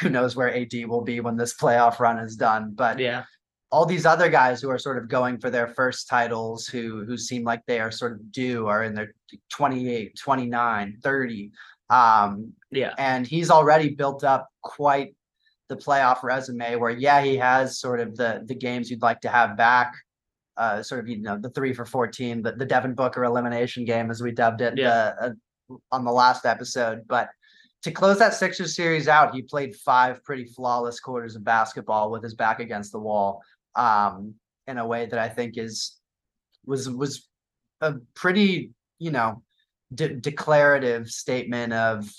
who 0.00 0.10
knows 0.10 0.36
where 0.36 0.54
AD 0.54 0.72
will 0.86 1.02
be 1.02 1.20
when 1.20 1.36
this 1.36 1.54
playoff 1.54 2.00
run 2.00 2.18
is 2.18 2.36
done? 2.36 2.72
But 2.74 2.98
Yeah. 2.98 3.24
all 3.70 3.86
these 3.86 4.06
other 4.06 4.28
guys 4.28 4.60
who 4.60 4.70
are 4.70 4.78
sort 4.78 4.98
of 4.98 5.08
going 5.08 5.38
for 5.38 5.50
their 5.50 5.68
first 5.68 6.08
titles 6.08 6.66
who 6.66 7.04
who 7.04 7.16
seem 7.16 7.44
like 7.44 7.62
they 7.66 7.80
are 7.80 7.90
sort 7.90 8.12
of 8.12 8.30
due 8.30 8.66
are 8.66 8.84
in 8.84 8.94
their 8.94 9.14
28 9.50 10.16
29 10.18 10.98
30 11.02 11.50
um 11.90 12.52
Yeah. 12.70 12.92
and 12.98 13.26
he's 13.26 13.50
already 13.50 13.90
built 13.90 14.24
up 14.24 14.48
quite 14.62 15.14
the 15.68 15.76
playoff 15.76 16.22
resume 16.22 16.76
where 16.76 16.90
yeah 16.90 17.20
he 17.22 17.36
has 17.36 17.78
sort 17.78 18.00
of 18.00 18.16
the 18.16 18.42
the 18.46 18.54
games 18.54 18.90
you'd 18.90 19.02
like 19.02 19.20
to 19.20 19.28
have 19.28 19.56
back 19.56 19.94
uh 20.56 20.82
sort 20.82 21.00
of 21.00 21.08
you 21.08 21.18
know 21.18 21.38
the 21.38 21.50
3 21.50 21.72
for 21.74 21.84
14 21.84 22.42
the, 22.42 22.52
the 22.52 22.64
Devin 22.66 22.94
Booker 22.94 23.24
elimination 23.24 23.84
game 23.84 24.10
as 24.10 24.22
we 24.22 24.32
dubbed 24.32 24.60
it 24.60 24.76
Yeah. 24.76 25.12
uh, 25.20 25.30
uh, 25.70 25.76
on 25.92 26.04
the 26.04 26.12
last 26.12 26.44
episode 26.46 27.02
but 27.06 27.28
to 27.82 27.92
close 27.92 28.18
that 28.18 28.34
Sixers 28.34 28.74
series 28.74 29.06
out, 29.06 29.32
he 29.34 29.42
played 29.42 29.76
five 29.76 30.24
pretty 30.24 30.44
flawless 30.44 30.98
quarters 30.98 31.36
of 31.36 31.44
basketball 31.44 32.10
with 32.10 32.20
his 32.22 32.34
back 32.34 32.58
against 32.58 32.90
the 32.90 32.98
wall, 32.98 33.42
um, 33.76 34.34
in 34.66 34.78
a 34.78 34.86
way 34.86 35.06
that 35.06 35.20
I 35.20 35.28
think 35.28 35.56
is 35.56 35.96
was 36.64 36.90
was 36.90 37.28
a 37.82 37.94
pretty 38.14 38.72
you 38.98 39.12
know 39.12 39.42
de- 39.94 40.14
declarative 40.14 41.08
statement 41.08 41.72
of 41.72 42.10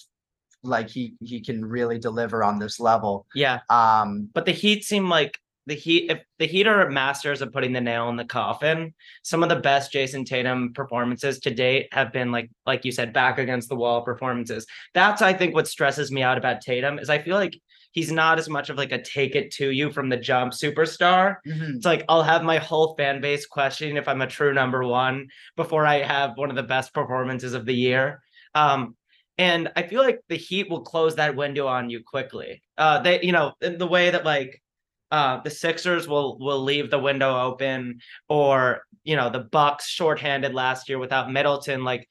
like 0.64 0.90
he 0.90 1.16
he 1.22 1.42
can 1.42 1.64
really 1.64 2.00
deliver 2.00 2.44
on 2.44 2.60
this 2.60 2.80
level. 2.80 3.26
Yeah. 3.36 3.60
Um, 3.70 4.30
But 4.34 4.46
the 4.46 4.52
Heat 4.52 4.84
seem 4.84 5.10
like 5.10 5.38
the 5.66 5.76
Heat 5.76 6.10
if 6.10 6.22
the 6.40 6.48
Heat 6.48 6.66
are 6.68 6.90
masters 6.90 7.42
of 7.42 7.52
putting 7.52 7.74
the 7.74 7.82
nail 7.82 8.10
in 8.10 8.16
the 8.16 8.26
coffin. 8.26 8.94
Some 9.24 9.44
of 9.44 9.50
the 9.50 9.58
best 9.58 9.92
Jayson 9.92 10.26
Tatum 10.26 10.74
performances 10.74 11.40
to 11.42 11.54
date 11.54 11.90
have 11.92 12.12
been 12.12 12.32
like 12.32 12.50
like 12.66 12.86
you 12.86 12.92
said 12.92 13.14
back 13.14 13.38
against 13.38 13.70
the 13.70 13.76
wall 13.76 14.02
performances. 14.02 14.66
That's 14.94 15.22
I 15.22 15.34
think 15.34 15.54
what 15.54 15.68
stresses 15.68 16.12
me 16.12 16.24
out 16.24 16.38
about 16.38 16.62
Tatum 16.62 17.00
is 17.00 17.10
I 17.10 17.20
feel 17.20 17.36
like 17.36 17.60
he's 17.98 18.12
not 18.12 18.38
as 18.38 18.48
much 18.48 18.70
of 18.70 18.78
like 18.78 18.92
a 18.92 19.02
take 19.02 19.36
it 19.36 19.50
to 19.50 19.72
you 19.72 19.90
from 19.90 20.08
the 20.08 20.18
jump 20.18 20.54
superstar. 20.54 21.38
It's 21.78 21.86
like 21.86 22.06
I'll 22.08 22.22
have 22.22 22.44
my 22.44 22.60
whole 22.60 22.96
fan 22.96 23.22
base 23.22 23.48
questioning 23.48 23.98
if 23.98 24.08
I'm 24.08 24.22
a 24.22 24.28
true 24.28 24.54
number 24.54 24.84
one 24.84 25.30
before 25.56 25.84
I 25.84 26.04
have 26.04 26.38
one 26.38 26.52
of 26.52 26.56
the 26.56 26.62
best 26.62 26.94
performances 26.94 27.56
of 27.56 27.66
the 27.66 27.74
year. 27.74 28.22
Um, 28.54 28.96
and 29.40 29.72
I 29.76 29.82
feel 29.82 30.04
like 30.04 30.20
the 30.30 30.38
Heat 30.38 30.70
will 30.70 30.82
close 30.82 31.16
that 31.16 31.36
window 31.36 31.66
on 31.66 31.90
you 31.90 32.04
quickly. 32.04 32.62
Uh, 32.78 33.02
they, 33.02 33.20
you 33.24 33.32
know, 33.32 33.54
in 33.62 33.80
the 33.80 33.88
way 33.88 34.12
that 34.12 34.24
like 34.24 34.62
uh, 35.10 35.42
the 35.42 35.50
Sixers 35.50 36.08
will 36.08 36.38
will 36.38 36.62
leave 36.62 36.92
the 36.92 37.00
window 37.00 37.36
open, 37.48 38.00
or 38.30 38.82
you 39.06 39.16
know, 39.16 39.32
the 39.32 39.40
Bucks 39.40 39.88
shorthanded 39.88 40.54
last 40.54 40.88
year 40.88 41.00
without 41.00 41.32
Middleton. 41.32 41.84
Like, 41.84 42.08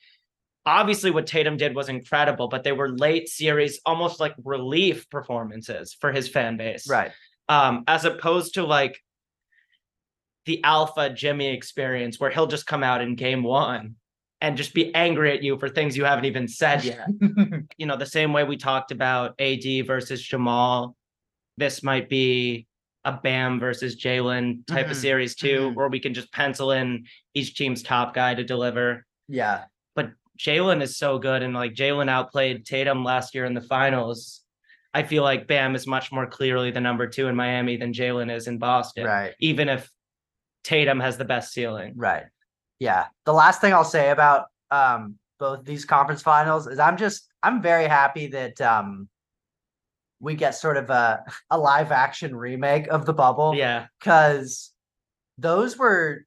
obviously, 0.66 1.10
what 1.10 1.26
Tatum 1.26 1.56
did 1.56 1.74
was 1.74 1.88
incredible, 1.88 2.48
but 2.48 2.64
they 2.64 2.72
were 2.72 2.90
late 2.90 3.28
series, 3.28 3.80
almost 3.86 4.20
like 4.20 4.34
relief 4.44 5.08
performances 5.08 5.94
for 6.00 6.12
his 6.12 6.28
fan 6.28 6.56
base 6.56 6.88
right. 6.88 7.12
um, 7.48 7.84
as 7.86 8.04
opposed 8.04 8.54
to 8.54 8.64
like 8.66 9.00
the 10.44 10.62
alpha 10.64 11.10
Jimmy 11.10 11.48
experience 11.48 12.20
where 12.20 12.30
he'll 12.30 12.46
just 12.46 12.66
come 12.66 12.82
out 12.84 13.00
in 13.00 13.14
game 13.16 13.42
one 13.42 13.96
and 14.40 14.56
just 14.56 14.74
be 14.74 14.94
angry 14.94 15.32
at 15.32 15.42
you 15.42 15.58
for 15.58 15.68
things 15.68 15.96
you 15.96 16.04
haven't 16.04 16.26
even 16.26 16.46
said 16.46 16.84
yet. 16.84 17.08
you 17.78 17.86
know, 17.86 17.96
the 17.96 18.06
same 18.06 18.32
way 18.32 18.44
we 18.44 18.56
talked 18.56 18.92
about 18.92 19.34
AD 19.40 19.64
versus 19.86 20.22
Jamal, 20.22 20.94
this 21.56 21.82
might 21.82 22.08
be 22.08 22.66
a 23.04 23.12
Bam 23.12 23.58
versus 23.58 23.96
Jaylen 23.96 24.66
type 24.66 24.86
Mhm, 24.86 24.90
of 24.90 24.96
series 24.96 25.34
too, 25.36 25.70
mhm. 25.70 25.74
where 25.74 25.88
we 25.88 26.00
can 26.00 26.12
just 26.12 26.32
pencil 26.32 26.70
in 26.72 27.06
each 27.34 27.56
team's 27.56 27.82
top 27.82 28.14
guy 28.14 28.34
to 28.34 28.44
deliver. 28.44 29.06
yeah. 29.28 29.64
Jaylen 30.36 30.82
is 30.82 30.96
so 30.96 31.18
good, 31.18 31.42
and 31.42 31.54
like 31.54 31.74
Jaylen 31.74 32.08
outplayed 32.08 32.64
Tatum 32.66 33.04
last 33.04 33.34
year 33.34 33.44
in 33.44 33.54
the 33.54 33.60
finals. 33.60 34.42
I 34.94 35.02
feel 35.02 35.22
like 35.22 35.46
Bam 35.46 35.74
is 35.74 35.86
much 35.86 36.10
more 36.10 36.26
clearly 36.26 36.70
the 36.70 36.80
number 36.80 37.06
two 37.06 37.26
in 37.28 37.36
Miami 37.36 37.76
than 37.76 37.92
Jaylen 37.92 38.34
is 38.34 38.48
in 38.48 38.56
Boston. 38.58 39.04
Right. 39.04 39.34
Even 39.40 39.68
if 39.68 39.90
Tatum 40.64 41.00
has 41.00 41.18
the 41.18 41.24
best 41.24 41.52
ceiling. 41.52 41.92
Right. 41.96 42.24
Yeah. 42.78 43.06
The 43.24 43.32
last 43.34 43.60
thing 43.60 43.72
I'll 43.74 43.84
say 43.84 44.10
about 44.10 44.46
um 44.70 45.16
both 45.38 45.64
these 45.64 45.84
conference 45.84 46.22
finals 46.22 46.66
is 46.66 46.78
I'm 46.78 46.96
just 46.96 47.28
I'm 47.42 47.60
very 47.60 47.86
happy 47.86 48.26
that 48.28 48.60
um 48.60 49.08
we 50.18 50.34
get 50.34 50.54
sort 50.54 50.78
of 50.78 50.88
a 50.88 51.24
a 51.50 51.58
live 51.58 51.92
action 51.92 52.34
remake 52.34 52.88
of 52.88 53.04
the 53.04 53.12
bubble 53.12 53.54
Yeah. 53.54 53.86
because 54.00 54.72
those 55.38 55.76
were 55.76 56.24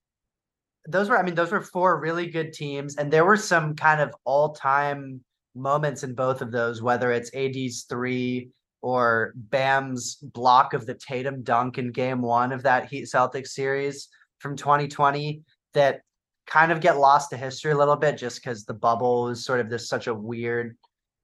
those 0.89 1.09
were 1.09 1.17
I 1.17 1.23
mean 1.23 1.35
those 1.35 1.51
were 1.51 1.61
four 1.61 1.99
really 1.99 2.27
good 2.27 2.51
teams 2.51 2.97
and 2.97 3.11
there 3.11 3.25
were 3.25 3.37
some 3.37 3.75
kind 3.75 4.01
of 4.01 4.13
all-time 4.25 5.21
moments 5.55 6.03
in 6.03 6.15
both 6.15 6.41
of 6.41 6.51
those 6.51 6.81
whether 6.81 7.11
it's 7.11 7.33
AD's 7.35 7.83
3 7.83 8.49
or 8.81 9.33
Bam's 9.35 10.15
block 10.15 10.73
of 10.73 10.85
the 10.85 10.93
Tatum 10.95 11.43
dunk 11.43 11.77
in 11.77 11.91
game 11.91 12.21
1 12.21 12.51
of 12.51 12.63
that 12.63 12.89
Heat 12.89 13.05
Celtics 13.05 13.49
series 13.49 14.07
from 14.39 14.55
2020 14.55 15.43
that 15.73 16.01
kind 16.47 16.71
of 16.71 16.81
get 16.81 16.97
lost 16.97 17.29
to 17.29 17.37
history 17.37 17.71
a 17.71 17.77
little 17.77 17.95
bit 17.95 18.17
just 18.17 18.43
cuz 18.43 18.65
the 18.65 18.73
bubble 18.73 19.29
is 19.29 19.45
sort 19.45 19.59
of 19.59 19.69
this 19.69 19.87
such 19.87 20.07
a 20.07 20.13
weird 20.13 20.75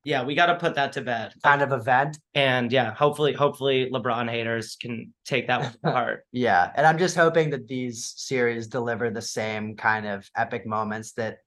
Yeah, 0.05 0.23
we 0.23 0.35
got 0.35 0.45
to 0.45 0.55
put 0.55 0.75
that 0.75 0.93
to 0.93 1.01
bed. 1.01 1.33
kind 1.43 1.61
of 1.61 1.71
event 1.73 2.17
And 2.35 2.71
yeah, 2.71 2.93
hopefully, 2.93 3.33
hopefully 3.33 3.89
LeBron 3.91 4.29
haters 4.29 4.77
can 4.79 5.13
take 5.25 5.47
that 5.47 5.75
apart. 5.83 6.25
Yeah, 6.31 6.71
and 6.75 6.85
I'm 6.87 6.97
just 6.97 7.17
hoping 7.17 7.49
that 7.49 7.67
these 7.67 8.13
series 8.15 8.67
deliver 8.67 9.09
the 9.09 9.21
same 9.21 9.75
kind 9.75 10.05
of 10.07 10.29
epic 10.37 10.65
moments 10.65 11.11
that 11.13 11.39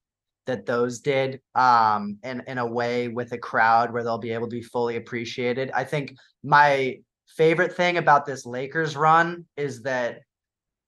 that 0.45 0.65
those 0.65 0.99
did 0.99 1.39
um 1.55 2.17
in 2.23 2.41
in 2.47 2.57
a 2.57 2.65
way 2.65 3.07
with 3.07 3.31
a 3.33 3.37
crowd 3.37 3.93
where 3.93 4.03
they'll 4.03 4.17
be 4.17 4.31
able 4.31 4.47
to 4.47 4.55
be 4.55 4.61
fully 4.61 4.95
appreciated. 4.97 5.71
I 5.73 5.83
think 5.83 6.15
my 6.43 6.97
favorite 7.27 7.73
thing 7.75 7.97
about 7.97 8.25
this 8.25 8.45
Lakers 8.45 8.95
run 8.97 9.45
is 9.55 9.83
that 9.83 10.21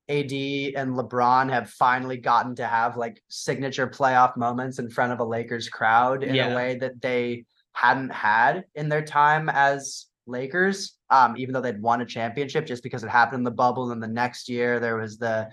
AD 0.09 0.34
and 0.34 0.95
LeBron 0.95 1.49
have 1.51 1.69
finally 1.69 2.17
gotten 2.17 2.55
to 2.55 2.65
have 2.65 2.97
like 2.97 3.22
signature 3.30 3.88
playoff 3.88 4.36
moments 4.36 4.80
in 4.80 4.89
front 4.89 5.13
of 5.13 5.19
a 5.19 5.24
Lakers 5.24 5.69
crowd 5.69 6.24
in 6.24 6.36
Yeah. 6.36 6.51
a 6.51 6.55
way 6.55 6.76
that 6.80 6.99
they 7.01 7.45
hadn't 7.74 8.11
had 8.11 8.65
in 8.76 8.89
their 8.89 9.03
time 9.03 9.49
as 9.49 10.07
Lakers. 10.28 10.97
Um, 11.09 11.36
even 11.38 11.53
though 11.53 11.61
they'd 11.61 11.82
won 11.82 12.01
a 12.01 12.05
championship 12.05 12.65
just 12.65 12.84
because 12.84 13.03
it 13.03 13.09
happened 13.09 13.39
in 13.39 13.43
the 13.43 13.51
bubble. 13.51 13.91
And 13.91 14.01
the 14.01 14.07
next 14.07 14.47
year 14.47 14.80
there 14.80 14.95
was 14.95 15.17
the 15.17 15.49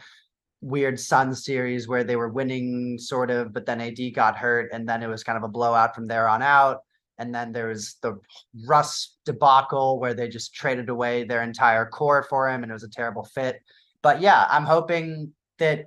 weird 0.61 0.99
Sun 0.99 1.35
series 1.35 1.89
where 1.89 2.05
they 2.05 2.17
were 2.17 2.29
winning 2.29 2.99
sort 2.99 3.31
of, 3.31 3.53
but 3.53 3.67
then 3.67 3.81
AD 3.81 3.99
got 4.15 4.37
hurt, 4.37 4.71
and 4.73 4.89
then 4.89 5.03
it 5.03 5.09
was 5.09 5.25
kind 5.25 5.37
of 5.37 5.45
a 5.45 5.49
blowout 5.49 5.95
from 5.95 6.07
there 6.07 6.29
on 6.29 6.43
out. 6.43 6.83
And 7.19 7.35
then 7.35 7.53
there 7.53 7.69
was 7.69 7.97
the 8.03 8.19
Russ 8.67 9.17
debacle 9.25 9.99
where 9.99 10.15
they 10.15 10.29
just 10.29 10.55
traded 10.55 10.89
away 10.89 11.25
their 11.25 11.43
entire 11.43 11.87
core 11.87 12.25
for 12.29 12.49
him, 12.49 12.63
and 12.63 12.71
it 12.71 12.75
was 12.75 12.85
a 12.85 12.91
terrible 12.91 13.25
fit. 13.25 13.61
But 14.03 14.21
yeah, 14.21 14.47
I'm 14.49 14.65
hoping 14.65 15.33
that 15.59 15.87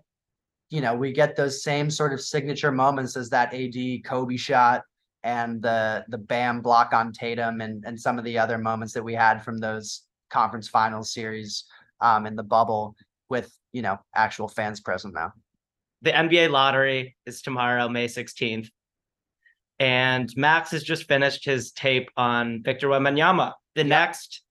you 0.69 0.81
know 0.81 0.95
we 0.95 1.13
get 1.13 1.35
those 1.35 1.63
same 1.63 1.89
sort 1.89 2.13
of 2.13 2.21
signature 2.21 2.71
moments 2.71 3.15
as 3.15 3.29
that 3.29 3.53
AD 3.53 4.03
Kobe 4.03 4.35
shot 4.35 4.83
and 5.23 5.61
the 5.61 6.03
the 6.09 6.17
Bam 6.17 6.61
block 6.61 6.93
on 6.93 7.11
Tatum 7.13 7.61
and 7.61 7.83
and 7.85 7.99
some 7.99 8.17
of 8.17 8.25
the 8.25 8.37
other 8.39 8.57
moments 8.57 8.93
that 8.93 9.03
we 9.03 9.13
had 9.13 9.43
from 9.43 9.57
those 9.59 10.03
conference 10.29 10.67
finals 10.67 11.13
series 11.13 11.65
um 11.99 12.25
in 12.25 12.35
the 12.35 12.43
bubble 12.43 12.95
with 13.29 13.51
you 13.73 13.81
know 13.81 13.97
actual 14.15 14.47
fans 14.47 14.79
present 14.79 15.13
now. 15.13 15.31
the 16.01 16.11
NBA 16.11 16.49
lottery 16.49 17.15
is 17.25 17.41
tomorrow, 17.41 17.87
May 17.87 18.07
16th. 18.07 18.69
And 19.79 20.29
Max 20.37 20.71
has 20.71 20.83
just 20.83 21.07
finished 21.07 21.43
his 21.45 21.71
tape 21.71 22.09
on 22.15 22.61
Victor 22.63 22.87
Wembanyama. 22.87 23.53
The 23.75 23.81
Yeah. 23.81 23.87
next 23.87 24.43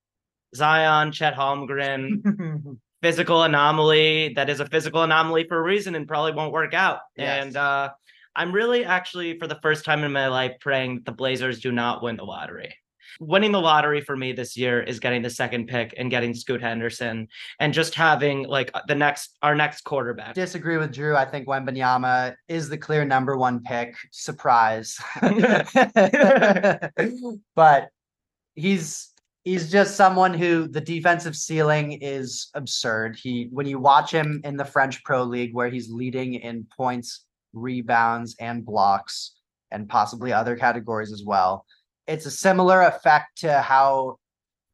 Zion, 0.54 1.12
Chet 1.12 1.34
Holmgren, 1.34 2.78
physical 3.02 3.42
anomaly 3.44 4.32
that 4.34 4.50
is 4.50 4.60
a 4.60 4.66
physical 4.66 5.02
anomaly 5.02 5.44
for 5.48 5.56
a 5.58 5.62
reason 5.62 5.94
and 5.94 6.06
probably 6.08 6.32
won't 6.32 6.52
work 6.52 6.74
out. 6.74 6.98
Yes. 7.16 7.44
And 7.46 7.56
uh, 7.56 7.90
I'm 8.36 8.52
really 8.52 8.84
actually, 8.84 9.38
for 9.38 9.46
the 9.46 9.58
first 9.62 9.84
time 9.84 10.04
in 10.04 10.12
my 10.12 10.28
life, 10.28 10.52
praying 10.60 10.96
that 10.96 11.04
the 11.04 11.12
Blazers 11.12 11.60
do 11.60 11.72
not 11.72 12.02
win 12.02 12.16
the 12.16 12.24
lottery. 12.24 12.74
Winning 13.18 13.52
the 13.52 13.60
lottery 13.60 14.00
for 14.00 14.16
me 14.16 14.32
this 14.32 14.56
year 14.56 14.80
is 14.80 15.00
getting 15.00 15.20
the 15.20 15.30
second 15.30 15.66
pick 15.66 15.92
and 15.98 16.10
getting 16.10 16.32
Scoot 16.32 16.62
Henderson 16.62 17.28
and 17.58 17.74
just 17.74 17.94
having 17.94 18.46
like 18.46 18.70
the 18.86 18.94
next 18.94 19.36
our 19.42 19.54
next 19.54 19.82
quarterback. 19.82 20.34
Disagree 20.34 20.78
with 20.78 20.92
Drew. 20.92 21.16
I 21.16 21.24
think 21.24 21.48
Wembanyama 21.48 22.34
is 22.48 22.68
the 22.68 22.78
clear 22.78 23.04
number 23.04 23.36
one 23.36 23.62
pick. 23.62 23.94
Surprise. 24.12 24.96
but 27.56 27.88
he's 28.54 29.10
he's 29.44 29.70
just 29.70 29.96
someone 29.96 30.34
who 30.34 30.68
the 30.68 30.80
defensive 30.80 31.36
ceiling 31.36 31.92
is 32.00 32.50
absurd. 32.54 33.18
He 33.20 33.48
when 33.50 33.66
you 33.66 33.78
watch 33.78 34.10
him 34.10 34.40
in 34.44 34.56
the 34.56 34.64
French 34.64 35.02
Pro 35.04 35.24
League 35.24 35.54
where 35.54 35.68
he's 35.68 35.90
leading 35.90 36.34
in 36.34 36.66
points, 36.76 37.24
rebounds, 37.52 38.36
and 38.40 38.64
blocks, 38.64 39.36
and 39.70 39.88
possibly 39.88 40.32
other 40.32 40.56
categories 40.56 41.12
as 41.12 41.24
well. 41.24 41.64
It's 42.06 42.26
a 42.26 42.30
similar 42.30 42.82
effect 42.82 43.38
to 43.38 43.60
how 43.60 44.18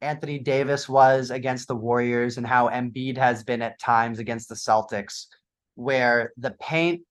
Anthony 0.01 0.39
Davis 0.39 0.89
was 0.89 1.31
against 1.31 1.69
the 1.69 1.77
Warriors 1.77 2.39
and 2.39 2.47
how 2.47 2.69
Embiid 2.69 3.17
has 3.17 3.43
been 3.43 3.63
at 3.63 3.81
times 3.81 4.19
against 4.19 4.49
the 4.49 4.55
Celtics, 4.55 5.27
where 5.75 6.33
the 6.37 6.53
paint 6.53 7.03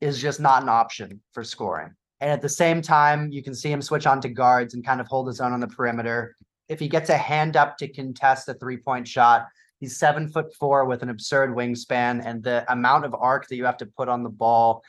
is 0.00 0.20
just 0.20 0.40
not 0.40 0.62
an 0.62 0.68
option 0.68 1.20
for 1.32 1.44
scoring. 1.44 1.94
And 2.20 2.30
at 2.30 2.42
the 2.42 2.48
same 2.48 2.82
time, 2.82 3.32
you 3.32 3.42
can 3.42 3.54
see 3.54 3.70
him 3.70 3.82
switch 3.82 4.06
on 4.06 4.20
to 4.22 4.28
guards 4.28 4.74
and 4.74 4.84
kind 4.84 5.00
of 5.00 5.06
hold 5.06 5.26
his 5.26 5.40
own 5.40 5.52
on 5.52 5.60
the 5.60 5.68
perimeter. 5.68 6.36
If 6.68 6.78
he 6.78 6.88
gets 6.88 7.10
a 7.10 7.16
hand 7.16 7.56
up 7.56 7.78
to 7.78 7.88
contest 7.88 8.48
a 8.48 8.54
three 8.54 8.76
point 8.76 9.08
shot, 9.08 9.46
he's 9.80 9.98
seven 9.98 10.28
foot 10.28 10.54
four 10.54 10.84
with 10.84 11.02
an 11.02 11.08
absurd 11.08 11.50
wingspan, 11.50 12.22
and 12.24 12.42
the 12.42 12.70
amount 12.72 13.04
of 13.04 13.14
arc 13.14 13.48
that 13.48 13.56
you 13.56 13.64
have 13.64 13.78
to 13.78 13.86
put 13.86 14.08
on 14.08 14.22
the 14.22 14.30
ball 14.30 14.82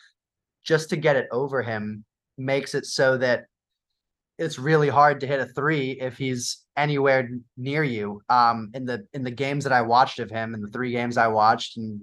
just 0.63 0.89
to 0.89 0.95
get 0.95 1.15
it 1.15 1.27
over 1.31 1.61
him 1.61 2.05
makes 2.37 2.75
it 2.75 2.85
so 2.85 3.17
that 3.17 3.45
it's 4.37 4.59
really 4.59 4.89
hard 4.89 5.19
to 5.19 5.27
hit 5.27 5.39
a 5.39 5.45
three 5.45 5.91
if 5.91 6.17
he's 6.17 6.65
anywhere 6.75 7.29
near 7.57 7.83
you. 7.83 8.21
Um, 8.29 8.71
in 8.73 8.85
the 8.85 9.07
in 9.13 9.23
the 9.23 9.31
games 9.31 9.63
that 9.63 9.73
I 9.73 9.81
watched 9.81 10.19
of 10.19 10.29
him, 10.29 10.53
in 10.53 10.61
the 10.61 10.69
three 10.69 10.91
games 10.91 11.17
I 11.17 11.27
watched, 11.27 11.77
and 11.77 12.01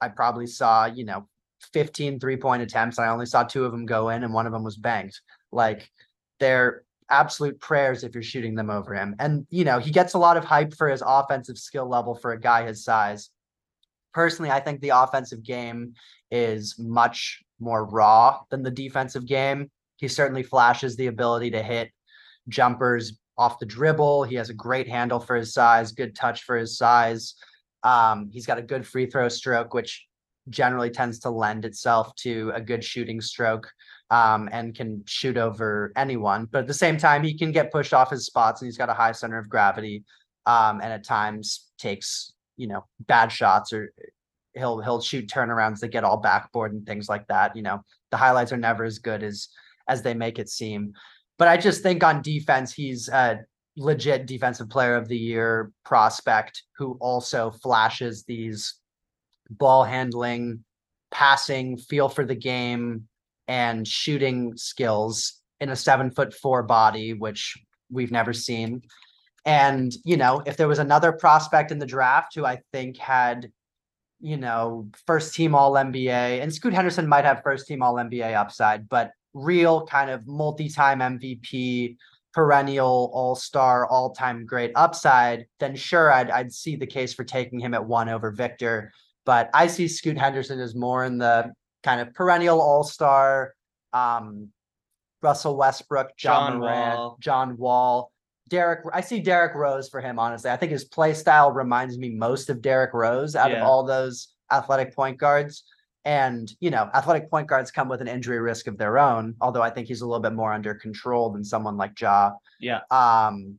I 0.00 0.08
probably 0.08 0.46
saw 0.46 0.86
you 0.86 1.04
know 1.04 1.28
15 1.72 2.20
three 2.20 2.36
point 2.36 2.62
attempts. 2.62 2.98
I 2.98 3.08
only 3.08 3.26
saw 3.26 3.44
two 3.44 3.64
of 3.64 3.72
them 3.72 3.86
go 3.86 4.10
in, 4.10 4.24
and 4.24 4.34
one 4.34 4.46
of 4.46 4.52
them 4.52 4.64
was 4.64 4.76
banked. 4.76 5.20
Like 5.52 5.90
they're 6.38 6.84
absolute 7.10 7.60
prayers 7.60 8.04
if 8.04 8.14
you're 8.14 8.22
shooting 8.22 8.54
them 8.54 8.70
over 8.70 8.94
him. 8.94 9.16
And 9.18 9.46
you 9.50 9.64
know 9.64 9.78
he 9.78 9.90
gets 9.90 10.14
a 10.14 10.18
lot 10.18 10.36
of 10.36 10.44
hype 10.44 10.74
for 10.74 10.88
his 10.88 11.02
offensive 11.04 11.58
skill 11.58 11.88
level 11.88 12.14
for 12.14 12.32
a 12.32 12.40
guy 12.40 12.66
his 12.66 12.84
size. 12.84 13.30
Personally, 14.12 14.50
I 14.50 14.60
think 14.60 14.80
the 14.80 14.90
offensive 14.90 15.42
game 15.42 15.94
is 16.30 16.76
much 16.78 17.42
more 17.60 17.84
raw 17.84 18.40
than 18.50 18.62
the 18.62 18.70
defensive 18.70 19.26
game. 19.26 19.70
He 19.96 20.08
certainly 20.08 20.42
flashes 20.42 20.96
the 20.96 21.08
ability 21.08 21.50
to 21.52 21.62
hit 21.62 21.90
jumpers 22.48 23.18
off 23.36 23.58
the 23.58 23.66
dribble. 23.66 24.24
He 24.24 24.34
has 24.36 24.50
a 24.50 24.54
great 24.54 24.88
handle 24.88 25.20
for 25.20 25.36
his 25.36 25.52
size, 25.52 25.92
good 25.92 26.16
touch 26.16 26.42
for 26.42 26.56
his 26.56 26.76
size. 26.76 27.34
Um, 27.82 28.28
he's 28.32 28.46
got 28.46 28.58
a 28.58 28.62
good 28.62 28.86
free 28.86 29.06
throw 29.06 29.28
stroke, 29.28 29.74
which 29.74 30.06
generally 30.48 30.90
tends 30.90 31.20
to 31.20 31.30
lend 31.30 31.64
itself 31.64 32.14
to 32.16 32.50
a 32.54 32.60
good 32.60 32.82
shooting 32.82 33.20
stroke 33.20 33.70
um, 34.10 34.48
and 34.52 34.74
can 34.74 35.02
shoot 35.06 35.36
over 35.36 35.92
anyone. 35.96 36.46
But 36.50 36.60
at 36.60 36.66
the 36.66 36.74
same 36.74 36.96
time, 36.96 37.22
he 37.22 37.36
can 37.36 37.52
get 37.52 37.72
pushed 37.72 37.94
off 37.94 38.10
his 38.10 38.26
spots 38.26 38.60
and 38.60 38.66
he's 38.66 38.78
got 38.78 38.88
a 38.88 38.94
high 38.94 39.12
center 39.12 39.38
of 39.38 39.48
gravity 39.48 40.04
um, 40.46 40.80
and 40.80 40.92
at 40.92 41.04
times 41.04 41.70
takes, 41.78 42.32
you 42.56 42.66
know, 42.66 42.84
bad 43.06 43.30
shots 43.30 43.72
or 43.72 43.92
he'll 44.54 44.80
he'll 44.80 45.00
shoot 45.00 45.28
turnarounds 45.28 45.78
that 45.80 45.88
get 45.88 46.04
all 46.04 46.16
backboard 46.16 46.72
and 46.72 46.86
things 46.86 47.08
like 47.08 47.26
that. 47.28 47.54
You 47.54 47.62
know, 47.62 47.82
the 48.10 48.16
highlights 48.16 48.52
are 48.52 48.56
never 48.56 48.84
as 48.84 48.98
good 48.98 49.22
as 49.22 49.48
as 49.88 50.02
they 50.02 50.14
make 50.14 50.38
it 50.38 50.48
seem. 50.48 50.92
But 51.38 51.48
I 51.48 51.56
just 51.56 51.82
think 51.82 52.04
on 52.04 52.22
defense, 52.22 52.72
he's 52.72 53.08
a 53.08 53.40
legit 53.76 54.26
defensive 54.26 54.68
player 54.68 54.96
of 54.96 55.08
the 55.08 55.16
year 55.16 55.72
prospect 55.84 56.64
who 56.76 56.98
also 57.00 57.50
flashes 57.50 58.24
these 58.24 58.74
ball 59.48 59.84
handling, 59.84 60.64
passing, 61.10 61.76
feel 61.76 62.08
for 62.08 62.24
the 62.24 62.34
game, 62.34 63.08
and 63.50 63.86
shooting 63.86 64.56
skills 64.56 65.40
in 65.58 65.70
a 65.70 65.76
seven 65.76 66.08
foot 66.12 66.32
four 66.32 66.62
body, 66.62 67.14
which 67.14 67.58
we've 67.90 68.12
never 68.12 68.32
seen. 68.32 68.80
And, 69.44 69.92
you 70.04 70.16
know, 70.16 70.40
if 70.46 70.56
there 70.56 70.68
was 70.68 70.78
another 70.78 71.10
prospect 71.10 71.72
in 71.72 71.80
the 71.80 71.86
draft 71.86 72.32
who 72.36 72.46
I 72.46 72.60
think 72.72 72.96
had, 72.96 73.50
you 74.20 74.36
know, 74.36 74.88
first 75.04 75.34
team 75.34 75.56
all 75.56 75.72
NBA, 75.72 76.40
and 76.40 76.54
Scoot 76.54 76.72
Henderson 76.72 77.08
might 77.08 77.24
have 77.24 77.42
first 77.42 77.66
team 77.66 77.82
all 77.82 77.94
NBA 77.94 78.36
upside, 78.36 78.88
but 78.88 79.10
real 79.34 79.84
kind 79.84 80.10
of 80.10 80.28
multi 80.28 80.68
time 80.68 81.00
MVP, 81.00 81.96
perennial 82.32 83.10
all 83.12 83.34
star, 83.34 83.84
all 83.84 84.14
time 84.14 84.46
great 84.46 84.70
upside, 84.76 85.46
then 85.58 85.74
sure, 85.74 86.12
I'd, 86.12 86.30
I'd 86.30 86.52
see 86.52 86.76
the 86.76 86.86
case 86.86 87.14
for 87.14 87.24
taking 87.24 87.58
him 87.58 87.74
at 87.74 87.84
one 87.84 88.08
over 88.08 88.30
Victor. 88.30 88.92
But 89.26 89.50
I 89.52 89.66
see 89.66 89.88
Scoot 89.88 90.16
Henderson 90.16 90.60
as 90.60 90.76
more 90.76 91.04
in 91.04 91.18
the 91.18 91.52
kind 91.82 92.00
of 92.00 92.12
perennial 92.14 92.60
all 92.60 92.82
star, 92.84 93.54
um, 93.92 94.48
Russell 95.22 95.56
Westbrook, 95.56 96.16
John, 96.16 96.52
John 96.52 96.58
Morant, 96.60 96.98
Wall. 96.98 97.16
John 97.20 97.56
Wall. 97.56 98.12
Derek, 98.48 98.80
I 98.92 99.00
see 99.00 99.20
Derrick 99.20 99.54
Rose 99.54 99.88
for 99.88 100.00
him, 100.00 100.18
honestly. 100.18 100.50
I 100.50 100.56
think 100.56 100.72
his 100.72 100.84
play 100.84 101.14
style 101.14 101.52
reminds 101.52 101.98
me 101.98 102.10
most 102.10 102.50
of 102.50 102.60
Derrick 102.60 102.92
Rose 102.94 103.36
out 103.36 103.52
of 103.52 103.62
all 103.62 103.84
those 103.84 104.28
athletic 104.50 104.94
point 104.94 105.18
guards. 105.18 105.62
And, 106.04 106.50
you 106.60 106.70
know, 106.70 106.88
athletic 106.94 107.30
point 107.30 107.46
guards 107.46 107.70
come 107.70 107.88
with 107.88 108.00
an 108.00 108.08
injury 108.08 108.40
risk 108.40 108.66
of 108.66 108.78
their 108.78 108.98
own, 108.98 109.36
although 109.40 109.62
I 109.62 109.70
think 109.70 109.86
he's 109.86 110.00
a 110.00 110.06
little 110.06 110.22
bit 110.22 110.32
more 110.32 110.52
under 110.52 110.74
control 110.74 111.30
than 111.30 111.44
someone 111.44 111.76
like 111.76 112.00
Ja. 112.00 112.32
Yeah. 112.58 112.80
Um, 112.90 113.58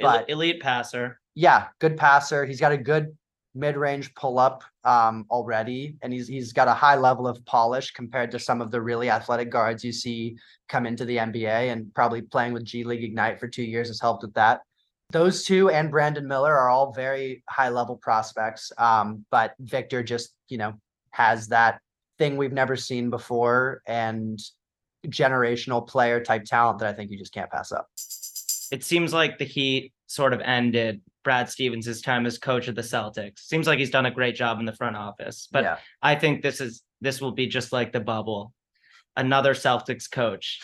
But- 0.00 0.28
elite 0.30 0.60
passer. 0.62 1.20
yeah, 1.34 1.68
good 1.78 1.96
passer. 1.96 2.44
He's 2.46 2.58
got 2.60 2.72
a 2.72 2.78
good 2.78 3.16
mid-range 3.56 4.14
pull-up 4.14 4.62
um 4.84 5.24
already, 5.30 5.96
and 6.02 6.12
he's 6.12 6.28
he's 6.28 6.52
got 6.52 6.68
a 6.68 6.74
high 6.74 6.96
level 6.96 7.26
of 7.26 7.44
polish 7.46 7.90
compared 7.92 8.30
to 8.30 8.38
some 8.38 8.60
of 8.60 8.70
the 8.70 8.80
really 8.80 9.10
athletic 9.10 9.50
guards 9.50 9.82
you 9.84 9.92
see 9.92 10.36
come 10.68 10.86
into 10.86 11.04
the 11.04 11.16
NBA, 11.16 11.72
and 11.72 11.92
probably 11.94 12.22
playing 12.22 12.52
with 12.52 12.64
G 12.64 12.84
League 12.84 13.04
Ignite 13.04 13.40
for 13.40 13.48
two 13.48 13.64
years 13.64 13.88
has 13.88 14.00
helped 14.00 14.22
with 14.22 14.34
that. 14.34 14.60
Those 15.10 15.44
two 15.44 15.70
and 15.70 15.90
Brandon 15.90 16.26
Miller 16.26 16.54
are 16.54 16.68
all 16.68 16.92
very 16.92 17.44
high-level 17.48 17.96
prospects. 17.98 18.72
Um, 18.76 19.24
but 19.30 19.54
Victor 19.60 20.02
just, 20.02 20.34
you 20.48 20.58
know, 20.58 20.74
has 21.10 21.48
that 21.48 21.80
thing 22.18 22.36
we've 22.36 22.52
never 22.52 22.76
seen 22.76 23.10
before 23.10 23.82
and 23.86 24.38
generational 25.06 25.86
player 25.86 26.22
type 26.22 26.44
talent 26.44 26.80
that 26.80 26.88
I 26.88 26.92
think 26.92 27.10
you 27.10 27.18
just 27.18 27.32
can't 27.32 27.50
pass 27.50 27.70
up. 27.72 27.88
It 28.70 28.84
seems 28.84 29.12
like 29.12 29.38
the 29.38 29.44
Heat 29.44 29.92
sort 30.06 30.32
of 30.32 30.40
ended 30.40 31.00
Brad 31.24 31.48
Stevens' 31.48 32.00
time 32.00 32.26
as 32.26 32.38
coach 32.38 32.68
of 32.68 32.74
the 32.74 32.82
Celtics. 32.82 33.40
Seems 33.40 33.66
like 33.66 33.78
he's 33.78 33.90
done 33.90 34.06
a 34.06 34.10
great 34.10 34.36
job 34.36 34.60
in 34.60 34.66
the 34.66 34.72
front 34.72 34.96
office, 34.96 35.48
but 35.50 35.64
yeah. 35.64 35.76
I 36.02 36.14
think 36.14 36.42
this 36.42 36.60
is 36.60 36.82
this 37.00 37.20
will 37.20 37.32
be 37.32 37.46
just 37.46 37.72
like 37.72 37.92
the 37.92 38.00
bubble. 38.00 38.52
Another 39.16 39.54
Celtics 39.54 40.10
coach 40.10 40.60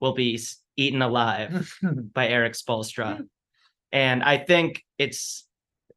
will 0.00 0.12
be 0.12 0.40
eaten 0.76 1.02
alive 1.02 1.72
by 2.12 2.28
Erik 2.28 2.54
Spoelstra. 2.54 3.26
And 3.92 4.22
I 4.22 4.38
think 4.38 4.82
it's 4.98 5.46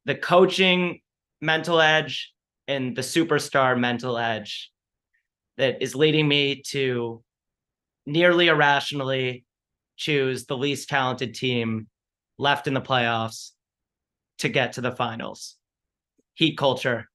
the 0.04 0.14
coaching 0.14 1.00
mental 1.40 1.80
edge 1.80 2.32
and 2.66 2.96
the 2.96 3.02
superstar 3.02 3.78
mental 3.78 4.18
edge 4.18 4.70
that 5.56 5.82
is 5.82 5.94
leading 5.94 6.28
me 6.28 6.62
to 6.68 7.22
nearly 8.06 8.48
irrationally 8.48 9.44
choose 9.98 10.46
the 10.46 10.56
least 10.56 10.88
talented 10.88 11.34
team 11.34 11.88
left 12.38 12.66
in 12.66 12.72
the 12.72 12.80
playoffs 12.80 13.50
to 14.38 14.48
get 14.48 14.74
to 14.74 14.80
the 14.80 14.92
finals. 14.92 15.56
Heat 16.34 16.56
culture. 16.56 17.08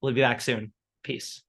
We'll 0.00 0.12
be 0.12 0.20
back 0.20 0.40
soon. 0.40 0.72
Peace. 1.02 1.42